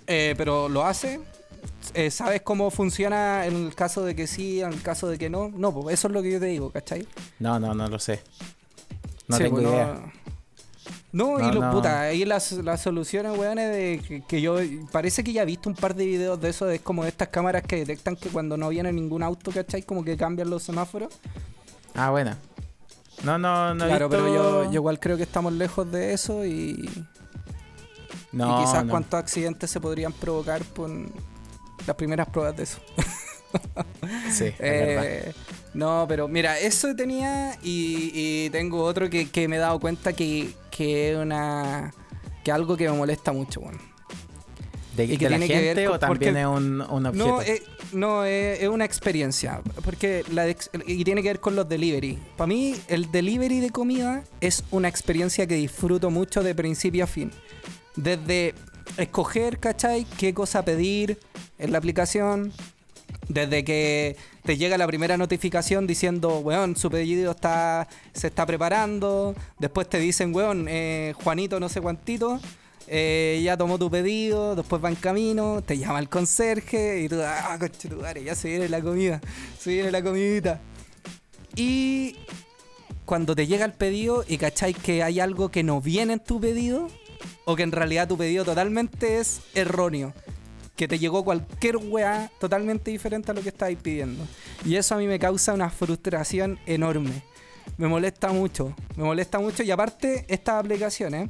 Eh, 0.07 0.33
pero 0.37 0.69
lo 0.69 0.85
hace. 0.85 1.19
Eh, 1.93 2.11
¿Sabes 2.11 2.41
cómo 2.41 2.69
funciona 2.71 3.45
en 3.45 3.67
el 3.67 3.75
caso 3.75 4.03
de 4.03 4.15
que 4.15 4.27
sí, 4.27 4.61
en 4.61 4.73
el 4.73 4.81
caso 4.81 5.07
de 5.07 5.17
que 5.17 5.29
no? 5.29 5.49
No, 5.55 5.73
pues 5.73 5.93
eso 5.95 6.07
es 6.07 6.13
lo 6.13 6.21
que 6.21 6.31
yo 6.31 6.39
te 6.39 6.45
digo, 6.47 6.69
¿cachai? 6.71 7.07
No, 7.39 7.59
no, 7.59 7.73
no 7.73 7.87
lo 7.87 7.99
sé. 7.99 8.21
No 9.27 9.37
Sí, 9.37 9.43
tengo 9.43 9.57
pues, 9.57 9.67
idea. 9.69 9.85
No, 9.93 10.11
No, 11.11 11.39
y 11.39 11.51
lo, 11.51 11.59
no. 11.61 11.71
puta, 11.71 12.01
ahí 12.01 12.23
las, 12.23 12.51
las 12.51 12.81
soluciones, 12.81 13.35
weones, 13.37 13.71
de 13.71 14.01
que, 14.07 14.21
que 14.27 14.41
yo 14.41 14.57
parece 14.91 15.23
que 15.23 15.33
ya 15.33 15.41
he 15.41 15.45
visto 15.45 15.67
un 15.67 15.75
par 15.75 15.95
de 15.95 16.05
videos 16.05 16.39
de 16.39 16.49
eso, 16.49 16.65
de 16.67 16.79
como 16.79 17.01
de 17.03 17.09
estas 17.09 17.29
cámaras 17.29 17.63
que 17.63 17.77
detectan 17.77 18.15
que 18.15 18.29
cuando 18.29 18.57
no 18.57 18.69
viene 18.69 18.93
ningún 18.93 19.23
auto, 19.23 19.51
¿cachai? 19.51 19.81
Como 19.81 20.03
que 20.03 20.15
cambian 20.17 20.49
los 20.51 20.61
semáforos. 20.61 21.11
Ah, 21.95 22.11
bueno. 22.11 22.35
No, 23.23 23.37
no, 23.39 23.73
no 23.73 23.85
he 23.85 23.87
claro, 23.87 24.07
visto- 24.07 24.23
pero 24.23 24.33
yo, 24.35 24.63
yo 24.65 24.73
igual 24.73 24.99
creo 24.99 25.17
que 25.17 25.23
estamos 25.23 25.51
lejos 25.53 25.91
de 25.91 26.13
eso 26.13 26.45
y, 26.45 26.87
No, 28.31 28.61
y 28.61 28.65
quizás 28.65 28.85
no. 28.85 28.91
cuántos 28.91 29.19
accidentes 29.19 29.71
se 29.71 29.81
podrían 29.81 30.13
provocar 30.13 30.63
por 30.63 30.89
las 31.87 31.95
primeras 31.95 32.27
pruebas 32.29 32.55
de 32.55 32.63
eso. 32.63 32.77
Sí, 34.31 34.45
es 34.45 34.59
verdad. 34.59 35.33
Eh, 35.69 35.77
no, 35.77 36.05
pero 36.07 36.27
mira, 36.27 36.59
eso 36.59 36.95
tenía 36.95 37.57
y, 37.63 38.11
y 38.13 38.49
tengo 38.49 38.83
otro 38.83 39.09
que, 39.09 39.29
que 39.29 39.47
me 39.47 39.57
he 39.57 39.59
dado 39.59 39.79
cuenta 39.79 40.13
que, 40.13 40.49
que 40.71 41.11
es 41.11 41.17
una 41.17 41.93
que 42.43 42.51
algo 42.51 42.75
que 42.77 42.89
me 42.89 42.95
molesta 42.97 43.31
mucho, 43.31 43.61
bueno. 43.61 43.77
¿De, 44.95 45.05
y 45.05 45.17
que 45.17 45.25
de 45.25 45.29
la 45.29 45.37
tiene 45.37 45.47
que 45.47 45.61
ver 45.61 45.77
gente 45.77 45.85
con- 45.85 45.95
o 45.95 45.99
también 45.99 46.33
porque- 46.33 46.41
es 46.41 46.45
un, 46.47 46.81
un 46.81 47.05
objeto? 47.05 47.25
No, 47.27 47.41
eh, 47.41 47.63
no 47.93 48.25
es, 48.25 48.61
es 48.61 48.67
una 48.69 48.85
experiencia. 48.85 49.61
Porque 49.85 50.23
la 50.31 50.43
de 50.45 50.57
y 50.87 51.03
tiene 51.03 51.21
que 51.21 51.29
ver 51.29 51.39
con 51.39 51.55
los 51.55 51.69
delivery. 51.69 52.17
Para 52.35 52.47
mí, 52.47 52.75
el 52.87 53.09
delivery 53.11 53.59
de 53.59 53.69
comida 53.69 54.23
es 54.41 54.63
una 54.71 54.87
experiencia 54.89 55.47
que 55.47 55.55
disfruto 55.55 56.09
mucho 56.09 56.43
de 56.43 56.53
principio 56.55 57.03
a 57.05 57.07
fin. 57.07 57.31
Desde 57.95 58.55
escoger, 58.97 59.59
¿cachai? 59.59 60.05
Qué 60.17 60.33
cosa 60.33 60.65
pedir 60.65 61.17
en 61.59 61.71
la 61.71 61.77
aplicación. 61.77 62.51
Desde 63.29 63.63
que 63.63 64.17
te 64.43 64.57
llega 64.57 64.77
la 64.77 64.87
primera 64.87 65.15
notificación 65.15 65.85
diciendo, 65.87 66.39
weón, 66.39 66.75
su 66.75 66.89
pedido 66.89 67.31
está, 67.31 67.87
se 68.11 68.27
está 68.27 68.45
preparando. 68.45 69.35
Después 69.59 69.87
te 69.87 69.99
dicen, 69.99 70.35
weón, 70.35 70.65
eh, 70.67 71.13
Juanito 71.23 71.59
no 71.59 71.69
sé 71.69 71.79
cuantito. 71.79 72.39
eh, 72.91 73.39
ya 73.43 73.55
tomó 73.55 73.77
tu 73.77 73.89
pedido, 73.91 74.55
después 74.55 74.83
va 74.83 74.89
en 74.89 74.95
camino, 74.95 75.61
te 75.63 75.77
llama 75.77 75.99
el 75.99 76.09
conserje 76.09 77.01
y 77.01 77.07
tú, 77.07 77.21
ah, 77.23 77.55
conchetumare, 77.59 78.23
ya 78.23 78.33
se 78.33 78.49
viene 78.49 78.67
la 78.67 78.81
comida, 78.81 79.21
se 79.59 79.73
viene 79.73 79.91
la 79.91 80.01
comidita. 80.01 80.59
Y 81.55 82.15
cuando 83.05 83.35
te 83.35 83.45
llega 83.45 83.65
el 83.65 83.73
pedido 83.73 84.23
y 84.27 84.37
cacháis 84.39 84.75
que 84.75 85.03
hay 85.03 85.19
algo 85.19 85.49
que 85.49 85.61
no 85.61 85.81
viene 85.81 86.13
en 86.13 86.19
tu 86.19 86.41
pedido, 86.41 86.87
o 87.45 87.55
que 87.55 87.63
en 87.63 87.71
realidad 87.71 88.07
tu 88.07 88.17
pedido 88.17 88.43
totalmente 88.43 89.19
es 89.19 89.41
erróneo, 89.53 90.13
que 90.79 90.87
te 90.87 90.97
llegó 90.97 91.25
cualquier 91.25 91.75
weá 91.75 92.31
totalmente 92.39 92.89
diferente 92.89 93.31
a 93.31 93.33
lo 93.33 93.41
que 93.41 93.49
estabais 93.49 93.77
pidiendo. 93.77 94.25
Y 94.63 94.77
eso 94.77 94.95
a 94.95 94.97
mí 94.97 95.07
me 95.07 95.19
causa 95.19 95.53
una 95.53 95.69
frustración 95.69 96.57
enorme. 96.65 97.21
Me 97.75 97.89
molesta 97.89 98.29
mucho, 98.29 98.73
me 98.95 99.03
molesta 99.03 99.39
mucho 99.39 99.61
y 99.61 99.71
aparte 99.71 100.23
estas 100.29 100.55
aplicaciones, 100.55 101.29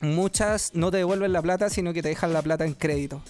muchas 0.00 0.72
no 0.74 0.90
te 0.90 0.96
devuelven 0.96 1.32
la 1.32 1.40
plata, 1.42 1.70
sino 1.70 1.92
que 1.92 2.02
te 2.02 2.08
dejan 2.08 2.32
la 2.32 2.42
plata 2.42 2.64
en 2.64 2.74
crédito. 2.74 3.22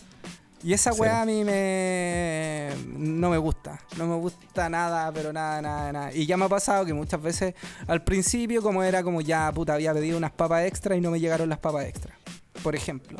Y 0.62 0.72
esa 0.72 0.92
Sí. 0.94 1.02
weá 1.02 1.20
a 1.20 1.26
mí 1.26 1.44
me... 1.44 2.70
no 2.96 3.28
me 3.28 3.36
gusta. 3.36 3.78
No 3.98 4.06
me 4.06 4.14
gusta 4.16 4.70
nada, 4.70 5.12
pero 5.12 5.34
nada, 5.34 5.60
nada, 5.60 5.92
nada. 5.92 6.14
Y 6.14 6.24
ya 6.24 6.38
me 6.38 6.46
ha 6.46 6.48
pasado 6.48 6.86
que 6.86 6.94
muchas 6.94 7.20
veces 7.20 7.54
al 7.86 8.02
principio 8.02 8.62
como 8.62 8.82
era 8.82 9.02
como 9.02 9.20
ya, 9.20 9.52
puta, 9.52 9.74
había 9.74 9.92
pedido 9.92 10.16
unas 10.16 10.32
papas 10.32 10.64
extra 10.64 10.96
y 10.96 11.02
no 11.02 11.10
me 11.10 11.20
llegaron 11.20 11.50
las 11.50 11.58
papas 11.58 11.84
extra. 11.84 12.16
Por 12.62 12.74
ejemplo. 12.74 13.18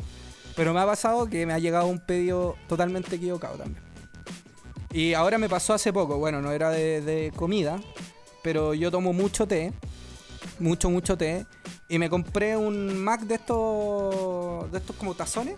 Pero 0.57 0.73
me 0.73 0.81
ha 0.81 0.87
pasado 0.87 1.29
que 1.29 1.47
me 1.47 1.53
ha 1.53 1.59
llegado 1.59 1.87
un 1.87 2.01
pedido 2.01 2.57
totalmente 2.67 3.17
equivocado 3.17 3.59
también. 3.59 3.83
Y 4.93 5.13
ahora 5.13 5.37
me 5.39 5.49
pasó 5.49 5.75
hace 5.75 5.93
poco. 5.93 6.17
Bueno, 6.17 6.41
no 6.41 6.51
era 6.51 6.71
de, 6.71 7.03
de 7.03 7.31
comida, 7.37 7.79
pero 8.43 8.73
yo 8.73 8.91
tomo 8.91 9.13
mucho 9.13 9.47
té. 9.47 9.73
Mucho, 10.59 10.89
mucho 10.89 11.19
té. 11.19 11.47
Y 11.89 11.99
me 11.99 12.09
compré 12.09 12.57
un 12.57 12.99
Mac 12.99 13.21
de 13.21 13.35
estos, 13.35 14.73
de 14.73 14.79
estos 14.79 14.97
como 14.97 15.15
tazones 15.15 15.57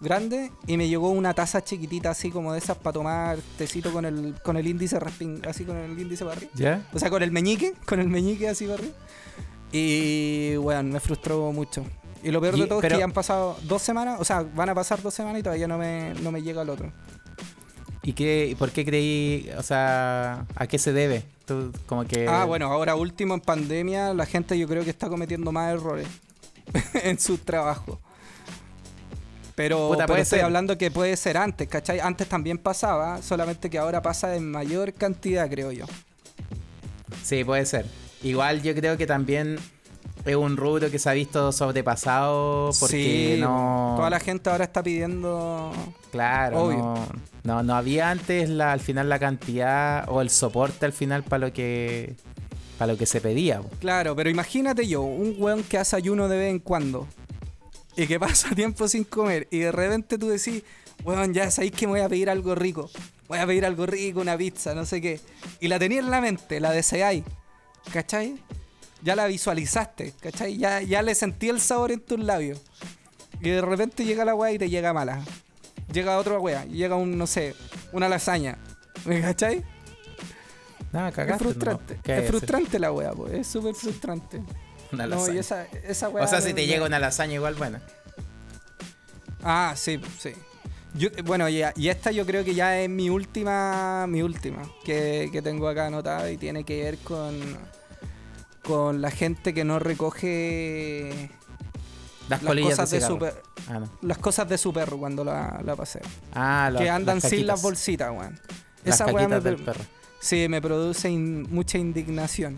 grandes 0.00 0.50
y 0.66 0.76
me 0.76 0.88
llegó 0.88 1.10
una 1.10 1.34
taza 1.34 1.64
chiquitita 1.64 2.10
así 2.10 2.30
como 2.30 2.52
de 2.52 2.58
esas 2.58 2.76
para 2.76 2.92
tomar 2.92 3.38
tecito 3.56 3.92
con 3.92 4.04
el, 4.04 4.34
con 4.42 4.56
el 4.56 4.66
índice 4.66 5.00
rasping, 5.00 5.40
así 5.48 5.64
con 5.64 5.76
el 5.76 5.98
índice 5.98 6.24
arriba. 6.24 6.52
¿Ya? 6.54 6.86
O 6.92 6.98
sea, 6.98 7.10
con 7.10 7.22
el 7.22 7.32
meñique, 7.32 7.74
con 7.86 7.98
el 7.98 8.08
meñique 8.08 8.48
así 8.48 8.70
arriba. 8.70 8.94
Y 9.72 10.54
bueno, 10.56 10.84
me 10.84 11.00
frustró 11.00 11.50
mucho. 11.52 11.84
Y 12.24 12.30
lo 12.30 12.40
peor 12.40 12.56
Y- 12.56 12.62
de 12.62 12.66
todo 12.66 12.80
es 12.82 12.88
que 12.90 12.98
ya 12.98 13.04
han 13.04 13.12
pasado 13.12 13.56
dos 13.64 13.82
semanas, 13.82 14.18
o 14.20 14.24
sea, 14.24 14.42
van 14.54 14.68
a 14.70 14.74
pasar 14.74 15.00
dos 15.02 15.14
semanas 15.14 15.40
y 15.40 15.42
todavía 15.42 15.68
no 15.68 15.78
me, 15.78 16.14
no 16.22 16.32
me 16.32 16.42
llega 16.42 16.62
el 16.62 16.70
otro. 16.70 16.90
¿Y 18.02 18.12
qué, 18.14 18.54
por 18.58 18.70
qué 18.70 18.84
creí, 18.84 19.50
o 19.56 19.62
sea, 19.62 20.44
a 20.56 20.66
qué 20.66 20.78
se 20.78 20.92
debe? 20.92 21.24
Tú, 21.46 21.72
como 21.86 22.04
que... 22.06 22.26
Ah, 22.28 22.44
bueno, 22.44 22.66
ahora 22.72 22.96
último 22.96 23.34
en 23.34 23.40
pandemia, 23.40 24.12
la 24.14 24.26
gente 24.26 24.58
yo 24.58 24.66
creo 24.68 24.84
que 24.84 24.90
está 24.90 25.08
cometiendo 25.08 25.52
más 25.52 25.72
errores 25.72 26.06
en 27.02 27.18
su 27.18 27.38
trabajo. 27.38 28.00
Pero, 29.54 29.88
Puta, 29.88 30.06
pero 30.06 30.18
estoy 30.20 30.38
ser. 30.40 30.44
hablando 30.46 30.76
que 30.76 30.90
puede 30.90 31.16
ser 31.16 31.36
antes, 31.36 31.68
¿cachai? 31.68 32.00
Antes 32.00 32.28
también 32.28 32.58
pasaba, 32.58 33.22
solamente 33.22 33.70
que 33.70 33.78
ahora 33.78 34.02
pasa 34.02 34.34
en 34.34 34.50
mayor 34.50 34.92
cantidad, 34.94 35.48
creo 35.48 35.70
yo. 35.70 35.86
Sí, 37.22 37.44
puede 37.44 37.64
ser. 37.64 37.86
Igual 38.22 38.62
yo 38.62 38.74
creo 38.74 38.96
que 38.96 39.06
también 39.06 39.58
es 40.24 40.36
un 40.36 40.56
rubro 40.56 40.90
que 40.90 40.98
se 40.98 41.10
ha 41.10 41.12
visto 41.12 41.52
sobrepasado 41.52 42.70
porque 42.80 43.34
sí, 43.36 43.40
no... 43.40 43.94
toda 43.96 44.10
la 44.10 44.20
gente 44.20 44.48
ahora 44.50 44.64
está 44.64 44.82
pidiendo... 44.82 45.72
Claro, 46.10 46.64
Obvio. 46.64 46.78
no, 46.78 47.06
no, 47.42 47.62
no 47.62 47.74
había 47.74 48.10
antes 48.10 48.48
la, 48.48 48.72
al 48.72 48.80
final 48.80 49.08
la 49.08 49.18
cantidad 49.18 50.08
o 50.08 50.20
el 50.20 50.30
soporte 50.30 50.86
al 50.86 50.92
final 50.92 51.24
para 51.24 51.46
lo 51.46 51.52
que 51.52 52.14
para 52.78 52.92
lo 52.92 52.98
que 52.98 53.06
se 53.06 53.20
pedía. 53.20 53.60
po. 53.60 53.70
Claro, 53.80 54.16
pero 54.16 54.30
imagínate 54.30 54.86
yo, 54.86 55.02
un 55.02 55.36
weón 55.38 55.62
que 55.62 55.78
hace 55.78 55.96
ayuno 55.96 56.28
de 56.28 56.38
vez 56.38 56.50
en 56.50 56.58
cuando 56.58 57.06
y 57.96 58.06
que 58.06 58.18
pasa 58.20 58.54
tiempo 58.54 58.88
sin 58.88 59.04
comer 59.04 59.46
y 59.50 59.58
de 59.58 59.72
repente 59.72 60.18
tú 60.18 60.28
decís, 60.28 60.62
weón, 61.04 61.34
ya 61.34 61.50
sabéis 61.50 61.72
que 61.72 61.86
me 61.86 61.92
voy 61.92 62.00
a 62.00 62.08
pedir 62.08 62.30
algo 62.30 62.54
rico. 62.54 62.90
Voy 63.28 63.38
a 63.38 63.46
pedir 63.46 63.64
algo 63.64 63.86
rico, 63.86 64.20
una 64.20 64.36
pizza, 64.36 64.74
no 64.74 64.84
sé 64.84 65.00
qué. 65.00 65.20
Y 65.60 65.68
la 65.68 65.78
tenías 65.78 66.04
en 66.04 66.10
la 66.10 66.20
mente, 66.20 66.60
la 66.60 66.72
deseáis. 66.72 67.24
¿Cachai? 67.92 68.36
Ya 69.04 69.14
la 69.14 69.26
visualizaste, 69.26 70.14
¿cachai? 70.20 70.56
Ya, 70.56 70.80
ya 70.80 71.02
le 71.02 71.14
sentí 71.14 71.48
el 71.50 71.60
sabor 71.60 71.92
en 71.92 72.00
tus 72.00 72.18
labios. 72.18 72.60
Y 73.40 73.50
de 73.50 73.60
repente 73.60 74.04
llega 74.04 74.24
la 74.24 74.34
weá 74.34 74.52
y 74.52 74.58
te 74.58 74.70
llega 74.70 74.92
mala. 74.94 75.22
Llega 75.92 76.16
otra 76.18 76.38
weá, 76.38 76.64
llega 76.64 76.96
un, 76.96 77.18
no 77.18 77.26
sé, 77.26 77.54
una 77.92 78.08
lasaña. 78.08 78.56
¿Me 79.04 79.20
cachai? 79.20 79.62
No, 80.92 81.08
Es 81.08 81.14
cagaste, 81.14 81.44
frustrante. 81.44 81.96
no. 81.96 82.02
¿Qué 82.02 82.12
Es 82.12 82.18
hay 82.18 82.24
que 82.24 82.28
frustrante 82.30 82.78
la 82.78 82.92
weá. 82.92 83.12
Es 83.32 83.46
súper 83.46 83.74
frustrante. 83.74 84.42
Una 84.92 85.06
No, 85.06 85.16
lasaña. 85.16 85.34
y 85.34 85.38
esa, 85.38 85.66
esa 85.66 86.08
weá 86.08 86.24
o 86.24 86.28
sea, 86.28 86.40
si 86.40 86.54
te 86.54 86.66
llega 86.66 86.86
una 86.86 86.98
lasaña 86.98 87.34
igual, 87.34 87.54
bueno. 87.56 87.80
Ah, 89.42 89.74
sí, 89.76 90.00
sí. 90.18 90.32
Yo- 90.94 91.10
bueno, 91.24 91.48
y, 91.48 91.62
y 91.76 91.88
esta 91.88 92.10
yo 92.12 92.24
creo 92.24 92.44
que 92.44 92.54
ya 92.54 92.80
es 92.80 92.88
mi 92.88 93.10
última, 93.10 94.06
mi 94.08 94.22
última, 94.22 94.62
que, 94.84 95.28
que 95.32 95.42
tengo 95.42 95.68
acá 95.68 95.86
anotada 95.88 96.30
y 96.30 96.36
tiene 96.38 96.64
que 96.64 96.84
ver 96.84 96.98
con, 96.98 97.34
con 98.66 99.00
la 99.00 99.10
gente 99.10 99.52
que 99.54 99.64
no 99.64 99.78
recoge 99.78 101.30
Las, 102.28 102.40
cosas 102.40 102.90
de 102.90 102.98
de 103.00 103.06
su 103.06 103.14
cigarro. 103.14 103.18
per- 103.18 103.42
Ah, 103.68 103.78
no. 103.80 103.88
las 104.02 104.18
cosas 104.18 104.48
de 104.48 104.58
su 104.58 104.72
perro 104.72 104.98
cuando 104.98 105.24
la, 105.24 105.60
la 105.64 105.76
pasea. 105.76 106.02
Ah, 106.34 106.70
que 106.76 106.84
las- 106.84 106.96
andan 106.96 107.20
sin 107.20 107.46
las 107.46 107.62
bolsitas, 107.62 108.10
weón. 108.10 108.38
Las 108.84 108.96
Esa 108.96 109.06
weá 109.06 109.28
me, 109.28 109.40
del 109.40 109.56
perro. 109.56 109.80
sí, 110.20 110.46
me 110.48 110.60
produce 110.60 111.08
in- 111.08 111.46
mucha 111.50 111.78
indignación. 111.78 112.56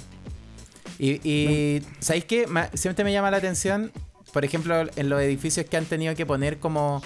Y, 0.99 1.21
y 1.29 1.83
¿sabéis 2.01 2.25
qué? 2.25 2.47
Siempre 2.75 3.05
me 3.05 3.13
llama 3.13 3.31
la 3.31 3.37
atención, 3.37 3.93
por 4.33 4.45
ejemplo, 4.45 4.75
en 4.97 5.09
los 5.09 5.21
edificios 5.21 5.67
que 5.67 5.77
han 5.77 5.85
tenido 5.85 6.15
que 6.15 6.25
poner 6.27 6.59
como 6.59 7.03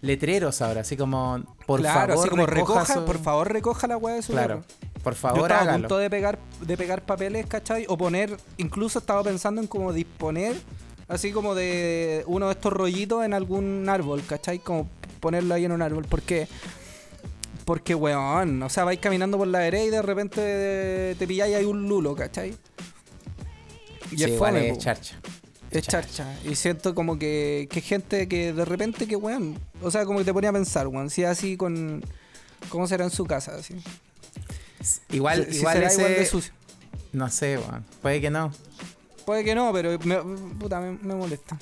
letreros 0.00 0.62
ahora, 0.62 0.82
así 0.82 0.96
como, 0.96 1.42
por 1.66 1.80
claro, 1.80 2.12
favor, 2.14 2.18
así 2.24 2.28
como 2.30 2.46
recoja 2.46 2.80
recoja, 2.80 2.94
su- 2.94 3.04
por 3.04 3.18
favor 3.18 3.52
recoja 3.52 3.86
la 3.88 3.96
weá 3.96 4.14
de 4.14 4.22
su 4.22 4.32
Claro, 4.32 4.62
perro. 4.62 4.90
Por 5.04 5.12
Yo 5.12 5.18
favor, 5.20 5.52
a 5.52 5.60
hágalo. 5.60 5.78
punto 5.82 5.98
de 5.98 6.10
pegar, 6.10 6.38
de 6.60 6.76
pegar 6.76 7.02
papeles, 7.04 7.46
¿cachai? 7.46 7.84
O 7.88 7.96
poner, 7.96 8.36
incluso 8.56 8.98
estaba 8.98 9.22
pensando 9.22 9.60
en 9.60 9.68
como 9.68 9.92
disponer, 9.92 10.56
así 11.06 11.30
como 11.30 11.54
de 11.54 12.24
uno 12.26 12.46
de 12.46 12.52
estos 12.52 12.72
rollitos 12.72 13.24
en 13.24 13.34
algún 13.34 13.86
árbol, 13.88 14.22
¿cachai? 14.26 14.58
Como 14.58 14.88
ponerlo 15.20 15.54
ahí 15.54 15.64
en 15.66 15.72
un 15.72 15.82
árbol. 15.82 16.04
¿Por 16.06 16.22
qué? 16.22 16.48
Porque, 17.64 17.94
weón, 17.94 18.62
o 18.62 18.68
sea, 18.68 18.84
vais 18.84 18.98
caminando 18.98 19.38
por 19.38 19.46
la 19.46 19.60
vereda 19.60 19.84
y 19.84 19.90
de 19.90 20.02
repente 20.02 21.14
te 21.18 21.26
pilláis 21.26 21.54
ahí 21.54 21.64
un 21.64 21.88
lulo, 21.88 22.14
¿cachai? 22.16 22.54
Y 24.10 24.16
Sí, 24.18 24.24
es 24.24 24.38
fome, 24.38 24.68
es 24.68 24.78
charcha. 24.78 25.16
Es 25.70 25.86
charcha. 25.86 26.36
Y 26.44 26.54
siento 26.54 26.94
como 26.94 27.18
que, 27.18 27.66
que 27.70 27.80
gente 27.80 28.28
que 28.28 28.52
de 28.52 28.64
repente 28.64 29.06
que, 29.06 29.16
weón, 29.16 29.58
o 29.82 29.90
sea, 29.90 30.04
como 30.04 30.18
que 30.20 30.24
te 30.24 30.32
ponía 30.32 30.50
a 30.50 30.52
pensar, 30.52 30.86
weón, 30.88 31.10
si 31.10 31.22
es 31.22 31.28
así 31.28 31.56
con... 31.56 32.02
¿Cómo 32.68 32.86
será 32.86 33.04
en 33.04 33.10
su 33.10 33.24
casa? 33.26 33.56
Así? 33.56 33.74
Igual, 35.10 35.46
Si- 35.50 35.58
igual 35.58 35.74
será 35.74 35.86
ese, 35.88 36.00
igual 36.02 36.14
de 36.16 36.26
sucio. 36.26 36.52
no 37.12 37.30
sé, 37.30 37.58
puede 38.02 38.20
que 38.20 38.30
no. 38.30 38.52
Puede 39.24 39.42
que 39.44 39.54
no, 39.54 39.72
pero 39.72 39.98
me, 40.04 40.16
puta, 40.58 40.80
me, 40.80 40.92
me 41.00 41.14
molesta. 41.14 41.56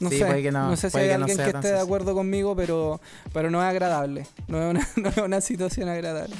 No 0.00 0.10
Sí, 0.10 0.18
sé, 0.18 0.26
puede 0.26 0.42
que 0.42 0.50
no, 0.52 0.68
no 0.68 0.76
sé 0.76 0.90
si 0.90 0.98
hay 0.98 1.06
que 1.08 1.14
alguien 1.14 1.36
que 1.38 1.44
esté 1.44 1.68
de 1.72 1.78
acuerdo 1.80 2.12
conmigo, 2.14 2.56
pero, 2.56 3.00
pero 3.32 3.50
no 3.50 3.62
es 3.62 3.68
agradable. 3.68 4.26
No 4.48 4.60
es 4.62 4.70
una, 4.70 4.88
no 4.96 5.08
es 5.08 5.16
una 5.18 5.40
situación 5.40 5.88
agradable. 5.88 6.34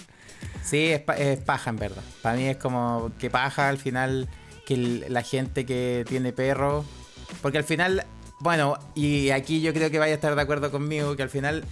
Sí, 0.65 0.89
es, 0.89 1.01
pa- 1.01 1.17
es 1.17 1.39
paja 1.41 1.71
en 1.71 1.77
verdad. 1.77 2.03
Para 2.23 2.37
mí 2.37 2.45
es 2.47 2.57
como 2.57 3.11
que 3.19 3.31
paja 3.31 3.69
al 3.69 3.79
final 3.79 4.29
que 4.67 4.77
la 5.09 5.23
gente 5.23 5.65
que 5.65 6.05
tiene 6.09 6.33
perro. 6.33 6.85
Porque 7.41 7.59
al 7.59 7.65
final, 7.65 8.05
bueno, 8.41 8.77
y 8.95 9.31
aquí 9.31 9.61
yo 9.61 9.73
creo 9.73 9.91
que 9.91 9.99
vaya 9.99 10.13
a 10.13 10.17
estar 10.17 10.35
de 10.35 10.43
acuerdo 10.43 10.71
conmigo, 10.71 11.17
que 11.17 11.23
al 11.23 11.31
final 11.31 11.65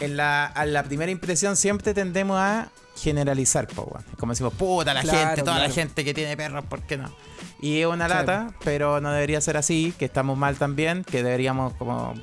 en 0.00 0.16
la, 0.16 0.46
a 0.46 0.64
la 0.66 0.82
primera 0.82 1.10
impresión 1.12 1.56
siempre 1.56 1.94
tendemos 1.94 2.36
a 2.38 2.70
generalizar, 2.96 3.66
po. 3.68 3.98
Como 4.18 4.32
decimos, 4.32 4.52
puta 4.54 4.92
la 4.92 5.02
Claro, 5.02 5.28
gente, 5.28 5.42
toda 5.42 5.58
la 5.58 5.70
gente 5.70 6.04
que 6.04 6.12
tiene 6.12 6.36
perros, 6.36 6.64
¿por 6.66 6.82
qué 6.82 6.96
no? 6.98 7.14
Y 7.62 7.80
es 7.80 7.86
una 7.86 8.06
Claro. 8.06 8.20
lata, 8.26 8.54
pero 8.64 9.00
no 9.00 9.12
debería 9.12 9.40
ser 9.40 9.56
así, 9.56 9.94
que 9.98 10.04
estamos 10.06 10.36
mal 10.36 10.56
también, 10.56 11.04
que 11.04 11.22
deberíamos 11.22 11.72
como 11.74 12.14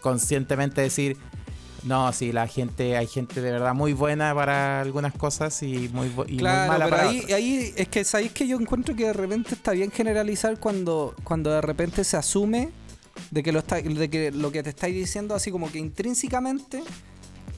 conscientemente 0.00 0.80
decir, 0.80 1.16
no, 1.82 2.12
si 2.12 2.32
la 2.32 2.46
gente, 2.46 2.96
hay 2.96 3.06
gente 3.06 3.40
de 3.40 3.50
verdad 3.52 3.74
muy 3.74 3.92
buena 3.92 4.34
para 4.34 4.80
algunas 4.80 5.12
cosas 5.14 5.62
y 5.62 5.88
muy, 5.92 6.08
y 6.28 6.34
muy 6.34 6.42
mala 6.42 6.84
pero 6.86 6.90
para 6.90 7.08
ahí, 7.08 7.18
otras. 7.20 7.32
ahí 7.34 7.72
es 7.76 7.88
que 7.88 8.04
sabéis 8.04 8.32
que 8.32 8.46
yo 8.46 8.58
encuentro 8.60 8.94
que 8.94 9.06
de 9.06 9.12
repente 9.12 9.54
está 9.54 9.72
bien 9.72 9.90
generalizar 9.90 10.58
cuando, 10.60 11.14
cuando 11.24 11.50
de 11.50 11.60
repente 11.60 12.04
se 12.04 12.16
asume 12.16 12.70
de 13.30 13.42
que 13.42 13.52
lo 13.52 13.60
está, 13.60 13.76
de 13.76 14.10
que 14.10 14.30
lo 14.30 14.52
que 14.52 14.62
te 14.62 14.70
estáis 14.70 14.94
diciendo 14.94 15.34
así 15.34 15.50
como 15.50 15.70
que 15.72 15.78
intrínsecamente 15.78 16.82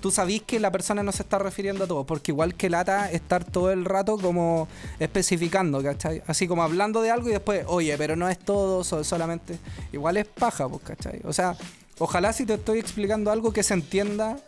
tú 0.03 0.11
sabís 0.11 0.43
que 0.43 0.61
la 0.61 0.71
persona 0.71 1.03
no 1.03 1.13
se 1.13 1.23
está 1.23 1.39
refiriendo 1.39 1.85
a 1.85 1.87
todo, 1.87 2.05
porque 2.05 2.33
igual 2.33 2.55
que 2.55 2.69
lata 2.69 3.11
estar 3.11 3.45
todo 3.45 3.71
el 3.71 3.87
rato 3.87 4.19
como 4.19 4.69
especificando, 4.99 5.83
¿cachai? 5.83 6.23
Así 6.27 6.47
como 6.47 6.63
hablando 6.63 7.01
de 7.01 7.11
algo 7.11 7.29
y 7.29 7.33
después, 7.33 7.65
oye, 7.69 7.97
pero 7.97 8.17
no 8.17 8.29
es 8.29 8.39
todo, 8.39 8.85
so- 8.85 9.05
solamente. 9.05 9.59
Igual 9.93 10.17
es 10.19 10.27
paja, 10.27 10.69
pues, 10.69 10.83
¿cachai? 10.83 11.21
O 11.25 11.33
sea, 11.33 11.57
ojalá 11.99 12.33
si 12.33 12.45
te 12.45 12.55
estoy 12.55 12.79
explicando 12.79 13.31
algo 13.31 13.53
que 13.53 13.63
se 13.63 13.75
entienda 13.75 14.39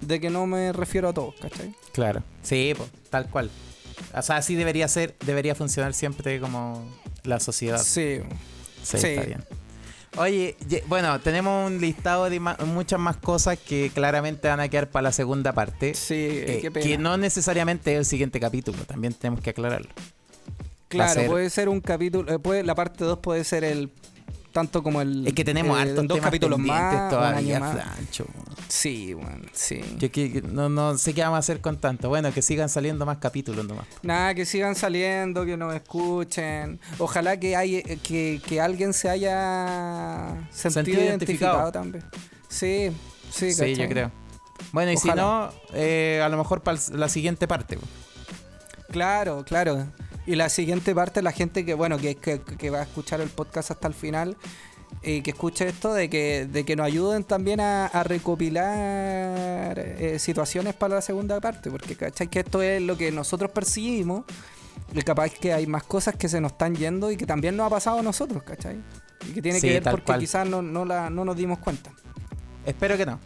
de 0.00 0.20
que 0.20 0.30
no 0.30 0.46
me 0.46 0.72
refiero 0.72 1.08
a 1.08 1.12
todo, 1.12 1.34
¿cachai? 1.40 1.74
Claro. 1.92 2.22
Sí, 2.42 2.72
po, 2.76 2.86
tal 3.10 3.28
cual. 3.28 3.50
O 4.14 4.22
sea, 4.22 4.36
así 4.36 4.54
debería 4.54 4.88
ser, 4.88 5.14
debería 5.26 5.54
funcionar 5.54 5.94
siempre 5.94 6.40
como 6.40 6.82
la 7.24 7.38
sociedad. 7.40 7.78
Sí. 7.82 8.20
Sí, 8.82 8.98
sí. 8.98 9.06
está 9.08 9.22
bien. 9.26 9.44
Oye, 10.18 10.56
ye- 10.68 10.84
bueno, 10.88 11.18
tenemos 11.20 11.66
un 11.70 11.80
listado 11.80 12.28
de 12.28 12.38
muchas 12.38 13.00
más 13.00 13.16
cosas 13.16 13.58
que 13.58 13.90
claramente 13.94 14.46
van 14.48 14.60
a 14.60 14.68
quedar 14.68 14.90
para 14.90 15.04
la 15.04 15.12
segunda 15.12 15.52
parte. 15.52 15.94
Sí, 15.94 16.14
eh, 16.14 16.58
qué 16.60 16.70
pena. 16.70 16.86
que 16.86 16.98
no 16.98 17.16
necesariamente 17.16 17.92
es 17.92 17.98
el 18.00 18.04
siguiente 18.04 18.38
capítulo, 18.38 18.78
también 18.84 19.14
tenemos 19.14 19.40
que 19.40 19.50
aclararlo. 19.50 19.88
Claro, 20.88 21.14
ser- 21.14 21.26
puede 21.28 21.48
ser 21.48 21.68
un 21.70 21.80
capítulo, 21.80 22.30
eh, 22.30 22.38
puede, 22.38 22.62
la 22.62 22.74
parte 22.74 23.04
2 23.04 23.18
puede 23.20 23.42
ser 23.44 23.64
el 23.64 23.90
tanto 24.52 24.82
como 24.82 25.00
el 25.00 25.26
Es 25.26 25.32
que 25.32 25.44
tenemos 25.46 25.80
el- 25.80 25.88
hartos 25.88 26.06
dos 26.08 26.20
capítulos 26.20 26.58
más, 26.58 27.08
todavía, 27.08 27.58
más. 27.58 27.72
Francho. 27.72 28.26
Sí, 28.68 29.12
bueno, 29.14 29.46
sí. 29.52 29.80
Que- 29.98 30.10
que- 30.10 30.42
no, 30.42 30.68
no 30.68 30.96
sé 30.98 31.12
qué 31.14 31.22
vamos 31.22 31.36
a 31.36 31.38
hacer 31.40 31.60
con 31.60 31.78
tanto. 31.78 32.08
Bueno, 32.08 32.32
que 32.32 32.42
sigan 32.42 32.68
saliendo 32.68 33.04
más 33.06 33.18
capítulos 33.18 33.66
nomás. 33.66 33.86
Nada, 34.02 34.34
que 34.34 34.46
sigan 34.46 34.74
saliendo, 34.74 35.44
que 35.44 35.56
nos 35.56 35.74
escuchen. 35.74 36.80
Ojalá 36.98 37.38
que 37.38 37.54
hay, 37.56 37.76
eh, 37.76 37.98
que, 38.02 38.40
que 38.46 38.60
alguien 38.60 38.92
se 38.92 39.08
haya 39.10 40.48
sentido, 40.50 40.70
Sentido 40.72 41.00
identificado. 41.02 41.56
identificado. 41.58 41.72
también. 41.72 42.04
Sí, 42.48 42.90
sí, 43.30 43.52
Sí, 43.52 43.74
yo 43.74 43.88
creo. 43.88 44.10
Bueno, 44.72 44.92
y 44.92 44.96
si 44.96 45.08
no, 45.08 45.50
eh, 45.74 46.20
a 46.24 46.28
lo 46.28 46.36
mejor 46.36 46.62
para 46.62 46.78
la 46.92 47.08
siguiente 47.08 47.46
parte. 47.48 47.78
Claro, 48.90 49.44
claro. 49.44 49.86
Y 50.26 50.36
la 50.36 50.48
siguiente 50.48 50.94
parte, 50.94 51.20
la 51.20 51.32
gente 51.32 51.64
que, 51.64 51.74
bueno, 51.74 51.98
que, 51.98 52.14
que, 52.14 52.40
que 52.40 52.70
va 52.70 52.80
a 52.80 52.82
escuchar 52.82 53.20
el 53.20 53.28
podcast 53.28 53.72
hasta 53.72 53.88
el 53.88 53.94
final, 53.94 54.36
y 55.02 55.22
que 55.22 55.30
escuche 55.30 55.68
esto, 55.68 55.94
de 55.94 56.08
que, 56.10 56.46
de 56.46 56.64
que 56.64 56.76
nos 56.76 56.86
ayuden 56.86 57.24
también 57.24 57.60
a, 57.60 57.86
a 57.86 58.02
recopilar 58.04 59.78
eh, 59.78 60.18
situaciones 60.18 60.74
para 60.74 60.96
la 60.96 61.02
segunda 61.02 61.40
parte, 61.40 61.70
porque 61.70 61.96
¿cachai? 61.96 62.28
Que 62.28 62.40
esto 62.40 62.62
es 62.62 62.80
lo 62.82 62.96
que 62.96 63.10
nosotros 63.12 63.50
percibimos 63.50 64.24
y 64.94 65.00
capaz 65.02 65.30
que 65.30 65.52
hay 65.52 65.66
más 65.66 65.82
cosas 65.84 66.14
que 66.16 66.28
se 66.28 66.40
nos 66.40 66.52
están 66.52 66.74
yendo 66.76 67.10
y 67.10 67.16
que 67.16 67.26
también 67.26 67.56
nos 67.56 67.66
ha 67.66 67.70
pasado 67.70 67.98
a 67.98 68.02
nosotros, 68.02 68.42
¿cachai? 68.42 68.76
Y 69.28 69.32
que 69.32 69.42
tiene 69.42 69.60
Sí, 69.60 69.68
que 69.68 69.80
ver 69.80 69.82
porque 69.90 70.06
cual. 70.06 70.20
quizás 70.20 70.46
no, 70.48 70.62
no, 70.62 70.84
la, 70.84 71.10
no 71.10 71.24
nos 71.24 71.36
dimos 71.36 71.58
cuenta. 71.58 71.90
Espero 72.66 72.96
que 72.96 73.06
no. 73.06 73.18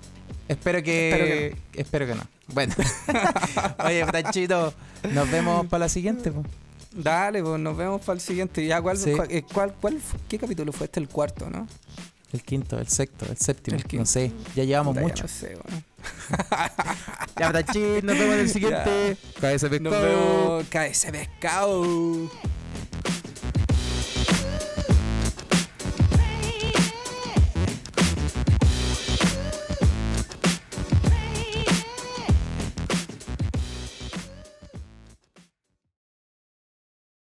Espero 0.49 0.83
que. 0.83 1.57
Espero 1.75 2.07
que 2.07 2.15
no. 2.15 2.23
Bueno. 2.49 2.73
Oye, 3.85 4.07
Franchito, 4.07 4.73
nos 5.13 5.31
vemos 5.31 5.67
para 5.67 5.87
la 5.87 5.89
siguiente. 5.89 6.31
po. 6.31 6.43
Dale, 6.97 7.43
pues 7.43 7.61
nos 7.61 7.77
vemos 7.77 8.01
para 8.01 8.15
el 8.15 8.21
siguiente. 8.21 8.67
Ya, 8.67 8.81
¿cuál, 8.81 8.97
Sí. 8.97 9.13
cuál, 9.13 9.29
eh, 9.31 9.45
cuál- 9.53 10.01
¿Qué 10.29 10.39
capítulo 10.39 10.73
fue 10.73 10.87
este? 10.87 10.99
El 11.01 11.09
cuarto, 11.09 11.49
¿no? 11.51 11.69
El 12.33 12.43
quinto, 12.43 12.79
el 12.79 12.89
sexto, 12.89 13.25
el 13.31 13.37
séptimo. 13.37 13.77
El 13.77 13.85
quinto. 13.85 14.03
No 14.03 14.07
sé, 14.07 14.33
ya 14.55 14.65
llevamos 14.65 14.95
Puta, 14.95 15.01
ya 15.03 15.09
mucho. 15.09 15.23
no 15.25 15.29
sé, 15.29 15.47
weón. 15.57 15.85
Ya, 17.39 17.53
nos 17.53 18.19
vemos 18.19 18.35
en 18.35 18.41
el 18.41 18.49
siguiente. 18.49 19.17
Cabeza 19.41 19.69
de 19.69 19.81
Nos 19.81 19.93
pescado. 19.93 20.49
vemos. 20.57 20.67
Cae 20.71 20.91
ese 20.91 21.13
pescado. 21.13 22.31